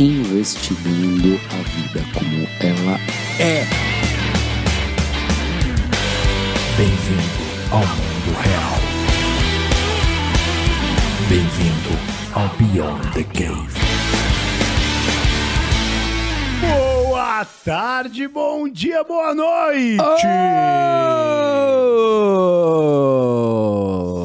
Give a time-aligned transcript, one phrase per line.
[0.00, 2.98] Investigando a vida como ela
[3.38, 3.66] é.
[6.78, 8.80] Bem-vindo ao mundo real.
[11.28, 11.92] Bem-vindo
[12.32, 13.80] ao Beyond the Cave.
[16.62, 19.98] Boa tarde, bom dia, boa noite!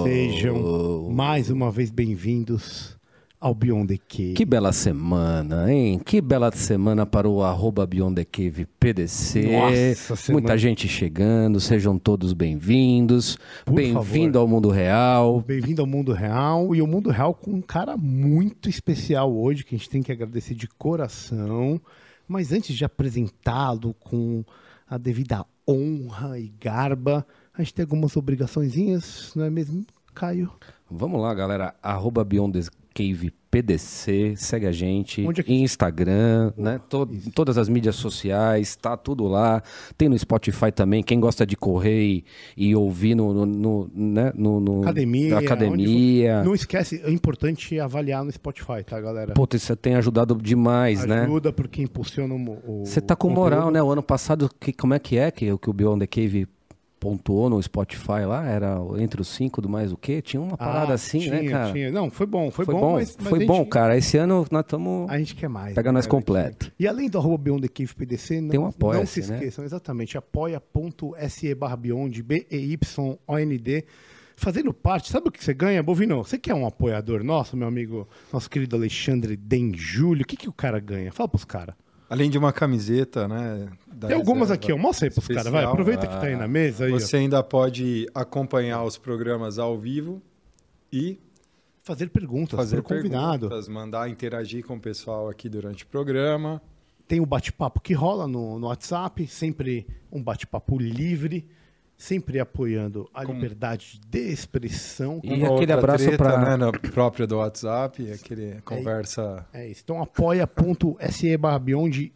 [0.05, 2.94] Sejam mais uma vez bem-vindos
[3.39, 4.33] ao Beyond the Cave.
[4.33, 5.99] Que bela semana, hein?
[6.03, 9.51] Que bela semana para o arroba Beyond the Cave PDC.
[9.51, 13.37] Nossa, semana- Muita gente chegando, sejam todos bem-vindos.
[13.69, 15.41] Bem-vindo ao mundo real.
[15.41, 19.75] Bem-vindo ao Mundo Real e o Mundo Real com um cara muito especial hoje que
[19.75, 21.79] a gente tem que agradecer de coração.
[22.27, 24.43] Mas antes de apresentá-lo com
[24.89, 30.51] a devida honra e garba, a gente tem algumas obrigaçõezinhas, não é mesmo, Caio?
[30.89, 31.75] Vamos lá, galera.
[31.83, 34.35] Arroba Beyond the Cave PDC.
[34.37, 35.21] Segue a gente.
[35.27, 36.79] Onde é que- Instagram, né?
[36.89, 39.61] To- todas as mídias sociais, tá tudo lá.
[39.97, 41.03] Tem no Spotify também.
[41.03, 44.31] Quem gosta de correr e, e ouvir no, no, no, né?
[44.33, 45.37] no, no- Academia.
[45.37, 46.43] academia.
[46.43, 49.33] Não esquece, é importante avaliar no Spotify, tá, galera?
[49.33, 51.23] Puta, isso tem ajudado demais, né?
[51.23, 52.83] Ajuda porque impulsiona o.
[52.85, 53.43] Você tá com conteúdo.
[53.43, 53.83] moral, né?
[53.83, 56.47] O ano passado, que, como é que é que, o- que o Beyond the Cave
[56.99, 58.45] pontuou no Spotify lá?
[58.45, 60.21] Era entre os cinco do mais o quê?
[60.21, 61.71] Tinha uma parada Ah, assim, tinha, né, cara?
[61.71, 61.91] tinha.
[61.91, 63.97] Não, foi bom, foi, Foi, bom, bom, mas, mas foi gente- bom, cara.
[63.97, 65.09] Esse ano nós estamos.
[65.09, 65.73] A gente quer mais.
[65.75, 66.71] Pega né, nós completo.
[66.79, 69.35] E além do arroba Beyond the Cave PDC, não, Tem um não se né?
[69.37, 73.85] esqueçam, exatamente, apoia.se barra Beyond, B-E-Y-O-N-D.
[74.37, 76.17] Fazendo parte, sabe o que você ganha, Bovino?
[76.21, 80.49] Você que é um apoiador nosso, meu amigo, nosso querido Alexandre Denjúlio, o que, que
[80.49, 81.09] o cara ganha?
[81.13, 81.73] Fala pros caras.
[82.09, 83.67] Além de uma camiseta, né?
[83.99, 84.77] Tem algumas aqui, ó.
[84.77, 85.63] Mostra aí pros caras, vai.
[85.63, 86.99] Aproveita que tá aí na mesa aí, ó.
[86.99, 90.21] Você ainda pode acompanhar os programas ao vivo
[90.91, 91.19] e
[91.85, 93.47] Fazer perguntas fazer convidado.
[93.47, 96.59] perguntas, mandar interagir com o pessoal aqui durante o programa.
[97.07, 101.47] Tem o bate-papo que rola no, no WhatsApp, sempre um bate-papo livre,
[101.97, 105.21] sempre apoiando a liberdade de expressão.
[105.23, 109.81] E Uma aquele abraço pra- né, na própria do WhatsApp, aquele conversa É isso.
[109.83, 112.11] Então apoia.se barra Beyond,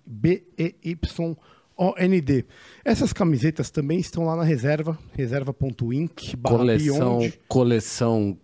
[0.97, 2.45] B-E-Y-O-N-D.
[2.83, 7.39] Essas camisetas também estão lá na reserva, reserva.inc Coleção, Beyond.
[7.47, 8.37] coleção,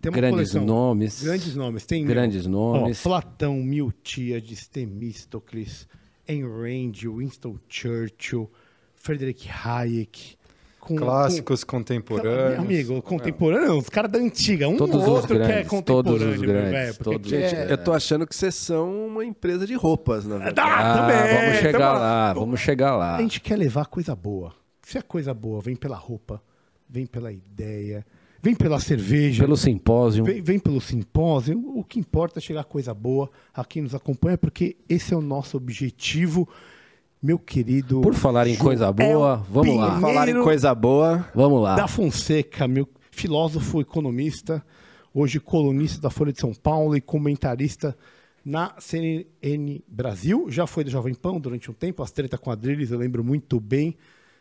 [0.00, 0.64] Tem uma grandes coleção.
[0.64, 1.22] nomes.
[1.22, 1.84] Grandes nomes.
[1.86, 3.02] Tem Grandes ó, nomes.
[3.02, 5.86] Platão, Miltíades, Temístocles,
[6.28, 8.50] Ayn Rand, Winston Churchill,
[8.96, 10.37] Frederick Hayek.
[10.88, 12.50] Com, clássicos com- contemporâneos.
[12.52, 14.68] Meu amigo, contemporâneo, os caras da antiga.
[14.68, 17.32] Um Todos ou os outro que é grandes, todos os contemporâneo, grandes, velho, porque todos
[17.32, 20.60] é- os Gente, eu tô achando que vocês são uma empresa de roupas, na verdade.
[20.60, 23.16] Ah, Ah, também, vamos chegar tamo- lá, vamos chegar lá.
[23.16, 24.52] A gente quer levar coisa boa.
[24.82, 26.42] Se a coisa boa vem pela roupa,
[26.88, 28.06] vem pela ideia,
[28.42, 30.24] vem pela cerveja, Pelo simpósio.
[30.24, 34.38] vem, vem pelo simpósio, o que importa é chegar coisa boa a quem nos acompanha,
[34.38, 36.48] porque esse é o nosso objetivo,
[37.22, 38.00] meu querido.
[38.00, 40.00] Por falar em coisa boa, vamos lá.
[40.00, 41.28] Falar em coisa boa.
[41.34, 41.74] Vamos lá.
[41.74, 44.64] Da Fonseca, meu filósofo economista,
[45.12, 47.96] hoje colunista da Folha de São Paulo e comentarista
[48.44, 50.46] na CNN Brasil.
[50.48, 53.96] Já foi do Jovem Pão durante um tempo, as treta quadrilhas, eu lembro muito bem.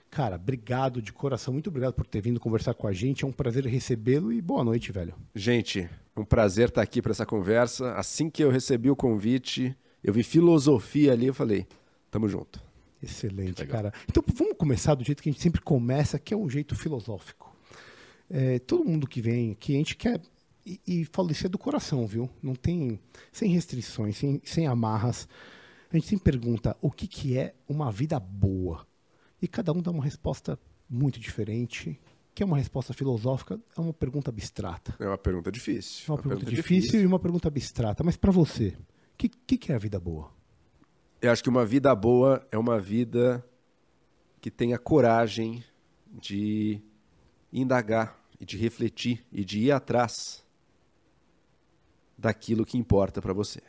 [0.09, 3.25] Cara, obrigado de coração, muito obrigado por ter vindo conversar com a gente.
[3.25, 5.13] É um prazer recebê-lo e boa noite, velho.
[5.35, 7.93] Gente, é um prazer estar aqui para essa conversa.
[7.93, 11.67] Assim que eu recebi o convite, eu vi filosofia ali, eu falei,
[12.09, 12.66] tamo junto.
[13.01, 13.93] Excelente, cara.
[14.09, 17.55] Então vamos começar do jeito que a gente sempre começa, que é um jeito filosófico.
[18.29, 20.21] É, todo mundo que vem aqui, a gente quer.
[20.65, 22.29] E, e falo isso é do coração, viu?
[22.41, 22.99] Não tem.
[23.31, 25.27] Sem restrições, sem, sem amarras.
[25.91, 28.85] A gente sempre pergunta o que, que é uma vida boa.
[29.41, 30.59] E cada um dá uma resposta
[30.89, 31.99] muito diferente,
[32.33, 34.95] que é uma resposta filosófica, é uma pergunta abstrata.
[34.99, 36.05] É uma pergunta difícil.
[36.07, 38.03] É uma pergunta difícil, e uma pergunta abstrata.
[38.03, 38.75] Mas para você,
[39.13, 40.36] o que, que, que é a vida boa?
[41.19, 43.43] Eu acho que uma vida boa é uma vida
[44.39, 45.63] que tenha coragem
[46.11, 46.79] de
[47.51, 50.45] indagar e de refletir e de ir atrás
[52.15, 53.61] daquilo que importa para você.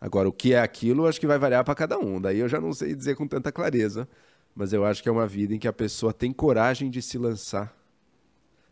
[0.00, 2.20] Agora, o que é aquilo, acho que vai variar para cada um.
[2.20, 4.08] Daí eu já não sei dizer com tanta clareza,
[4.54, 7.18] mas eu acho que é uma vida em que a pessoa tem coragem de se
[7.18, 7.76] lançar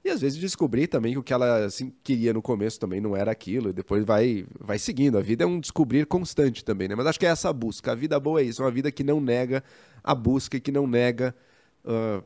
[0.04, 3.14] E às vezes descobrir também que o que ela assim, queria no começo também não
[3.16, 5.16] era aquilo, e depois vai, vai seguindo.
[5.16, 6.94] A vida é um descobrir constante também, né?
[6.96, 7.92] Mas acho que é essa busca.
[7.92, 9.62] A vida boa é isso, é uma vida que não nega
[10.02, 11.32] a busca e que não nega
[11.84, 12.24] uh,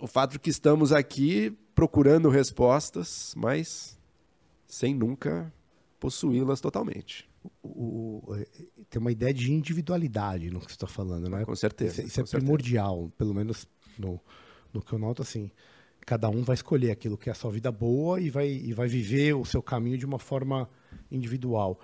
[0.00, 3.96] o fato de que estamos aqui procurando respostas, mas
[4.66, 5.52] sem nunca
[6.00, 7.28] possuí-las totalmente.
[7.62, 8.44] O- o- é,
[8.90, 11.44] tem uma ideia de individualidade no que você está falando, né?
[11.44, 12.38] Com certeza, Isso, isso é com certeza.
[12.38, 14.20] primordial, pelo menos no,
[14.74, 15.50] no que eu noto assim.
[16.08, 18.88] Cada um vai escolher aquilo que é a sua vida boa e vai, e vai
[18.88, 20.66] viver o seu caminho de uma forma
[21.12, 21.78] individual.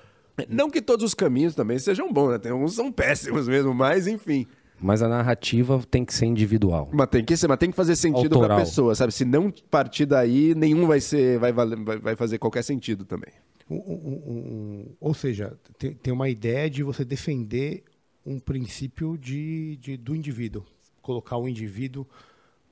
[0.49, 2.39] Não que todos os caminhos também sejam bons, né?
[2.39, 4.47] Tem alguns são péssimos mesmo, mas enfim.
[4.81, 6.89] Mas a narrativa tem que ser individual.
[6.91, 8.59] Mas tem que ser, mas tem que fazer sentido pra Autoral.
[8.61, 9.13] pessoa, sabe?
[9.13, 13.31] Se não partir daí, nenhum vai ser, vai, valer- vai, vai fazer qualquer sentido também.
[13.69, 17.85] Um- um- um- um- ou seja, tem, tem uma ideia de você defender
[18.25, 20.65] um princípio de, de- do indivíduo.
[21.03, 22.07] Colocar o indivíduo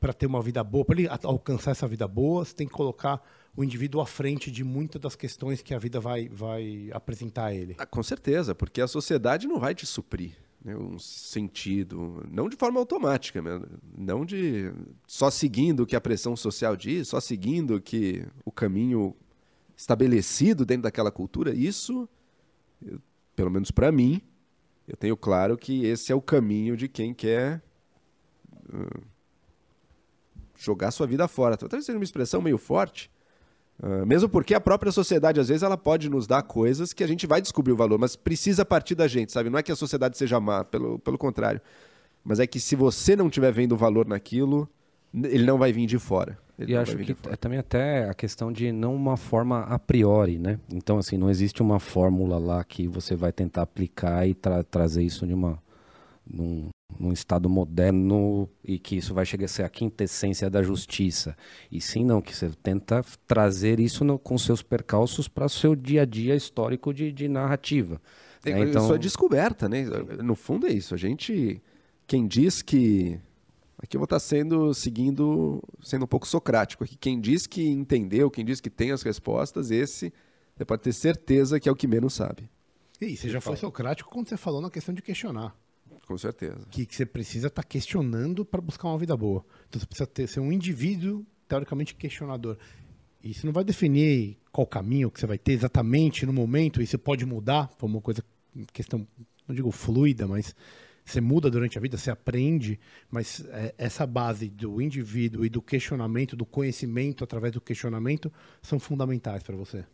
[0.02, 3.22] para ter uma vida boa, para ele alcançar essa vida boa, você tem que colocar
[3.56, 7.54] o indivíduo à frente de muitas das questões que a vida vai, vai apresentar a
[7.54, 7.76] ele.
[7.78, 10.32] Ah, com certeza, porque a sociedade não vai te suprir
[10.64, 13.40] né, um sentido, não de forma automática,
[13.96, 14.72] não de
[15.06, 19.14] só seguindo o que a pressão social diz, só seguindo que o caminho
[19.76, 21.54] estabelecido dentro daquela cultura.
[21.54, 22.08] Isso,
[22.84, 23.00] eu-
[23.36, 24.20] pelo menos para mim,
[24.88, 27.62] eu tenho claro que esse é o caminho de quem quer
[28.72, 29.00] ah,
[30.64, 31.56] jogar sua vida fora.
[31.56, 33.10] Talvez seja uma expressão meio forte,
[33.82, 37.06] ah, mesmo porque a própria sociedade, às vezes, ela pode nos dar coisas que a
[37.06, 39.50] gente vai descobrir o valor, mas precisa partir da gente, sabe?
[39.50, 41.60] Não é que a sociedade seja má, pelo, pelo contrário.
[42.24, 44.68] Mas é que se você não estiver vendo o valor naquilo,
[45.12, 46.38] ele não vai vir de fora.
[46.58, 50.38] Ele E acho que é também até a questão de não uma forma a priori,
[50.38, 50.60] né?
[50.72, 55.02] Então, assim, não existe uma fórmula lá que você vai tentar aplicar e tra- trazer
[55.02, 55.60] isso de uma,
[56.24, 56.68] num,
[56.98, 61.36] num estado moderno e que isso vai chegar a ser a quintessência da justiça.
[61.70, 65.74] E sim, não, que você tenta trazer isso no- com seus percalços para o seu
[65.74, 68.00] dia a dia histórico de, de narrativa.
[68.40, 68.62] Tem, né?
[68.70, 69.84] Então, Isso é descoberta, né?
[70.22, 70.94] No fundo é isso.
[70.94, 71.62] A gente,
[72.06, 73.18] quem diz que
[73.78, 76.96] aqui eu vou estar sendo seguindo, sendo um pouco socrático aqui.
[76.96, 80.12] Quem diz que entendeu, quem diz que tem as respostas, esse
[80.56, 82.48] você pode ter certeza que é o que menos sabe.
[83.00, 85.56] E você já foi socrático quando você falou na questão de questionar.
[86.06, 86.66] Com certeza.
[86.70, 89.44] Que, que você precisa estar questionando para buscar uma vida boa.
[89.68, 92.58] Então você precisa ter, ser um indivíduo, teoricamente, questionador.
[93.22, 96.98] Isso não vai definir qual caminho que você vai ter exatamente no momento, e você
[96.98, 98.22] pode mudar, foi uma coisa,
[98.72, 99.06] questão,
[99.46, 100.54] não digo fluida, mas
[101.04, 102.78] você muda durante a vida, você aprende,
[103.10, 108.78] mas é, essa base do indivíduo e do questionamento, do conhecimento através do questionamento, são
[108.78, 109.84] fundamentais para você.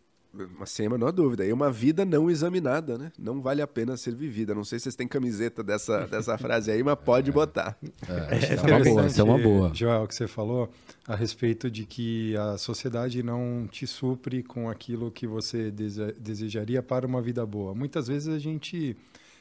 [0.59, 1.45] Mas sem a menor dúvida.
[1.45, 3.11] E uma vida não examinada, né?
[3.19, 4.55] Não vale a pena ser vivida.
[4.55, 7.77] Não sei se vocês têm camiseta dessa, dessa frase aí, mas pode botar.
[8.31, 9.75] essa é uma boa, é uma boa.
[9.75, 10.71] Joel, o que você falou
[11.07, 16.83] a respeito de que a sociedade não te supre com aquilo que você dese- desejaria
[16.83, 17.75] para uma vida boa.
[17.75, 18.95] Muitas vezes a gente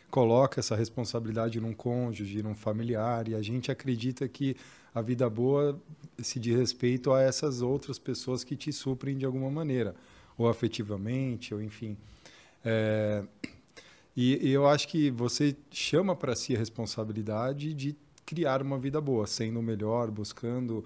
[0.10, 4.56] coloca essa responsabilidade num cônjuge, num familiar, e a gente acredita que
[4.96, 5.78] a vida boa
[6.20, 9.94] se diz respeito a essas outras pessoas que te suprem de alguma maneira,
[10.38, 11.98] ou afetivamente, ou enfim.
[12.64, 13.24] É,
[14.16, 17.96] e, e eu acho que você chama para si a responsabilidade de
[18.26, 20.84] criar uma vida boa, sendo melhor, buscando,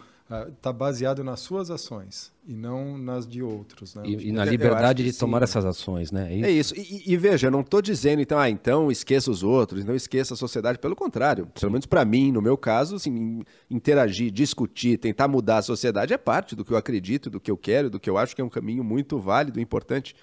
[0.53, 3.95] está baseado nas suas ações e não nas de outros.
[3.95, 4.03] Né?
[4.05, 5.43] E, e na liberdade de tomar sim.
[5.43, 6.31] essas ações, né?
[6.41, 6.75] É isso.
[6.75, 9.95] E, e- e veja, eu não estou dizendo, então, ah, então esqueça os outros, não
[9.95, 10.79] esqueça a sociedade.
[10.79, 15.61] Pelo contrário, pelo menos para mim, no meu caso, assim, interagir, discutir, tentar mudar a
[15.61, 18.35] sociedade é parte do que eu acredito, do que eu quero, do que eu acho
[18.35, 20.15] que é um caminho muito válido, importante.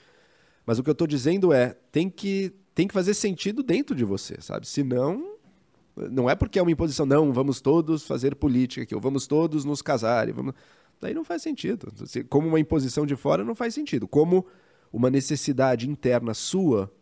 [0.67, 4.05] Mas o que eu estou dizendo é, tem que, tem que fazer sentido dentro de
[4.05, 4.67] você, sabe?
[4.69, 5.38] Senão,
[6.11, 9.64] não é porque é uma imposição, não, vamos todos fazer política aqui, ou vamos todos
[9.64, 10.31] nos casar.
[10.33, 10.55] Vamos...
[11.00, 11.93] Daí não faz sentido.
[12.07, 14.07] Se- Como uma imposição de fora, não faz sentido.
[14.09, 14.45] Como
[14.93, 16.93] uma necessidade interna sua,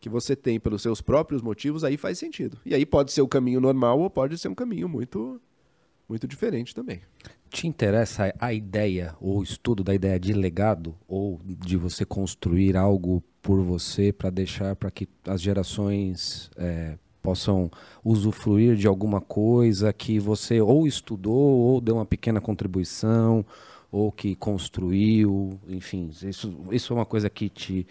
[0.00, 2.58] que você tem pelos seus próprios motivos, aí faz sentido.
[2.64, 5.40] E aí pode ser o caminho normal ou pode ser um caminho muito,
[6.08, 7.00] muito diferente também.
[7.50, 12.76] Te interessa a ideia ou o estudo da ideia de legado ou de você construir
[12.76, 17.70] algo por você para deixar para que as gerações é, possam
[18.04, 23.44] usufruir de alguma coisa que você ou estudou ou deu uma pequena contribuição
[23.92, 27.86] ou que construiu, enfim, isso, isso é uma coisa que te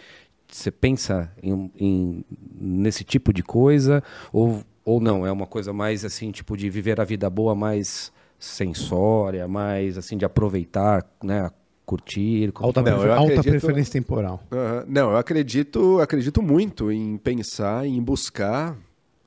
[0.51, 2.25] você pensa em, em-
[2.59, 4.01] nesse tipo de coisa
[4.33, 8.11] ou, ou não é uma coisa mais assim tipo de viver a vida boa mais
[8.39, 11.51] sensória, mais assim de aproveitar, né,
[11.85, 12.51] curtir.
[12.55, 14.41] Alta, Não, prefer- eu alta acredito- preferência temporal.
[14.87, 18.75] Não, eu acredito, acredito muito em pensar, em buscar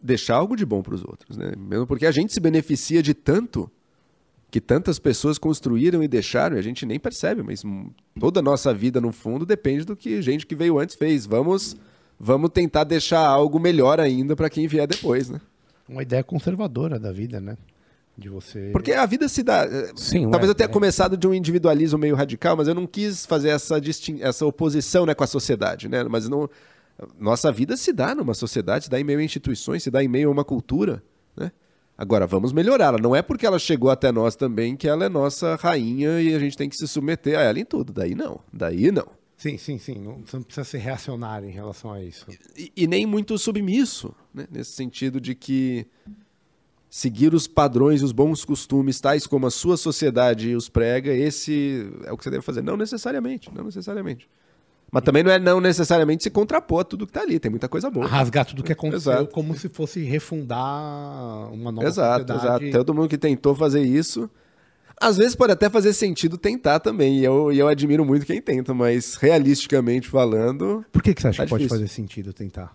[0.02, 1.52] deixar algo de bom para os outros, né?
[1.56, 3.70] Mesmo porque a gente se beneficia de tanto
[4.50, 7.62] que tantas pessoas construíram e deixaram, e a gente nem percebe, mas
[8.20, 11.24] toda a nossa vida, no fundo, depende do que gente que veio antes fez.
[11.24, 11.74] Vamos,
[12.20, 15.40] vamos tentar deixar algo melhor ainda para quem vier depois, né?
[15.88, 17.56] Uma ideia conservadora da vida, né?
[18.16, 18.68] De você.
[18.72, 19.64] Porque a vida se dá.
[19.64, 20.72] eh, Sim, Talvez ué, eu tenha é.
[20.72, 24.18] começado de um individualismo meio radical, mas eu não quis fazer essa, distin...
[24.20, 26.04] essa oposição né, com a sociedade, né?
[26.04, 26.48] Mas não...
[27.18, 30.08] nossa vida se dá numa sociedade, se dá em meio a instituições, se dá em
[30.08, 31.02] meio a uma cultura,
[31.36, 31.50] né?
[31.96, 32.98] Agora, vamos melhorá-la.
[32.98, 36.38] Não é porque ela chegou até nós também que ela é nossa rainha e a
[36.38, 37.92] gente tem que se submeter a ela em tudo.
[37.92, 38.40] Daí não.
[38.52, 39.06] Daí não.
[39.36, 39.98] Sim, sim, sim.
[39.98, 42.26] Não, você não precisa ser reacionário em relação a isso.
[42.56, 44.46] E, e nem muito submisso, né?
[44.50, 45.86] nesse sentido de que
[46.88, 51.90] seguir os padrões e os bons costumes, tais como a sua sociedade os prega, esse
[52.04, 52.62] é o que você deve fazer.
[52.62, 54.28] Não necessariamente, não necessariamente.
[54.94, 57.66] Mas também não é não necessariamente se contrapor a tudo que está ali, tem muita
[57.66, 58.06] coisa boa.
[58.06, 59.30] Rasgar tudo que aconteceu Exato.
[59.32, 62.64] como se fosse refundar uma nova Exato, sociedade.
[62.66, 62.84] exato.
[62.84, 64.28] Todo mundo que tentou fazer isso.
[65.00, 68.40] Às vezes pode até fazer sentido tentar também, e eu, e eu admiro muito quem
[68.40, 71.78] tenta, mas realisticamente falando, Por que, que você acha Tá que pode difícil.
[71.86, 72.72] fazer sentido tentar?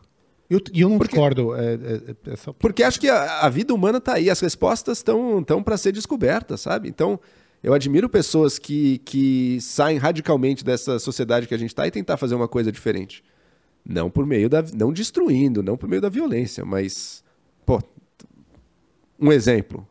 [0.50, 1.56] E eu, eu não Porque- discordo.
[1.56, 2.52] É, é- é só...
[2.52, 5.92] Porque acho que a, a vida humana tá aí, as respostas estão tão para ser
[5.94, 6.90] descobertas, sabe?
[6.90, 7.20] Então,
[7.64, 12.18] eu admiro pessoas que, que saem radicalmente dessa sociedade que a gente está e tentar
[12.18, 13.24] fazer uma coisa diferente.
[13.86, 14.64] Não por meio da.
[14.74, 17.24] não destruindo, não por meio da violência, mas.
[17.66, 17.82] Pô,
[19.20, 19.88] um exemplo.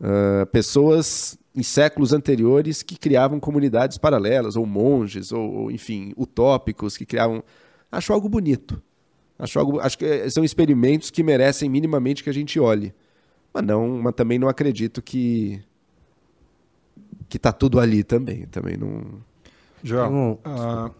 [0.00, 6.96] Ah, pessoas em séculos anteriores que criavam comunidades paralelas, ou monges, ou, ou, enfim, utópicos
[6.96, 7.42] que criavam.
[7.90, 8.80] Acho algo bonito.
[9.38, 12.92] Acho, algo, acho que eh, são experimentos que merecem minimamente que a gente olhe.
[13.52, 15.60] Mas não, mas também não acredito que
[17.28, 19.02] que tá tudo ali também, também não.
[19.82, 20.90] Joel, Então, ah,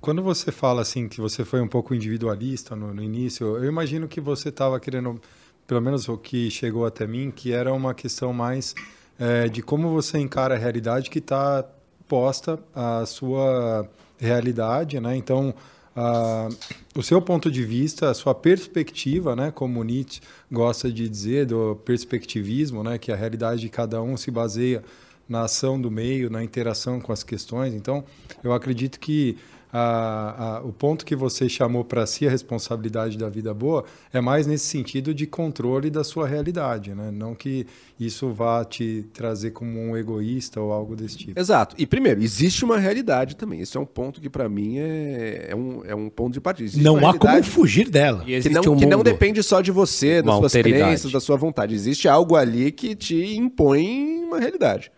[0.00, 4.08] quando você fala assim que você foi um pouco individualista no, no início, eu imagino
[4.08, 5.20] que você estava querendo,
[5.66, 8.74] pelo menos o que chegou até mim, que era uma questão mais
[9.18, 11.64] eh, de como você encara a realidade que está
[12.08, 15.16] posta à sua realidade, né?
[15.16, 15.54] Então,
[15.94, 16.48] ah,
[16.94, 20.20] o seu ponto de vista, a sua perspectiva, né, como Nietzsche
[20.50, 24.82] gosta de dizer, do perspectivismo, né, que a realidade de cada um se baseia
[25.28, 27.74] na ação do meio, na interação com as questões.
[27.74, 28.02] Então,
[28.42, 29.36] eu acredito que
[29.70, 34.18] a- a- o ponto que você chamou para si a responsabilidade da vida boa é
[34.18, 37.10] mais nesse sentido de controle da sua realidade, né?
[37.12, 37.66] não que
[38.00, 41.38] isso vá te trazer como um egoísta ou algo desse tipo.
[41.38, 41.74] Exato.
[41.78, 43.60] E primeiro, existe uma realidade também.
[43.60, 46.66] Isso é um ponto que para mim é, é, um, é um ponto de partida.
[46.66, 48.24] Existe Não há como fugir dela.
[48.26, 50.84] E que não, um que não depende só de você, das Uma suas alteridade.
[50.86, 51.74] crenças, da sua vontade.
[51.74, 54.90] Existe algo ali que te impõe uma realidade.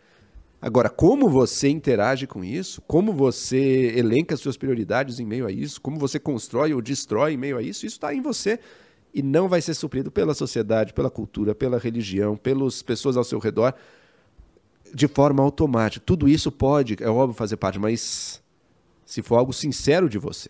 [0.63, 5.81] Agora, como você interage com isso, como você elenca suas prioridades em meio a isso,
[5.81, 8.59] como você constrói ou destrói em meio a isso, isso está em você
[9.15, 13.39] e não vai ser suprido pela sociedade, pela cultura, pela religião, pelas pessoas ao seu
[13.39, 13.75] redor
[14.93, 16.05] de forma automática.
[16.05, 18.40] Tudo isso pode, é óbvio, fazer parte, mas
[19.11, 20.49] se for algo sincero de você.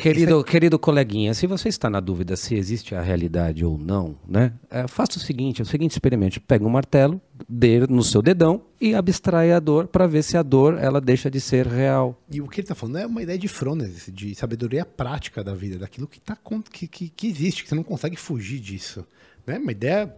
[0.00, 4.52] Querido, querido coleguinha, se você está na dúvida se existe a realidade ou não, né?
[4.70, 6.40] é, faça o seguinte, é o seguinte experimento.
[6.40, 10.42] Pega um martelo, dê no seu dedão e abstrai a dor para ver se a
[10.44, 12.16] dor ela deixa de ser real.
[12.30, 15.52] E o que ele está falando é uma ideia de Frones, de sabedoria prática da
[15.52, 16.38] vida, daquilo que, tá,
[16.70, 19.04] que, que, que existe, que você não consegue fugir disso.
[19.44, 19.58] Né?
[19.58, 20.14] Uma ideia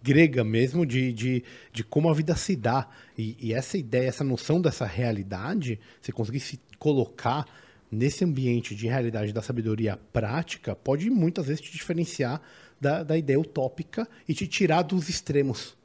[0.00, 2.88] grega mesmo de, de, de como a vida se dá.
[3.18, 7.46] E, e essa ideia, essa noção dessa realidade, você conseguir se colocar
[7.92, 12.40] nesse ambiente de realidade da sabedoria prática, pode muitas vezes te diferenciar
[12.80, 15.78] da, da ideia utópica e te tirar dos extremos.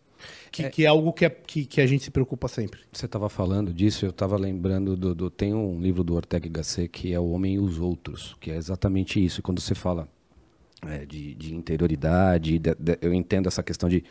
[0.51, 2.79] Que é, que é algo que, é, que, que a gente se preocupa sempre.
[2.91, 6.49] Você estava falando disso, eu estava lembrando do, do- Tem um livro do Ortega y
[6.49, 9.41] Gasset que é O Homem e os Outros, que é exatamente isso.
[9.41, 10.07] E quando você fala
[10.87, 14.03] é, de, de interioridade, de- de- eu entendo essa questão de,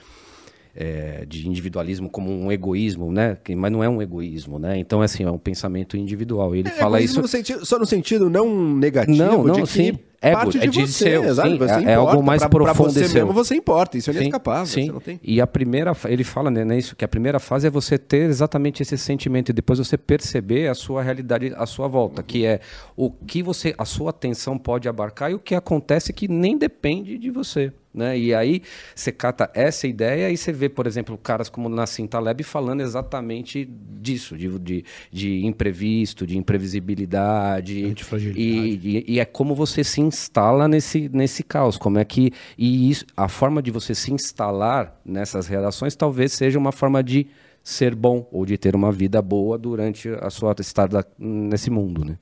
[0.77, 3.37] é, de individualismo como um egoísmo, né?
[3.57, 4.77] Mas não é um egoísmo, né?
[4.79, 6.55] Então, assim, é um pensamento individual.
[6.55, 7.23] Ele fala Egoísmo isso.
[7.23, 9.99] no sentido- só no sentido não negativo, Não, não, de que sim.
[10.29, 12.49] Ego, parte de é de você, seu, exato, sim, você é- é algo mais pra,
[12.49, 13.15] pra profundo você e seu.
[13.27, 14.67] mesmo você importa, isso é Sim, inescapável.
[14.67, 14.87] sim.
[14.87, 15.21] Você não tem...
[15.23, 18.29] E a primeira, ele fala né, né, isso, que a primeira fase é você ter
[18.29, 22.61] exatamente esse sentimento e depois você perceber a sua realidade à sua volta, que é
[22.97, 27.19] o que você, a sua atenção pode abarcar e o que acontece que nem depende
[27.19, 27.73] de você.
[27.93, 28.19] Né?
[28.19, 28.61] E aí
[28.93, 33.65] você cata essa ideia e você vê, por exemplo, caras como Nassim Taleb falando exatamente
[34.01, 37.95] disso, de, de, de imprevisto, de imprevisibilidade.
[38.37, 41.77] E, e, e é como você se instala nesse, nesse caos.
[41.77, 42.33] Como é que.
[42.57, 47.27] E isso, a forma de você se instalar nessas relações talvez seja uma forma de
[47.63, 52.19] ser bom ou de ter uma vida boa durante a sua estada nesse mundo, né?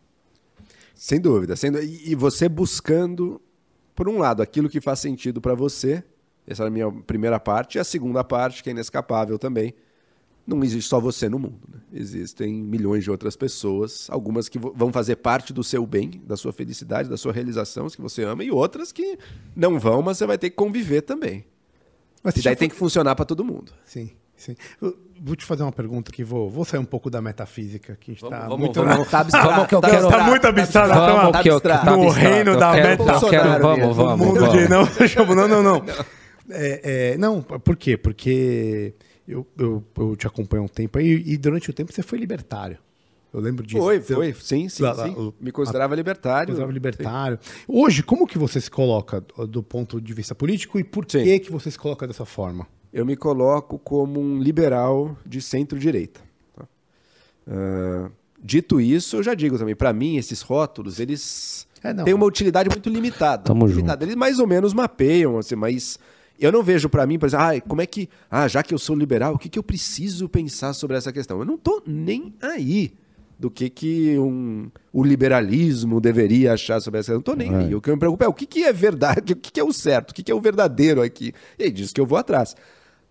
[0.95, 1.57] Sem dúvida.
[1.57, 3.41] Sem dú- E e você buscando,
[3.95, 6.03] por um lado, aquilo que faz sentido para você,
[6.47, 9.75] essa é a minha primeira parte, e a segunda parte, que é inescapável também,
[10.47, 11.61] não existe só você no mundo.
[11.73, 11.79] Né?
[11.93, 16.53] Existem milhões de outras pessoas, algumas que vão fazer parte do seu bem, da sua
[16.53, 19.19] felicidade, da sua realização, as que você ama, e outras que
[19.55, 21.45] não vão, mas você vai ter que conviver também.
[22.23, 23.73] Mas E daí tem que funcionar para todo mundo.
[23.85, 24.55] Sim, sim.
[24.81, 28.11] Eu vou te fazer uma pergunta que vou, vou sair um pouco da metafísica, que
[28.13, 30.47] a gente tá Vamos, muito vamos, na- tá abstrato, vamos que eu quero- tá muito
[30.47, 31.85] abstrato, tá Vamos uma- que eu- abstrato.
[31.85, 33.03] tá no reino da quero- meta.
[33.03, 34.59] eu quero- Bolsonaro Vamos, vamos, mundo vamos.
[34.59, 35.85] de não, chamo- não, não, não.
[36.51, 37.97] É, é, não, por quê?
[37.97, 38.95] Porque
[39.27, 42.19] eu, eu, eu te acompanho há um tempo aí e durante o tempo você foi
[42.19, 42.79] libertário.
[43.33, 43.83] Eu lembro disso.
[43.83, 45.15] Foi, foi, sim, sim, Lá, lá, sim.
[45.15, 46.49] o- Me considerava libertário.
[46.49, 47.39] Considerava libertário.
[47.67, 51.25] Hoje, como que você se coloca do- ponto de vista político e por Sim.
[51.25, 52.67] que que você se coloca dessa forma?
[52.93, 56.21] eu me coloco como um liberal de centro-direita.
[57.47, 58.11] Ah,
[58.43, 62.05] dito isso, eu já digo também, para mim, esses rótulos, eles É, não.
[62.05, 63.45] têm uma utilidade muito limitada.
[63.45, 64.05] Tamo limitada.
[64.05, 65.99] Eles mais ou menos mapeiam, assim, mas
[66.41, 68.79] eu não vejo para mim, por exemplo, ah, como é que, ah, já que eu
[68.79, 71.39] sou liberal, o que, que eu preciso pensar sobre essa questão?
[71.39, 72.93] Eu não tô nem aí
[73.39, 77.15] do que, que um, o liberalismo deveria achar sobre essa questão.
[77.15, 77.75] Eu não tô nem aí.
[77.75, 79.73] O que me preocupa é o que, que é verdade, o que, que é o
[79.73, 81.33] certo, o que, que é o verdadeiro aqui.
[81.59, 82.55] E é disso que eu vou atrás.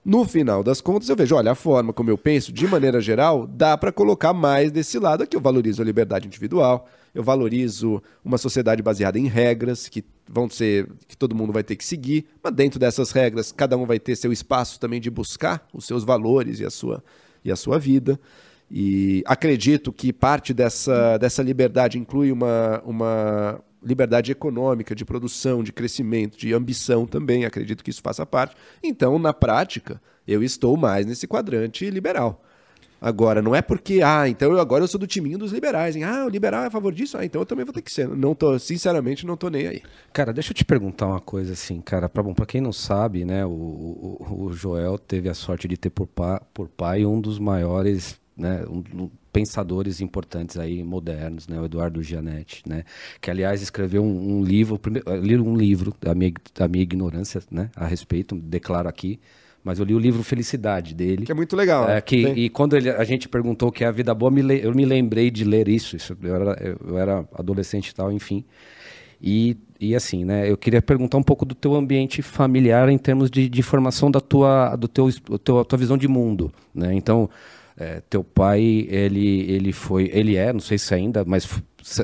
[0.04, 3.46] No final das contas, eu vejo, olha, a forma como eu penso, de maneira geral,
[3.46, 5.36] dá para colocar mais desse lado aqui.
[5.36, 10.89] Eu valorizo a liberdade individual, eu valorizo uma sociedade baseada em regras que vão ser
[11.08, 14.15] que todo mundo vai ter que seguir, mas dentro dessas regras, cada um vai ter
[14.15, 17.03] seu espaço também de buscar os seus valores e a sua
[17.44, 18.20] e a sua vida.
[18.70, 25.74] E acredito que parte dessa, dessa liberdade inclui uma, uma liberdade econômica, de produção, de
[25.74, 27.44] crescimento, de ambição também.
[27.44, 28.56] Acredito que isso faça parte.
[28.82, 32.41] Então, na prática, eu estou mais nesse quadrante liberal.
[33.03, 36.03] Agora, não é porque, ah, então eu agora eu sou do timinho dos liberais, hein?
[36.03, 37.17] Ah, o liberal é a favor disso?
[37.17, 38.08] Ah, então eu também vou ter que ser.
[38.08, 39.81] Não tô, sinceramente, não tô nem aí.
[40.13, 42.08] Cara, deixa eu te perguntar uma coisa assim, cara.
[42.08, 45.77] Pra, bom, pra quem não sabe, né, o, o, o Joel teve a sorte de
[45.77, 46.08] ter por,
[46.53, 52.03] por pai um dos maiores, né, um, um, pensadores importantes aí, modernos, né, o Eduardo
[52.03, 52.84] Gianetti, né,
[53.20, 57.72] que aliás escreveu um, um livro, primeiro, um livro da minha, da minha ignorância, né,
[57.75, 59.20] a respeito, declaro aqui,
[59.64, 61.26] mas eu li o livro Felicidade dele.
[61.26, 61.90] Que é muito legal.
[61.90, 62.02] É, né?
[62.02, 64.62] que, e quando ele- a gente perguntou o que é a vida boa, me le-
[64.64, 65.96] eu me lembrei de ler isso.
[65.96, 68.44] isso eu, era, eu- era adolescente e tal, enfim.
[69.22, 70.50] E, e assim, né?
[70.50, 74.20] Eu queria perguntar um pouco do teu ambiente familiar em termos de, de formação da
[74.20, 75.10] tua, do teu,
[75.44, 76.92] teu, tua visão de mundo, né?
[76.96, 77.30] Então,
[77.78, 81.48] é, teu pai, ele, ele foi, ele é, não sei se ainda, mas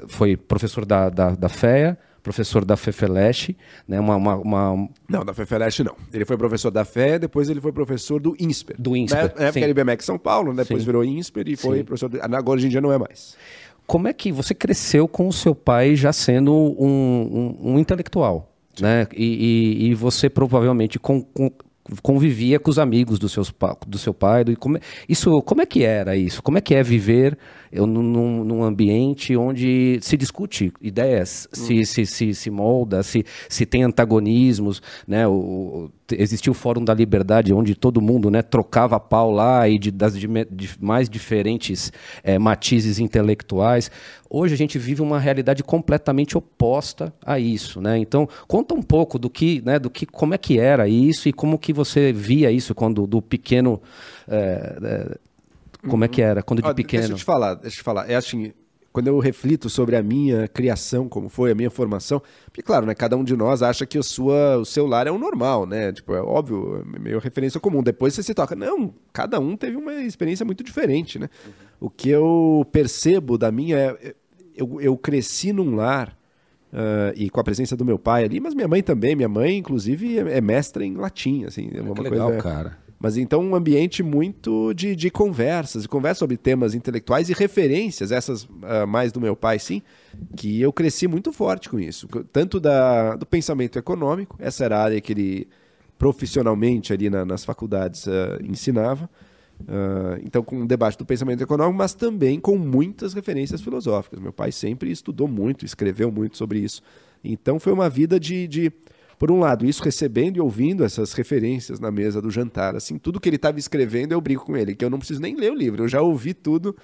[0.08, 3.56] foi professor da, da, da FEA, professor da FEFELESH,
[3.88, 4.00] né?
[4.02, 5.96] Uma, uma, uma- Não, da FEFELESH não.
[6.14, 8.76] Ele foi professor da FE, depois ele foi professor do INSPER.
[8.78, 9.62] Do INSPER, Na época sim.
[9.62, 10.64] era IBMEC São Paulo, né?
[10.64, 10.86] depois Sim.
[10.86, 11.84] virou INSPER e foi Sim.
[11.86, 12.10] professor...
[12.10, 12.20] Do...
[12.22, 13.38] Agora, hoje em dia, não é mais.
[13.86, 18.52] como é que você cresceu com o seu pai já sendo um, um- um intelectual,
[18.82, 19.08] né?
[19.16, 21.52] E, e- e você provavelmente com- com-
[22.02, 23.54] convivia com os amigos do, seus,
[23.88, 24.44] do seu pai.
[24.44, 26.42] Do, como, é- isso, como é que era isso?
[26.42, 27.38] Como é que é viver
[27.72, 33.66] eu, num- num, ambiente onde se discute ideias, se, se, se, se molda, se, se
[33.66, 35.28] tem antagonismos, né?
[35.28, 39.92] O, existiu o Fórum da Liberdade, onde todo mundo né, trocava pau lá e de,
[39.92, 41.92] das de, de mais diferentes
[42.24, 43.92] eh, matizes intelectuais.
[44.30, 47.98] Hoje a gente vive uma realidade completamente oposta a isso, né?
[47.98, 51.34] Então conta um pouco do que, né, do que, como é que era isso e
[51.34, 53.82] como que você via isso quando do pequeno,
[54.28, 55.18] eh, eh,
[55.88, 57.02] como é que era quando de Ó, pequeno?
[57.02, 58.10] Deixa eu te falar, deixa eu te falar.
[58.10, 58.52] É assim,
[58.98, 62.96] quando eu reflito sobre a minha criação, como foi a minha formação, porque claro, né,
[62.96, 65.94] cada um de nós acha que o, sua, o seu lar é o normal, né?
[65.94, 67.84] Tipo, é óbvio, é meio referência comum.
[67.84, 68.56] Depois você se toca.
[68.56, 71.30] Não, cada um teve uma experiência muito diferente, né?
[71.80, 74.16] O que eu percebo da minha é,
[74.56, 76.18] eu, eu cresci num lar
[76.74, 79.16] ah, e com a presença do meu pai ali, mas minha mãe também.
[79.16, 81.70] Minha mãe, inclusive, é, é mestra em latim, assim.
[81.72, 82.80] É uma que coisa- legal, cara.
[83.00, 88.12] Mas então um ambiente muito de, de conversas, de conversa sobre temas intelectuais e referências,
[88.12, 89.82] essas ah, mais do meu pai, sim,
[90.36, 92.08] que eu cresci muito forte com isso.
[92.32, 95.48] Tanto da, do pensamento econômico, essa era a área que ele
[95.98, 99.10] profissionalmente ali na- nas faculdades ah, ensinava.
[99.68, 104.20] Ah, então, com um debate do pensamento econômico, mas também com muitas referências filosóficas.
[104.20, 106.82] Meu pai sempre estudou muito, escreveu muito sobre isso.
[107.24, 108.72] Então, foi uma vida de, de
[109.20, 112.76] por um lado, isso recebendo e ouvindo essas referências na mesa do jantar.
[112.76, 115.36] Assim, tudo que ele estava escrevendo, eu brinco com ele, que eu não preciso nem
[115.36, 116.76] ler o livro, eu já ouvi tudo,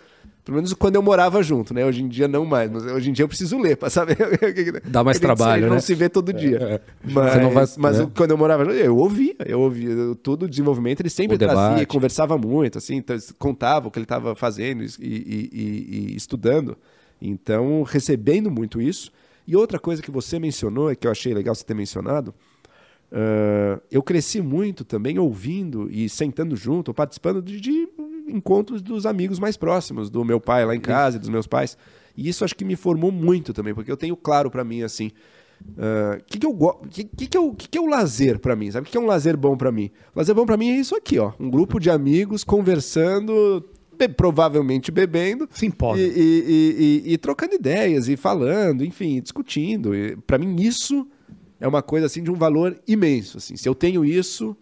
[0.44, 1.86] pelo menos quando eu morava junto, né?
[1.86, 4.18] Hoje em dia não mais, mas hoje em dia eu preciso ler para saber.
[4.34, 5.76] o que que- Dá mais trabalho, ele né?
[5.76, 6.82] Não se vê todo dia.
[7.04, 8.12] Mas, Você não vai- mas né?
[8.18, 11.56] quando eu morava junto, eu ouvia, eu ouvia todo o desenvolvimento, ele sempre O debate.
[11.56, 16.16] trazia, conversava muito, assim, então, contava o que ele estava fazendo e, e- e- e
[16.16, 16.76] estudando.
[17.22, 19.12] Então, recebendo muito isso.
[19.48, 22.34] E outra coisa que você mencionou, e que eu achei legal você ter mencionado,
[23.12, 27.88] ah, eu cresci muito também ouvindo e sentando junto, participando de, de
[28.28, 31.78] encontros dos amigos mais próximos, do meu pai lá em casa, e dos meus pais.
[32.16, 35.12] E isso acho que me formou muito também, porque eu tenho claro pra mim assim,
[35.62, 36.54] o que, que, eu
[36.90, 38.70] que, que, que, é o- que, que é o lazer pra mim?
[38.72, 39.92] Sabe o que que é um lazer bom pra mim?
[40.16, 41.34] Lazer bom pra mim é isso aqui, ó.
[41.40, 43.64] Um grupo de amigos conversando,
[44.08, 45.48] be- provavelmente bebendo.
[45.54, 46.06] Simpósio.
[46.06, 49.96] E, e, e- e- e trocando ideias, e falando, enfim, discutindo.
[49.96, 51.08] E, pra mim, isso
[51.60, 53.38] é uma coisa assim de um valor imenso.
[53.38, 53.56] Assim.
[53.56, 54.56] Se eu tenho isso,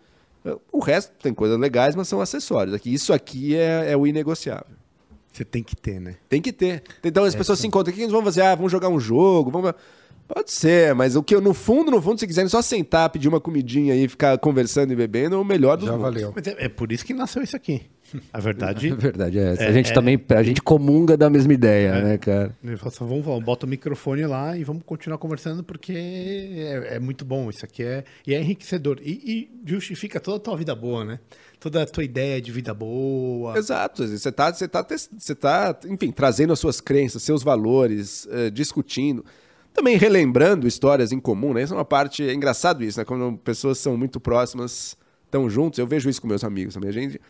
[0.71, 2.75] o resto tem coisas legais, mas são acessórios.
[2.75, 4.75] Aqui, isso aqui é, é o inegociável.
[5.31, 6.15] Você tem que ter, né?
[6.27, 6.83] Tem que ter.
[7.03, 7.93] Então as pessoas se encontram.
[7.93, 8.41] O que eles vão fazer?
[8.41, 9.49] Ah, vamos jogar um jogo.
[9.49, 9.71] Vamos...
[10.27, 13.41] Pode ser, mas o que no fundo, no fundo, se quiserem só sentar, pedir uma
[13.41, 16.13] comidinha aí, ficar conversando e bebendo, é o melhor dos Já mundos.
[16.13, 16.31] valeu.
[16.33, 17.81] Mas é, é por isso que nasceu isso aqui.
[18.31, 18.91] A verdade.
[18.91, 19.63] A verdade é essa.
[19.63, 19.93] É, a gente é.
[19.93, 22.55] também a gente comunga da mesma ideia, né, cara?
[22.63, 26.95] Eu falo assim, vamos, vamos, bota o microfone lá e vamos continuar conversando porque é,
[26.95, 30.57] é muito bom isso aqui é e é enriquecedor e, e justifica toda a tua
[30.57, 31.19] vida boa, né?
[31.59, 33.57] Toda a tua ideia de vida boa.
[33.57, 34.07] Exato.
[34.07, 38.49] Você está, você tá, tes- você tá, enfim, trazendo as suas crenças, seus valores, eh,
[38.49, 39.23] discutindo.
[39.73, 41.63] Também relembrando histórias em comum, né?
[41.63, 42.27] Isso é uma parte.
[42.27, 43.05] É engraçado isso, né?
[43.05, 45.79] Quando pessoas são muito próximas, estão juntos.
[45.79, 46.89] Eu vejo isso com meus amigos também.
[46.89, 47.21] A gente.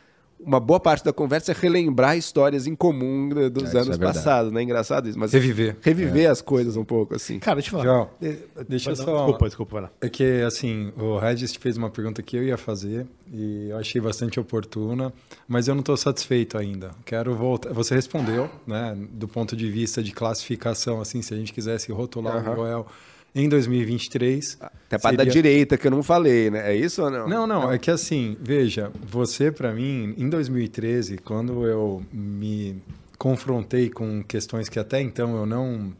[0.43, 4.01] Uma boa parte da conversa é relembrar histórias em comum dos É, isso anos é
[4.01, 4.63] passados, né?
[4.63, 5.17] Engraçado isso.
[5.19, 5.77] Mas Reviver.
[5.81, 7.37] Reviver as coisas um pouco, assim.
[7.39, 7.83] Cara, deixa eu falar.
[7.83, 9.91] João, Eh, deixa eu só- Desculpa, desculpa, vai lá.
[10.01, 14.01] É que, assim, o Regis fez uma pergunta que eu ia fazer e eu achei
[14.01, 15.13] bastante oportuna,
[15.47, 16.91] mas eu não estou satisfeito ainda.
[17.05, 17.71] Quero voltar.
[17.73, 22.41] Você respondeu, né, do ponto de vista de classificação, assim, se a gente quisesse rotular
[22.51, 22.87] o Joel
[23.33, 24.57] em 2023.
[24.59, 26.71] Até a parte da seria- direita que eu não falei, né?
[26.73, 27.27] É isso ou não?
[27.27, 32.81] Não, não, é que assim, veja, você para mim, em 2013, quando eu me
[33.17, 35.93] confrontei com questões que até então eu não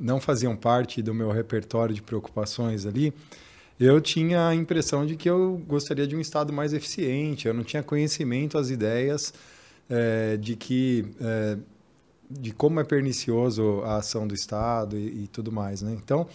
[0.00, 3.12] não faziam parte do meu repertório de preocupações ali,
[3.78, 7.62] eu tinha a impressão de que eu gostaria de um Estado mais eficiente, eu não
[7.62, 9.32] tinha conhecimento, as ideias
[9.88, 11.56] eh, de que eh,
[12.30, 15.92] de como é pernicioso a ação do Estado e, e tudo mais, né?
[16.02, 16.26] Então,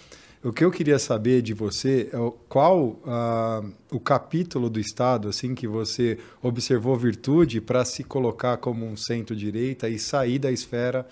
[0.47, 5.53] o que eu queria saber de você é qual ah, o capítulo do Estado assim
[5.53, 11.05] que você observou virtude para se colocar como um centro-direita e sair da esfera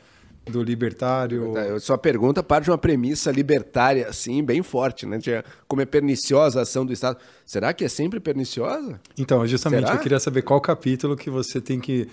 [0.45, 1.53] do libertário.
[1.53, 5.17] Tá, Sua pergunta parte de uma premissa libertária, assim, bem forte, né?
[5.17, 5.31] De
[5.67, 7.17] como é perniciosa a ação do Estado.
[7.45, 8.99] Será que é sempre perniciosa?
[9.17, 9.91] Então, justamente, Será?
[9.93, 9.97] Uhum.
[9.97, 12.07] eu queria saber qual capítulo que você tem que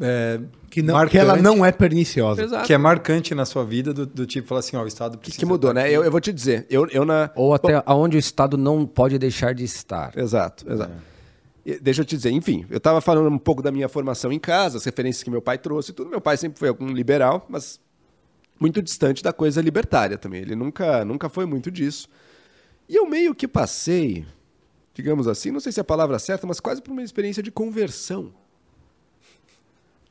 [0.00, 2.42] é, Que, não, que ela marcante- não é perniciosa.
[2.42, 2.66] Exato.
[2.66, 5.24] que é marcante na sua vida do, do tipo falar assim, ó, o Estado Que,
[5.24, 5.90] precisa que mudou, tá né?
[5.90, 7.30] Eu, eu vou te dizer, eu, eu na...
[7.34, 10.12] Ou até aonde o Estado não pode deixar de estar.
[10.16, 10.92] Exato, exato.
[10.92, 11.15] E
[11.82, 14.78] Deixa eu te dizer, enfim, eu estava falando um pouco da minha formação em casa,
[14.78, 16.08] as referências que meu pai trouxe tudo.
[16.08, 17.80] Meu pai sempre foi um liberal, mas
[18.60, 20.42] muito distante da coisa libertária também.
[20.42, 22.08] Ele nunca, nunca foi muito disso.
[22.88, 24.24] E eu meio que passei,
[24.94, 27.50] digamos assim, não sei se é a palavra certa, mas quase por uma experiência de
[27.50, 28.32] conversão.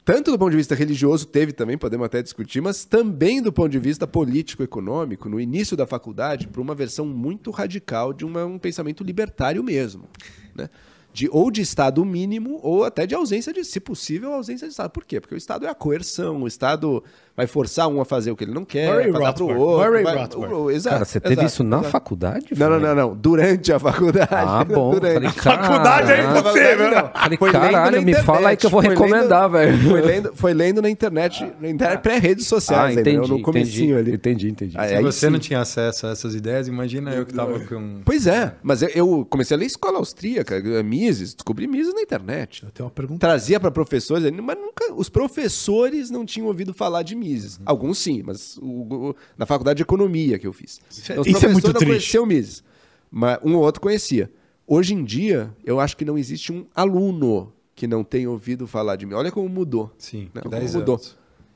[0.03, 3.69] Tanto do ponto de vista religioso, teve também, podemos até discutir, mas também do ponto
[3.69, 8.59] de vista político-econômico, no início da faculdade, para uma versão muito radical de uma- um
[8.59, 10.07] pensamento libertário mesmo.
[10.53, 10.69] Né?
[11.15, 14.91] De, ou de Estado mínimo, ou até de ausência de, se possível, ausência de Estado.
[14.91, 15.21] Por quê?
[15.21, 17.01] Porque o Estado é a coerção, o Estado
[17.35, 19.85] vai forçar um a fazer o que ele não quer, Murray vai dar pro outro.
[19.85, 21.91] Murray vai- o- exato, Cara, você teve exato, isso na exato.
[21.91, 22.45] faculdade?
[22.57, 23.15] Não, não, não, não.
[23.15, 24.29] Durante a faculdade.
[24.31, 24.91] Ah, bom.
[24.91, 25.31] Durante.
[25.41, 26.91] Falei, Faculdade é impossível.
[26.91, 27.09] Não.
[27.13, 29.77] Falei, Foi lendo caralho, me fala aí que eu vou foi recomendar, velho.
[29.89, 33.95] Foi lendo, foi lendo na internet, na internet pré-redes sociais, Ah, ainda, entendi, no comecinho
[33.95, 34.13] entendi, ali.
[34.15, 34.77] entendi, entendi.
[34.77, 35.31] Ah, Se aí você sim.
[35.31, 38.01] não tinha acesso a essas ideias, imagina eu que estava com...
[38.05, 42.01] Pois é, mas eu- eu comecei a ler escola austríaca, eh, Mises, descobri Mises na
[42.01, 42.63] internet.
[42.63, 43.19] Eu tenho uma pergunta.
[43.19, 47.24] Trazia para professores, mas nunca, os professores não tinham ouvido falar de Mises.
[47.65, 50.79] Alguns sim, mas o- o- na faculdade de economia que eu fiz.
[51.09, 51.87] Então, os isso é muito não triste.
[51.91, 52.63] conheciam Mises,
[53.11, 54.31] mas um ou outro conhecia.
[54.67, 58.95] Hoje em dia, eu acho que não existe um aluno que não tenha ouvido falar
[58.95, 59.13] de mim.
[59.13, 59.91] Olha como mudou.
[59.97, 60.41] Sim, Né?
[60.41, 60.99] Como 10 mudou.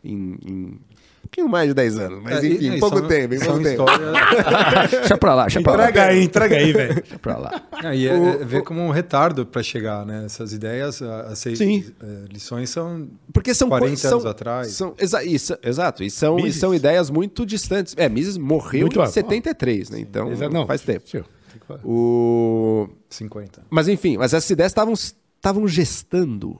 [0.03, 0.79] Em, em
[1.21, 3.63] pouquinho mais de 10 anos, mas É, enfim, e pouco são- tempo, em são pouco
[3.63, 3.83] tempo.
[3.83, 5.83] histórias- Deixa pra lá, deixa pra lá.
[5.83, 6.95] Entrega aí, entrega aí, velho.
[6.95, 7.61] Deixa pra lá.
[7.71, 10.23] Ah, e é, é ver como um retardo para chegar, né?
[10.25, 11.85] Essas ideias, as seis Sim.
[12.01, 14.67] eh, lições são Porque são 40 coisas- anos são- atrás.
[14.71, 17.93] São, exa isso- exato, e são, e são ideias muito distantes.
[17.97, 19.09] É, Mises morreu Muito em bom.
[19.09, 19.99] 73, né?
[19.99, 21.05] Então Exa- não, faz tempo.
[21.05, 21.25] tio.
[21.83, 22.89] O...
[23.09, 23.61] 50.
[23.69, 26.59] Mas enfim, mas essas ideias estavam estavam gestando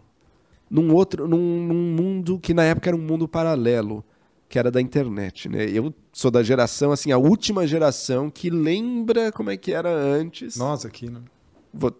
[0.70, 4.04] num outro num, num mundo que na época era um mundo paralelo,
[4.50, 5.70] que era da internet, né?
[5.72, 10.58] Eu sou da geração assim, a última geração que lembra como é que era antes.
[10.58, 11.22] Nós aqui, né?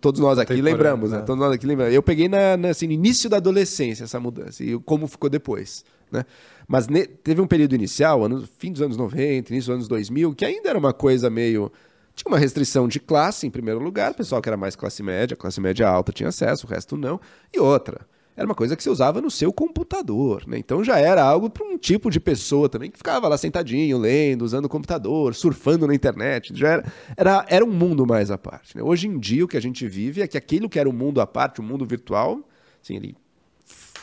[0.02, 1.20] Todos nós aqui lembramos, né?
[1.20, 1.24] né?
[1.24, 1.94] Todos nós aqui lembramos.
[1.94, 5.86] Eu peguei na, na, assim, no início da adolescência essa mudança e como ficou depois,
[6.12, 6.26] né?
[6.68, 10.34] Mas ne- teve um período inicial, ano, fim dos anos 90, início dos anos 2000,
[10.34, 11.72] que ainda era uma coisa meio...
[12.16, 15.38] Tinha uma restrição de classe, em primeiro lugar, o pessoal que era mais classe média,
[15.38, 17.22] classe média alta tinha acesso, o resto não.
[17.54, 18.02] E outra,
[18.40, 20.58] era uma coisa que você usava no seu computador, né?
[20.58, 24.44] Então já era algo para um tipo de pessoa também que ficava lá sentadinho, lendo,
[24.44, 26.54] usando o computador, surfando na internet.
[26.56, 28.78] Já era, era, era um mundo mais à parte.
[28.78, 28.82] Né?
[28.82, 31.20] Hoje em dia o que a gente vive é que aquilo que era um mundo
[31.20, 32.40] à parte, o um mundo virtual,
[32.82, 33.14] assim, ele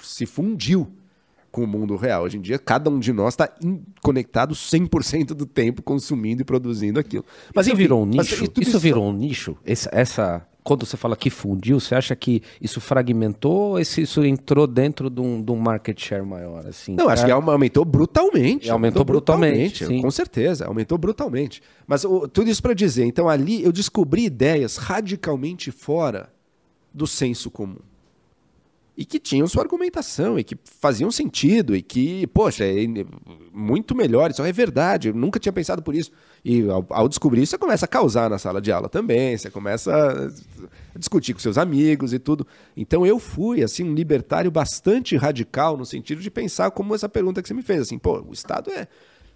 [0.02, 0.86] se fundiu
[1.50, 2.24] com o mundo real.
[2.24, 3.48] Hoje em dia, cada um de nós está
[4.02, 7.24] conectado 100% do tempo consumindo e produzindo aquilo.
[7.54, 8.34] Mas isso enfim, virou um mas nicho?
[8.34, 9.56] isso- Isso, isso- virou um nicho?
[9.64, 14.24] Esse- essa, quando você fala que fundiu, você acha que isso fragmentou ou esse- isso
[14.24, 16.66] entrou dentro de um, de um market share maior?
[16.66, 16.96] Assim?
[16.96, 17.34] Não, acho que É.
[17.34, 18.68] aumentou brutalmente.
[18.68, 20.02] Aumentou brutalmente, sim.
[20.02, 21.62] Com certeza, aumentou brutalmente.
[21.86, 26.28] Mas o- tudo isso para dizer, então ali eu descobri ideias radicalmente fora
[26.92, 27.78] do senso comum.
[28.96, 32.86] E que tinham sua argumentação, e que faziam sentido, e que, poxa, é
[33.52, 36.10] muito melhor, isso é verdade, eu nunca tinha pensado por isso.
[36.42, 39.50] E ao, ao descobrir isso, você começa a causar na sala de aula também, você
[39.50, 39.92] começa
[40.94, 42.46] a discutir com seus amigos e tudo.
[42.74, 47.42] Então eu fui, assim, um libertário bastante radical no sentido de pensar como essa pergunta
[47.42, 48.88] que você me fez, assim, pô, o Estado é,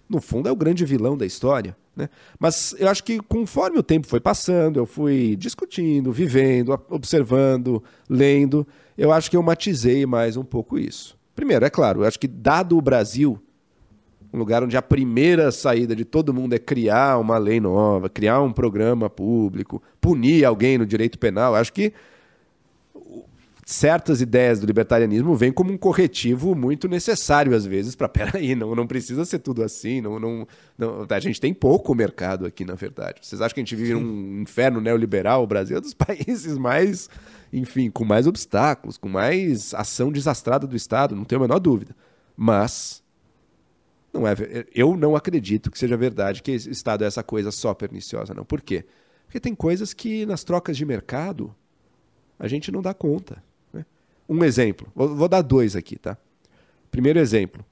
[0.09, 2.09] no fundo, é o grande vilão da história, né?
[2.37, 8.67] Mas eu acho que conforme o tempo foi passando, eu fui discutindo, vivendo, observando, lendo,
[9.01, 11.17] eu acho que eu matizei mais um pouco isso.
[11.35, 13.41] Primeiro, é claro, eu acho que dado o Brasil,
[14.31, 18.41] um lugar onde a primeira saída de todo mundo é criar uma lei nova, criar
[18.41, 21.91] um programa público, punir alguém no direito penal, eu acho que
[23.65, 28.75] certas ideias do libertarianismo vêm como um corretivo muito necessário às vezes para peraí, não,
[28.75, 32.75] não precisa ser tudo assim, não, não, não- a gente tem pouco mercado aqui na
[32.75, 33.19] verdade.
[33.21, 35.43] Vocês acham que a gente vive num inferno neoliberal?
[35.43, 37.09] O Brasil é um dos países mais,
[37.51, 41.95] enfim, com mais obstáculos, com mais ação desastrada do Estado, não tenho a menor dúvida.
[42.35, 43.03] Mas
[44.13, 44.35] não é,
[44.73, 48.45] eu não acredito que seja verdade que o Estado é essa coisa só perniciosa, não.
[48.45, 48.85] Por quê?
[49.25, 51.55] Porque tem coisas que nas trocas de mercado
[52.37, 53.43] a gente não dá conta.
[53.71, 53.85] né?
[54.27, 56.17] Um exemplo, vou, vou dar dois aqui, tá?
[56.89, 57.65] Primeiro exemplo: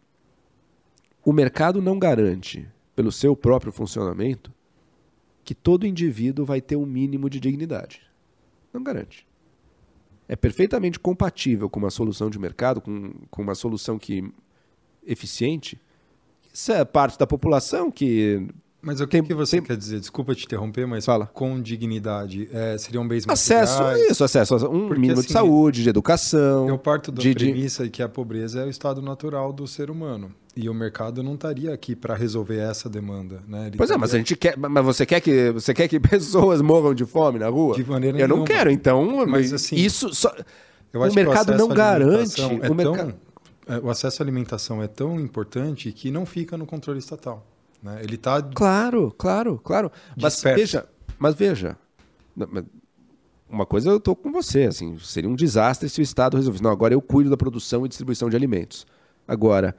[1.23, 4.53] o mercado não garante, pelo seu próprio funcionamento,
[5.43, 8.01] que todo indivíduo vai ter um mínimo de dignidade.
[8.73, 9.28] Não garante.
[10.29, 14.23] É perfeitamente compatível com uma solução de mercado, com, com uma solução que
[15.05, 15.79] eficiente.
[16.53, 18.47] Isso é parte da população que
[18.81, 19.99] Mas o que, Tem- que você tem- quer dizer?
[19.99, 21.25] Desculpa te interromper, mas Fala.
[21.27, 22.47] com dignidade.
[22.53, 24.11] É, seriam bens acesso a materiais?
[24.11, 26.69] isso, acesso a um Porque, mínimo de assim, saúde, de educação.
[26.69, 29.67] Eu parto da de- de- premissa de que a pobreza é o estado natural do
[29.67, 30.31] ser humano.
[30.61, 33.41] E o mercado não estaria aqui para resolver essa demanda.
[33.47, 33.67] Né?
[33.67, 34.57] Ele Pois é, mas a gente quer.
[34.57, 37.75] Mas você quer que você quer que pessoas morram de fome na rua?
[37.75, 38.47] De maneira Eu não nenhuma.
[38.47, 39.25] quero, então.
[39.25, 40.35] Mas, assim, isso só.
[40.93, 42.41] O mercado acesso não garante.
[42.41, 43.15] É o mercado.
[43.67, 47.47] é, o acesso à alimentação é tão importante que não fica no controle estatal.
[47.81, 48.01] Né?
[48.03, 49.89] Ele está Claro, claro, claro.
[50.21, 50.57] Mas Disperso.
[50.59, 50.85] veja,
[51.17, 51.77] mas veja.
[52.35, 52.65] não, mas
[53.49, 56.61] Uma coisa eu tô com você, assim, seria um desastre se o Estado resolvesse.
[56.61, 58.85] Não, agora eu cuido da produção e distribuição de alimentos.
[59.27, 59.73] Agora,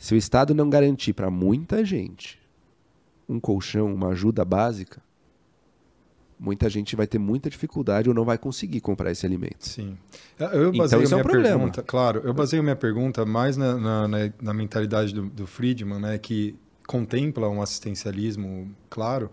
[0.00, 2.40] se o Estado não garantir para muita gente
[3.28, 5.00] um colchão, uma ajuda básica,
[6.38, 9.56] muita gente vai ter muita dificuldade ou não vai conseguir comprar esse alimento.
[9.68, 9.96] Sim.
[10.38, 11.58] Eu Então, baseio isso é um problema.
[11.58, 16.00] pergunta, claro, eu baseio minha pergunta mais na, na, na- na mentalidade do, do Friedman,
[16.00, 19.30] né, que contempla um assistencialismo, claro,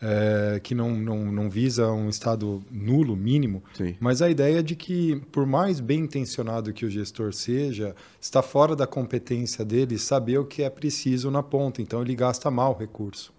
[0.00, 3.96] é, que não, não, não visa um estado nulo, mínimo, Sim.
[3.98, 8.76] mas a ideia de que, por mais bem intencionado que o gestor seja, está fora
[8.76, 12.78] da competência dele saber o que é preciso na ponta, então ele gasta mal o
[12.78, 13.32] recurso.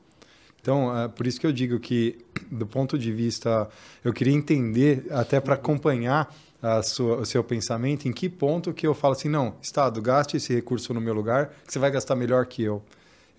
[0.62, 2.18] Então, é por isso que eu digo que,
[2.52, 3.70] do ponto de vista,
[4.04, 8.86] eu queria entender, até para acompanhar a sua, o seu pensamento, em que ponto que
[8.86, 12.16] eu falo assim, não, Estado, gaste esse recurso no meu lugar, que você vai gastar
[12.16, 12.84] melhor que eu.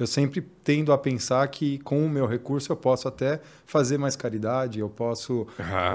[0.03, 4.17] Eu sempre tendo a pensar que com o meu recurso eu posso até fazer mais
[4.17, 5.47] caridade, eu posso...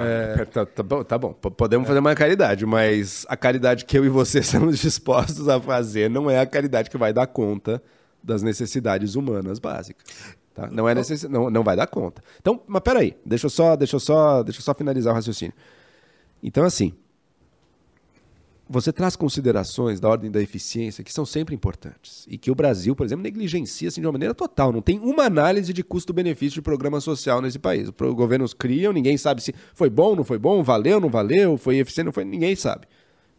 [0.03, 1.33] é, Tá, tá bom, tá bom.
[1.33, 6.09] Podemos fazer uma caridade, mas a caridade que eu e você estamos dispostos a fazer
[6.09, 7.81] não é a caridade que vai dar conta
[8.23, 10.05] das necessidades humanas básicas.
[10.53, 10.67] tá?
[10.67, 11.23] Não, é necess...
[11.23, 12.23] não, não vai dar conta.
[12.39, 15.53] Então, mas peraí, deixa eu só, deixa eu só, deixa eu só finalizar o raciocínio.
[16.43, 16.93] Então, assim,
[18.67, 22.25] você traz considerações da ordem da eficiência que são sempre importantes.
[22.27, 24.71] E que o Brasil, por exemplo, negligencia assim, de uma maneira total.
[24.71, 27.87] Não tem uma análise de custo-benefício de programa social nesse país.
[27.87, 31.77] Os governos criam, ninguém sabe se foi bom, não foi bom, valeu, não valeu, foi
[31.77, 32.87] eficiente, não foi, ninguém sabe.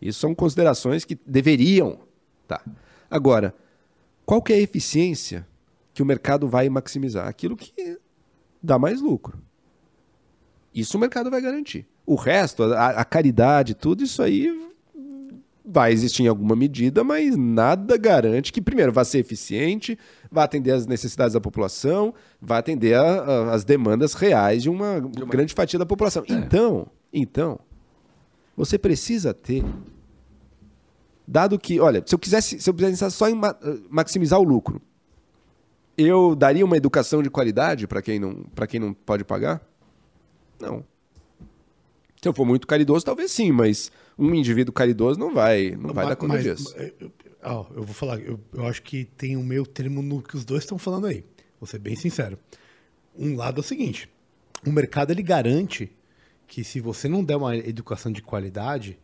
[0.00, 1.98] Isso são considerações que deveriam.
[2.46, 2.62] Tá.
[3.10, 3.52] Agora,
[4.24, 5.46] qual que é a eficiência
[5.92, 7.26] que o mercado vai maximizar?
[7.26, 7.98] Aquilo que
[8.62, 9.38] dá mais lucro.
[10.72, 11.84] Isso o mercado vai garantir.
[12.04, 14.66] O resto, a, a caridade, tudo isso aí
[15.66, 19.98] vai existir em alguma medida, mas nada garante que, primeiro, vá ser eficiente,
[20.30, 22.96] vá atender às necessidades da população, vá atender
[23.50, 26.22] às demandas reais de uma, grande fatia da população.
[26.28, 27.58] Então, então,
[28.56, 29.64] você precisa ter
[31.26, 33.56] Dado que, olha, se eu quisesse, se eu pensasse só em ma-
[33.90, 34.80] maximizar o lucro,
[35.98, 39.60] eu daria uma educação de qualidade para quem não, para quem não pode pagar?
[40.60, 40.84] Não.
[42.22, 46.06] Se eu for muito caridoso, talvez sim, mas um indivíduo caridoso não vai, não vai
[46.06, 46.74] dar conta Mas- disso.
[46.76, 50.22] mas, eu- ó, eu vou falar, eu, eu acho que tem um meio termo no
[50.22, 51.24] que os dois estão falando aí.
[51.60, 52.38] Vou ser bem sincero.
[53.18, 54.08] Um lado é o seguinte:
[54.66, 55.90] o mercado ele garante
[56.46, 58.98] que se você não der uma educação de qualidade,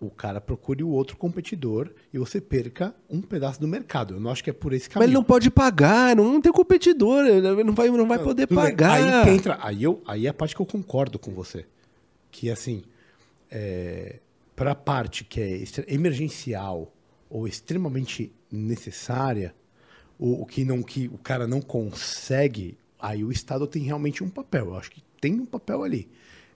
[0.00, 4.14] o cara procure o outro competidor e você perca um pedaço do mercado.
[4.14, 5.08] Eu não acho que é por esse Mas caminho.
[5.08, 8.92] ele não pode pagar, não, tem competidor, ele não vai, não vai poder pagar.
[9.26, 11.66] Aí entra, aí, eu, aí é a parte que eu concordo com você.
[12.30, 12.82] Que assim,
[14.60, 16.94] para a parte que é emergencial
[17.30, 19.54] ou extremamente necessária,
[20.18, 24.28] o, o que não que o cara não consegue, aí o Estado tem realmente um
[24.28, 24.66] papel.
[24.66, 26.10] Eu acho que tem um papel ali.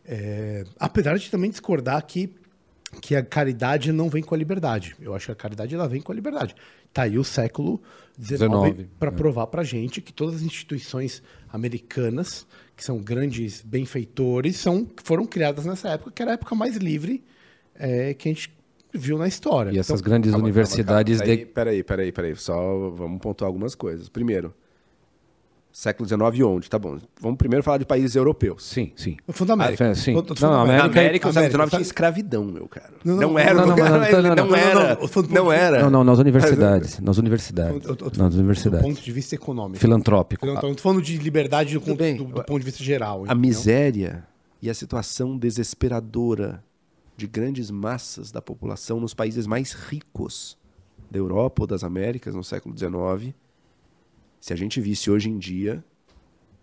[0.05, 2.31] É, apesar de também discordar que
[3.01, 4.95] que a caridade não vem com a liberdade.
[5.01, 6.55] Eu acho que a caridade ela vem com a liberdade.
[6.93, 7.83] Tá aí o século
[8.21, 9.15] XIX 19, para é.
[9.15, 15.65] provar para gente que todas as instituições americanas, que são grandes benfeitores, são, foram criadas
[15.65, 17.25] nessa época, que era a época mais livre
[17.77, 18.53] é, que a gente
[18.93, 19.71] viu na história.
[19.73, 21.45] E essas Então, grandes Calma, universidades calma, calma.
[21.47, 22.37] de- Peraí, peraí, peraí, peraí.
[22.37, 24.09] Só vamos pontuar algumas coisas.
[24.09, 24.55] Primeiro,
[25.73, 26.71] século XIX onde?
[26.71, 26.99] Tá bom.
[27.21, 28.63] Vamos primeiro falar de países europeus.
[28.65, 29.17] Sim, sim.
[29.45, 29.91] Da América.
[29.91, 30.15] Ah, sim.
[30.15, 32.45] Eu tô Não, falando da a Na América- América, o século XIX América, tinha escravidão,
[32.45, 32.91] meu cara.
[33.05, 35.23] Não, Não, não, era, não, não, não, não, não, era, não, não não, era, não,
[35.23, 35.83] do não.
[35.83, 37.01] Não, não, nas universidades.
[37.01, 37.83] Nas universidades.
[38.17, 38.87] Nas Do universidades.
[38.87, 39.81] ponto de vista econômico.
[39.81, 40.47] Filantrópico.
[40.47, 43.25] Não tô falando de liberdade do, ponto- do- do de vista geral.
[43.27, 44.25] A miséria
[44.63, 46.63] e a situação desesperadora
[47.17, 50.59] de grandes massas da população nos países mais ricos
[51.11, 53.35] da Europa ou das Américas no século XIX,
[54.41, 55.85] se a gente visse hoje em dia,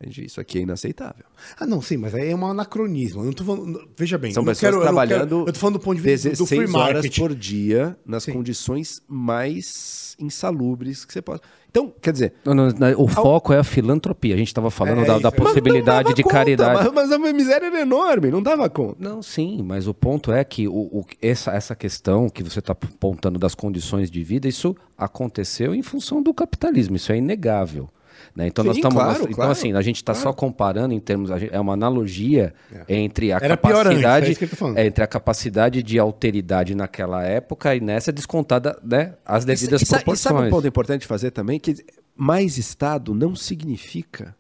[0.10, 1.26] isso aqui é inaceitável.
[1.60, 3.22] Ah, não, sim, mas aí é um anacronismo.
[3.22, 3.88] Eu não tô falando.
[3.98, 6.02] Veja bem, São eu pessoas quero, eu trabalhando quero- eu tô falando do ponto de
[6.02, 8.34] vista do, do free 16 horas por dia nas Sim.
[8.34, 11.42] condições mais insalubres que você pode.
[11.70, 14.36] Então, quer dizer, Não, não, não, o foco é a filantropia.
[14.36, 15.32] A gente estava falando É da, isso, da é.
[15.32, 16.92] Possibilidade de conta, caridade.
[16.94, 18.98] Mas, mas a miséria era enorme, não dava conta.
[19.00, 22.74] Não, sim, mas o ponto é que o, o- essa, essa questão que você está
[22.74, 27.90] apontando das condições de vida, isso aconteceu em função do capitalismo, isso é inegável.
[28.36, 28.48] Né?
[28.48, 28.96] Então nós Sim, estamos.
[29.02, 31.30] claro, então, claro, assim, a gente está só comparando em termos.
[31.32, 32.54] É uma analogia
[32.88, 34.44] entre a Era pior antes, capacidade.
[34.44, 34.78] é tô falando.
[34.78, 39.86] é, entre a capacidade de alteridade naquela época e nessa descontada né, as devidas e,
[39.86, 40.36] sa- e proporções.
[40.36, 41.60] sabe um ponto importante de fazer também?
[41.60, 41.76] Que
[42.16, 44.36] mais Estado não significa.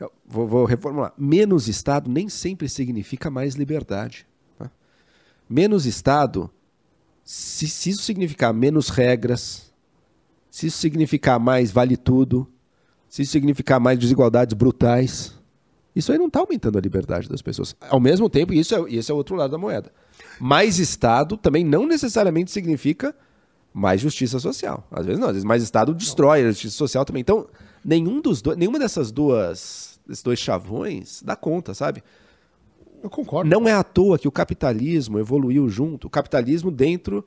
[0.00, 1.12] Eu vou, vou reformular.
[1.16, 4.26] Menos Estado nem sempre significa mais liberdade.
[4.58, 4.68] tá?
[5.48, 6.50] Menos Estado,
[7.24, 9.72] se, se isso significar menos regras,
[10.50, 12.48] se isso significar mais vale tudo,
[13.12, 15.38] se isso significar mais desigualdades brutais,
[15.94, 17.76] isso aí não está aumentando a liberdade das pessoas.
[17.90, 19.92] Ao mesmo tempo, isso é, esse é o outro lado da moeda.
[20.40, 23.14] Mais Estado também não necessariamente significa
[23.70, 24.88] mais justiça social.
[24.90, 27.20] Às vezes não, às vezes mais Estado destrói a justiça social também.
[27.20, 27.46] Então,
[27.84, 32.02] nenhum dos dois, nenhuma dessas duas, desses dois chavões dá conta, sabe?
[33.02, 33.50] Eu concordo.
[33.50, 36.06] Não é à toa que o capitalismo evoluiu junto.
[36.06, 37.22] O capitalismo dentro,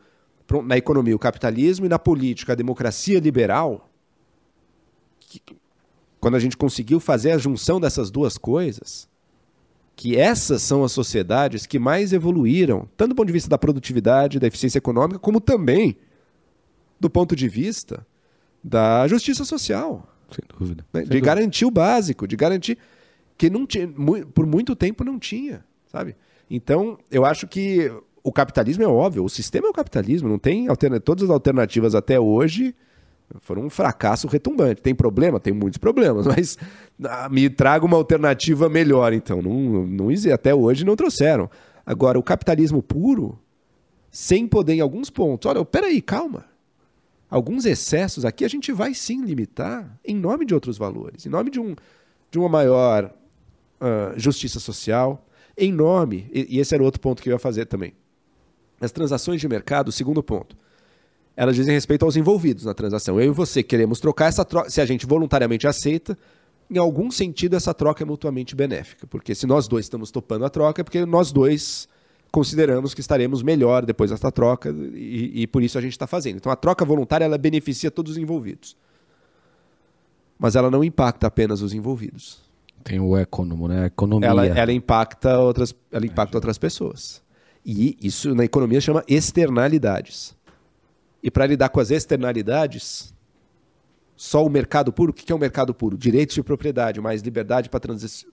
[0.65, 3.87] na economia, o capitalismo e na política, a democracia liberal.
[5.19, 5.55] que-
[6.25, 9.07] quando a gente conseguiu fazer a junção dessas duas coisas,
[9.95, 14.39] que essas são as sociedades que mais evoluíram, tanto do ponto de vista da produtividade,
[14.39, 15.95] da eficiência econômica, como também
[16.99, 18.03] do ponto de vista
[18.63, 20.83] da justiça social Sem dúvida.
[20.91, 21.01] né?
[21.01, 21.25] Sem de dúvida.
[21.27, 22.79] garantir o básico, de garantir
[23.37, 23.87] que não tinha,
[24.33, 26.15] por muito tempo não tinha, sabe?
[26.49, 30.69] Então, eu acho que o capitalismo é óbvio, o sistema é o capitalismo, não tem
[30.69, 32.73] alterna todas as alternativas até hoje
[33.39, 34.81] foram um fracasso retumbante.
[34.81, 35.39] Tem problema?
[35.39, 36.57] Tem muitos problemas, mas
[37.03, 39.41] ah, me traga uma alternativa melhor, então.
[39.41, 41.49] Não, não até hoje não trouxeram.
[41.85, 43.37] Agora, o capitalismo puro,
[44.11, 45.49] sem poder em alguns pontos.
[45.49, 46.45] Olha, peraí, calma.
[47.29, 51.49] Alguns excessos aqui a gente vai sim limitar em nome de outros valores, em nome
[51.49, 51.75] de, um,
[52.31, 53.11] de uma maior
[53.79, 57.65] ah, justiça social, em nome, e, e esse era outro ponto que eu ia fazer
[57.65, 57.93] também.
[58.79, 60.57] As transações de mercado, segundo ponto,
[61.35, 63.19] elas dizem respeito aos envolvidos na transação.
[63.19, 66.17] Eu e você queremos trocar essa troca, se a gente voluntariamente aceita,
[66.69, 70.49] em algum sentido essa troca é mutuamente benéfica, porque se nós dois estamos topando a
[70.49, 71.87] troca é porque nós dois
[72.31, 76.37] consideramos que estaremos melhor depois dessa troca e, e por isso a gente está fazendo.
[76.37, 78.75] Então a troca voluntária ela beneficia todos os envolvidos,
[80.39, 82.43] mas ela não impacta apenas os envolvidos.
[82.83, 83.83] Tem o econômico, né?
[83.83, 84.29] A economia.
[84.29, 87.21] Ela, ela impacta outras, ela impacta outras pessoas.
[87.65, 90.35] E isso na economia chama externalidades.
[91.25, 93.11] E para lidar com as externalidades,
[94.15, 95.97] só o mercado puro, o que é o mercado puro?
[95.97, 97.81] Direitos de propriedade, mais liberdade para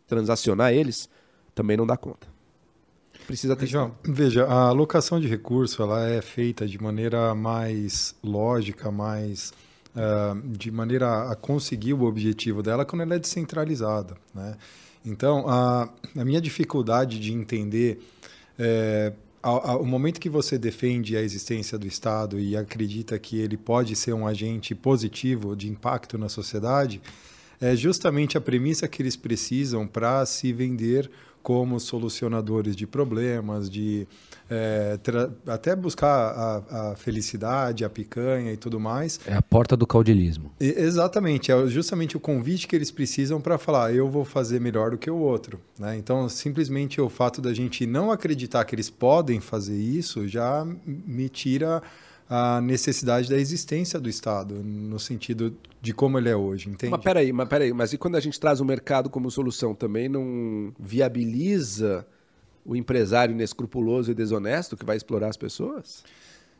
[0.06, 1.08] transacionar eles,
[1.54, 2.26] também não dá conta.
[3.26, 3.64] precisa ter.
[3.64, 9.54] João, veja, a alocação de recurso ela é feita de maneira mais lógica, mais
[9.96, 14.54] uh, de maneira a conseguir o objetivo dela quando ela é descentralizada, né?
[15.02, 18.02] Então, a, a minha dificuldade de entender
[18.58, 23.96] é, o momento que você defende a existência do Estado e acredita que ele pode
[23.96, 27.00] ser um agente positivo de impacto na sociedade,
[27.60, 31.10] é justamente a premissa que eles precisam para se vender
[31.42, 34.06] como solucionadores de problemas, de
[34.54, 34.98] é,
[35.46, 39.18] até buscar a, a, felicidade, a picanha e tudo mais.
[39.26, 40.52] É a porta do caudilismo.
[40.60, 44.90] E, exatamente, é justamente o convite que eles precisam para falar, eu vou fazer melhor
[44.90, 45.58] do que o outro.
[45.78, 45.96] Né?
[45.96, 51.30] Então, simplesmente o fato da gente não acreditar que eles podem fazer isso já me
[51.30, 51.82] tira
[52.28, 56.90] a necessidade da existência do Estado, no sentido de como ele é hoje, entende?
[56.90, 60.08] Mas peraí, mas peraí, mas e quando a gente traz o mercado como solução, também
[60.08, 62.06] não viabiliza
[62.64, 66.04] o empresário inescrupuloso e desonesto que vai explorar as pessoas?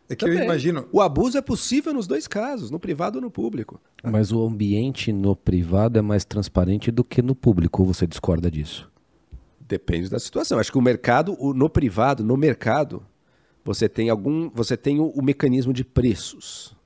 [0.09, 0.41] É que Também.
[0.41, 0.87] eu imagino.
[0.93, 3.81] O abuso é possível nos dois casos, no privado ou no público.
[4.03, 8.51] Mas o ambiente no privado é mais transparente do que no público, ou você discorda
[8.51, 8.91] disso?
[9.61, 10.59] Depende da situação.
[10.59, 13.03] Acho que o mercado, no privado, no mercado,
[13.65, 14.51] você tem algum.
[14.51, 16.77] Você tem o, o mecanismo de preços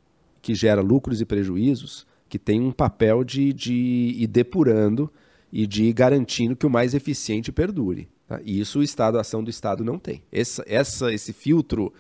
[0.40, 5.10] que gera lucros e prejuízos, que tem um papel de, de ir depurando
[5.52, 8.08] e de ir garantindo que o mais eficiente perdure.
[8.28, 8.40] Tá?
[8.44, 10.22] E isso o Estado, a ação do Estado não tem.
[10.32, 11.92] Essa, essa, esse filtro.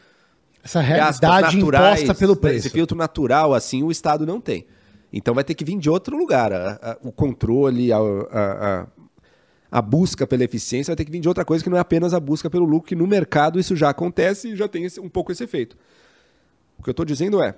[0.62, 2.66] Essa realidade naturais, imposta pelo preço.
[2.66, 4.66] Esse filtro natural, assim, o Estado não tem.
[5.12, 6.52] Então vai ter que vir de outro lugar.
[6.52, 8.86] A, a, o controle, a, a,
[9.70, 12.12] a, busca pela eficiência vai ter que vir de outra coisa que não é apenas
[12.12, 15.08] a busca pelo lucro, que no mercado isso já acontece e já tem esse, um
[15.08, 15.76] pouco esse efeito.
[16.76, 17.56] O que eu estou dizendo é,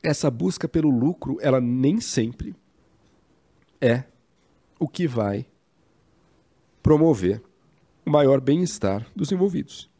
[0.00, 2.54] essa busca pelo lucro, ela nem sempre
[3.80, 4.04] é
[4.78, 5.44] o que vai
[6.82, 7.42] promover
[8.06, 9.90] o maior bem-estar dos envolvidos.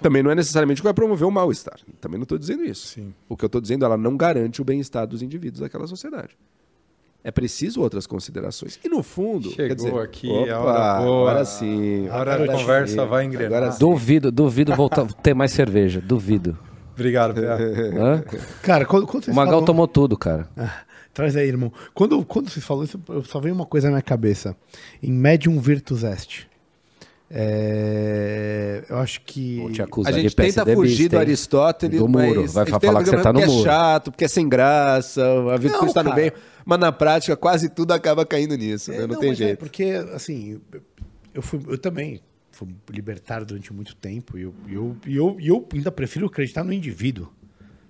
[0.00, 1.78] Também não é necessariamente que vai promover o mal-estar.
[2.00, 2.88] Também não estou dizendo isso.
[2.88, 3.14] Sim.
[3.28, 6.36] O que eu estou dizendo, ela não garante o bem-estar dos indivíduos daquela sociedade.
[7.24, 8.80] É preciso outras considerações.
[8.84, 9.50] E no fundo.
[9.50, 11.30] Chegou dizer, aqui opa, a hora boa.
[11.30, 12.08] Agora sim.
[12.08, 13.62] A hora da conversa vai engrenar.
[13.62, 16.00] Agora, duvido, duvido voltar ter mais cerveja.
[16.00, 16.58] Duvido.
[16.94, 18.24] Obrigado, Hã?
[18.60, 19.64] Cara, quando, quando O Magal falam...
[19.64, 20.48] tomou tudo, cara.
[21.14, 21.72] Traz aí, irmão.
[21.92, 24.56] Quando, quando você falou isso, só veio uma coisa na minha cabeça.
[25.02, 26.46] Em Medium Virtus Est.
[27.34, 29.58] É, eu acho que.
[30.04, 32.42] a gente tenta fugir do Aristóteles, do muro.
[32.42, 33.60] mas vai falar que você tá no porque muro.
[33.60, 36.32] é chato, porque é sem graça, a virtude está no meio.
[36.64, 39.00] Mas na prática, quase tudo acaba caindo nisso, é, né?
[39.02, 39.52] não, não, tem é jeito.
[39.52, 40.60] É porque, assim,
[41.32, 45.90] eu, fui, eu também fui libertário durante muito tempo e eu, eu, eu, eu ainda
[45.90, 47.32] prefiro acreditar no indivíduo.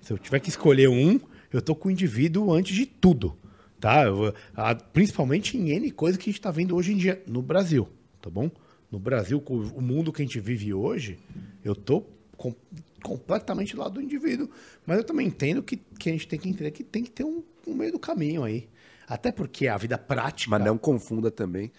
[0.01, 1.21] Se eu tiver que escolher um,
[1.53, 3.37] eu tô com o indivíduo antes de tudo.
[3.81, 4.05] Tá?
[4.05, 7.43] Eu, a, principalmente em N coisa que a gente está vendo hoje em dia no
[7.43, 7.89] Brasil,
[8.21, 8.51] tá bom?
[8.93, 11.19] no Brasil, o mundo que a gente vive hoje,
[11.65, 12.05] eu tô
[12.37, 12.55] com,
[13.03, 14.51] completamente do lado do indivíduo.
[14.85, 17.25] Mas eu também entendo que, que a gente tem que entender que tem que ter
[17.25, 18.69] um, um meio do caminho aí.
[19.09, 20.51] Até porque a vida prática.
[20.51, 21.73] Mas não confunda também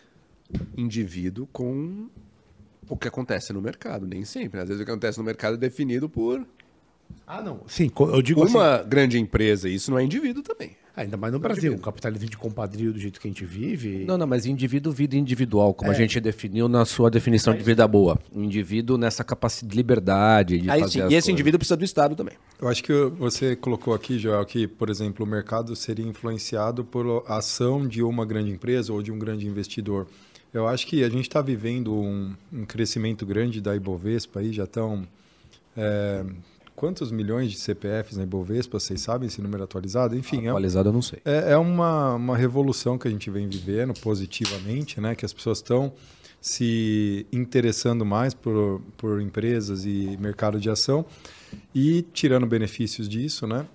[0.76, 2.10] indivíduo com
[2.90, 4.08] o que acontece no mercado.
[4.08, 4.60] Nem sempre.
[4.60, 6.44] Às vezes o que acontece no mercado é definido por.
[7.26, 7.62] Ah, não.
[7.68, 8.90] Sim, eu digo Uma assim...
[8.90, 10.76] grande empresa, isso não é indivíduo também.
[10.96, 14.06] Ainda mais no Brasil, um capitalismo de compadrio do jeito que a gente vive.
[14.06, 15.96] Não, não, mas indivíduo, vida individual, como é.
[15.96, 18.20] a gente definiu na sua definição de vida boa.
[18.32, 21.30] Um indivíduo nessa capacidade de liberdade, de Aí, fazer sim, E esse coisas.
[21.30, 22.36] indivíduo precisa do Estado também.
[22.62, 27.24] Eu acho que você colocou aqui, Joel, que, por exemplo, o mercado seria influenciado por
[27.28, 30.06] ação de uma grande empresa ou de um grande investidor.
[30.54, 34.66] Eu acho que a gente está vivendo um, um, crescimento grande da Ibovespa aí, já
[34.66, 35.08] estão...
[35.76, 36.24] É,
[36.76, 40.16] quantos milhões de CPFs na Ibovespa, vocês sabem esse número atualizado?
[40.18, 41.20] Enfim, atualizado é, eu não sei.
[41.24, 45.16] É, é, uma, uma revolução que a gente vem vivendo positivamente, né?
[45.16, 45.94] Que as pessoas estão
[46.42, 51.06] se interessando mais por, por empresas e mercado de ação
[51.74, 53.66] e tirando benefícios disso, né?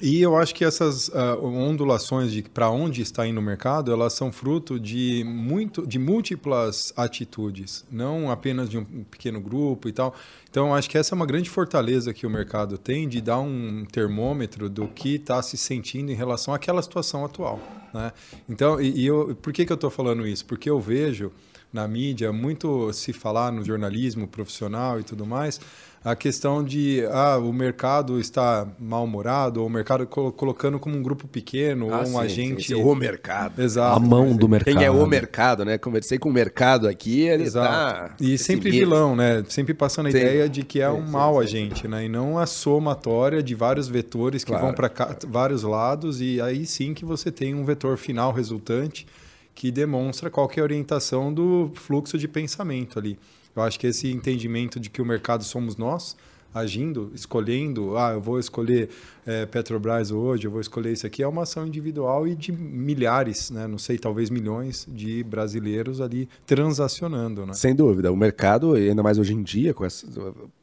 [0.00, 4.14] E eu acho que essas uh, ondulações de para onde está indo o mercado, elas
[4.14, 10.14] são fruto de muito, de múltiplas atitudes, não apenas de um pequeno grupo e tal.
[10.48, 13.84] Então, acho que essa é uma grande fortaleza que o mercado tem de dar um
[13.84, 17.60] termômetro do que está se sentindo em relação àquela situação atual.
[17.92, 18.10] Né?
[18.48, 20.46] Então, e, e eu, por que, que eu estou falando isso?
[20.46, 21.30] Porque eu vejo
[21.72, 25.60] na mídia muito se falar no jornalismo profissional e tudo mais
[26.02, 31.02] a questão de ah, o mercado está mal-humorado, ou o mercado col colocando como um
[31.02, 32.68] grupo pequeno, ah, ou um sim, agente.
[32.68, 33.60] Sim, o mercado.
[33.60, 33.96] Exato.
[33.96, 34.74] A mão do mercado.
[34.74, 35.76] Quem é o mercado, né?
[35.76, 37.68] Conversei com o mercado aqui, ele Exato.
[37.68, 39.44] Tá e sempre vilão, né?
[39.48, 40.16] Sempre passando a sim.
[40.16, 42.06] ideia de que é sim, um mau agente, né?
[42.06, 44.66] E não a somatória de vários vetores que claro.
[44.66, 44.90] vão para
[45.28, 49.06] vários lados, e aí sim que você tem um vetor final resultante
[49.54, 53.18] que demonstra qual que é a orientação do fluxo de pensamento ali.
[53.54, 56.16] Eu acho que esse entendimento de que o mercado somos nós,
[56.52, 58.88] agindo, escolhendo, ah, eu vou escolher
[59.24, 63.50] é, Petrobras hoje, eu vou escolher isso aqui, é uma ação individual e de milhares,
[63.50, 63.66] né?
[63.66, 67.46] não sei, talvez milhões de brasileiros ali transacionando.
[67.46, 67.52] Né?
[67.52, 68.12] Sem dúvida.
[68.12, 70.06] O mercado, ainda mais hoje em dia, com essa,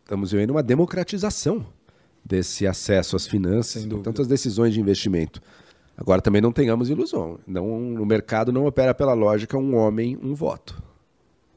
[0.03, 1.65] estamos vivendo uma democratização
[2.23, 5.41] desse acesso às finanças, tantas decisões de investimento.
[5.95, 7.39] Agora também não tenhamos ilusão.
[7.47, 10.83] Não, o mercado não opera pela lógica um homem, um voto.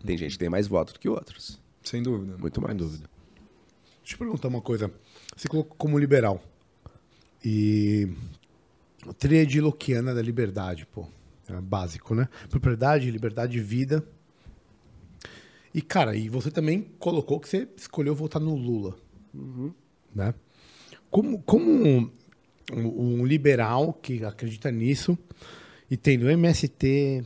[0.04, 1.60] Tem gente que tem mais voto do que outros.
[1.82, 2.36] Sem dúvida.
[2.38, 2.76] Muito mais.
[2.76, 3.08] dúvida.
[4.02, 4.92] Deixa eu perguntar uma coisa.
[5.36, 6.42] Você colocou como liberal.
[7.44, 8.08] E.
[9.18, 11.06] Tríade Lockiana da liberdade, pô.
[11.48, 12.28] É básico, né?
[12.48, 14.04] Propriedade, liberdade de vida.
[15.74, 18.96] E, cara, e você também colocou que você escolheu votar no Lula.
[20.14, 20.34] Né?
[21.10, 22.10] Como, como um,
[22.72, 25.16] um liberal que acredita nisso
[25.90, 27.24] e tendo MST,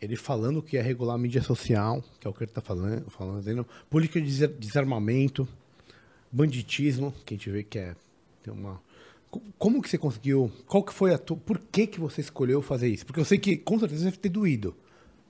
[0.00, 3.08] ele falando que ia regular a mídia social, que é o que ele está falando,
[3.10, 5.48] falando política de desar- desarmamento,
[6.30, 7.94] banditismo, que a gente vê que é
[8.42, 8.80] tem uma
[9.30, 10.50] Co- como que você conseguiu?
[10.66, 13.04] Qual que foi a tua, por que que você escolheu fazer isso?
[13.04, 14.76] Porque eu sei que com certeza deve ter doído.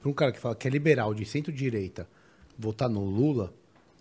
[0.00, 2.06] Para um cara que fala que é liberal de centro-direita
[2.58, 3.52] votar no Lula,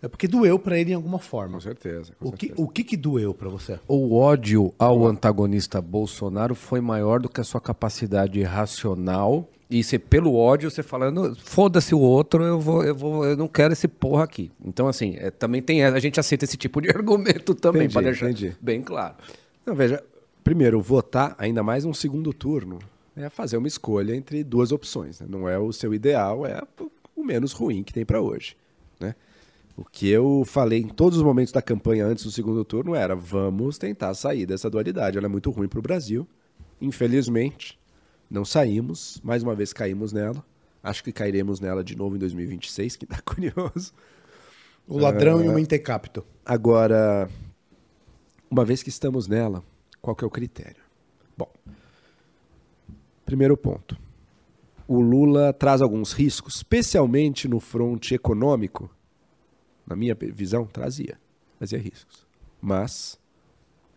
[0.02, 1.54] é porque doeu para ele em alguma forma.
[1.54, 2.12] Com certeza.
[2.20, 2.62] com O que, certeza.
[2.62, 3.80] o que que doeu para você?
[3.88, 9.48] O ódio ao antagonista Bolsonaro foi maior do que a sua capacidade racional.
[9.70, 13.48] E você, pelo ódio, você falando, foda-se o outro, eu vou, eu vou, eu não
[13.48, 14.52] quero esse porra aqui.
[14.64, 15.84] Então, assim, é, também tem.
[15.84, 18.56] A gente aceita esse tipo de argumento também, para deixar entendi.
[18.62, 19.16] bem claro.
[19.66, 20.04] Não, veja,
[20.44, 22.80] primeiro, votar, ainda mais um segundo turno,
[23.16, 25.20] é fazer uma escolha entre duas opções.
[25.20, 25.28] né?
[25.30, 26.62] Não é o seu ideal, é
[27.16, 28.56] o menos ruim que tem para hoje.
[29.00, 29.16] Né?
[29.76, 33.16] O que eu falei em todos os momentos da campanha antes do segundo turno era:
[33.16, 35.18] vamos tentar sair dessa dualidade.
[35.18, 36.28] Ela é muito ruim para o Brasil.
[36.82, 37.80] Infelizmente,
[38.30, 39.20] não saímos.
[39.24, 40.44] Mais uma vez caímos nela.
[40.82, 43.94] Acho que cairemos nela de novo em 2026, que tá curioso.
[44.88, 45.46] O ladrão É.
[45.46, 46.26] e o mentecapto.
[46.46, 47.30] Agora,
[48.50, 49.64] uma vez que estamos nela,
[50.02, 50.84] qual que é o critério?
[51.38, 51.50] Bom,
[53.26, 53.98] primeiro ponto.
[54.88, 58.90] O Lula traz alguns riscos, especialmente no fronte econômico.
[59.88, 61.18] Na minha visão, trazia.
[61.58, 62.28] Trazia riscos.
[62.62, 63.18] Mas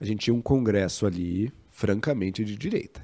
[0.00, 3.02] a gente tinha um Congresso ali, francamente, de direita.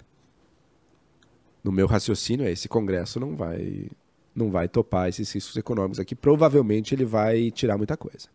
[1.62, 3.88] No meu raciocínio, é esse Congresso não vai,
[4.34, 6.14] não vai topar esses riscos econômicos aqui.
[6.14, 8.28] Provavelmente ele vai tirar muita coisa.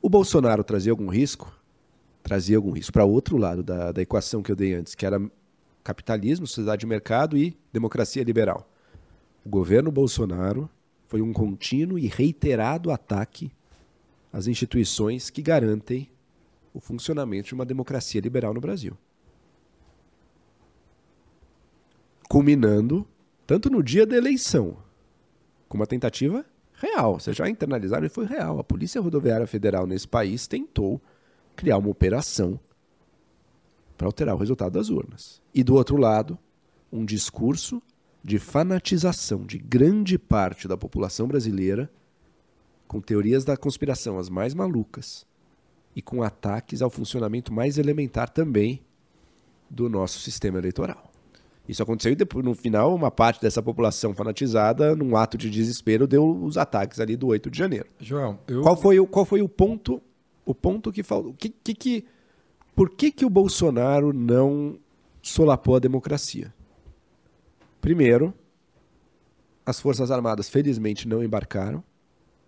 [0.00, 1.52] O Bolsonaro trazia algum risco?
[2.22, 5.20] Trazia algum risco para outro lado da, da equação que eu dei antes, que era
[5.82, 8.68] capitalismo, sociedade de mercado e democracia liberal.
[9.44, 10.68] O governo Bolsonaro
[11.06, 13.50] foi um contínuo e reiterado ataque
[14.32, 16.08] às instituições que garantem
[16.74, 18.96] o funcionamento de uma democracia liberal no Brasil.
[22.28, 23.06] Culminando
[23.46, 24.76] tanto no dia da eleição,
[25.68, 27.20] com uma tentativa real.
[27.20, 28.58] Vocês já internalizaram e foi real.
[28.58, 31.00] A Polícia Rodoviária Federal nesse país tentou
[31.54, 32.58] criar uma operação
[33.96, 35.40] para alterar o resultado das urnas.
[35.54, 36.38] E do outro lado,
[36.92, 37.80] um discurso
[38.22, 41.90] de fanatização de grande parte da população brasileira
[42.86, 45.26] com teorias da conspiração as mais malucas
[45.94, 48.82] e com ataques ao funcionamento mais elementar também
[49.70, 51.05] do nosso sistema eleitoral.
[51.68, 56.06] Isso aconteceu e depois, no final, uma parte dessa população fanatizada, num ato de desespero,
[56.06, 57.86] deu os ataques ali do 8 de janeiro.
[57.98, 58.62] Joel, eu...
[58.62, 60.00] Qual foi o, qual foi o ponto
[60.44, 61.34] o ponto que faltou?
[61.34, 62.04] Que, que, que,
[62.74, 64.78] por que, que o Bolsonaro não
[65.20, 66.54] solapou a democracia?
[67.80, 68.32] Primeiro,
[69.66, 71.82] as Forças Armadas felizmente não embarcaram,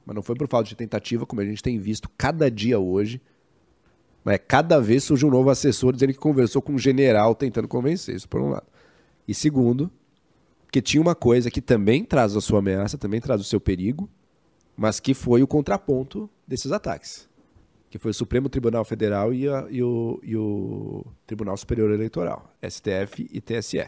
[0.07, 3.21] mas não foi por falta de tentativa, como a gente tem visto cada dia hoje.
[4.25, 8.15] Mas cada vez surge um novo assessor dizendo que conversou com um general tentando convencer,
[8.15, 8.67] isso por um lado.
[9.29, 9.91] E segundo,
[10.73, 14.09] que tinha uma coisa que também traz a sua ameaça, também traz o seu perigo,
[14.77, 17.29] mas que foi o contraponto desses ataques,
[17.91, 22.51] que foi o Supremo Tribunal Federal e, a- e o, e o Tribunal Superior Eleitoral,
[22.63, 23.87] STF e TSE,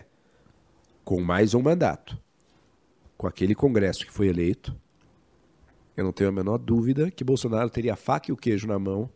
[1.05, 2.18] com mais um mandato.
[3.16, 4.74] Com aquele Congresso que foi eleito,
[5.97, 8.78] eu não tenho a menor dúvida que Bolsonaro teria a faca e o queijo na
[8.78, 9.11] mão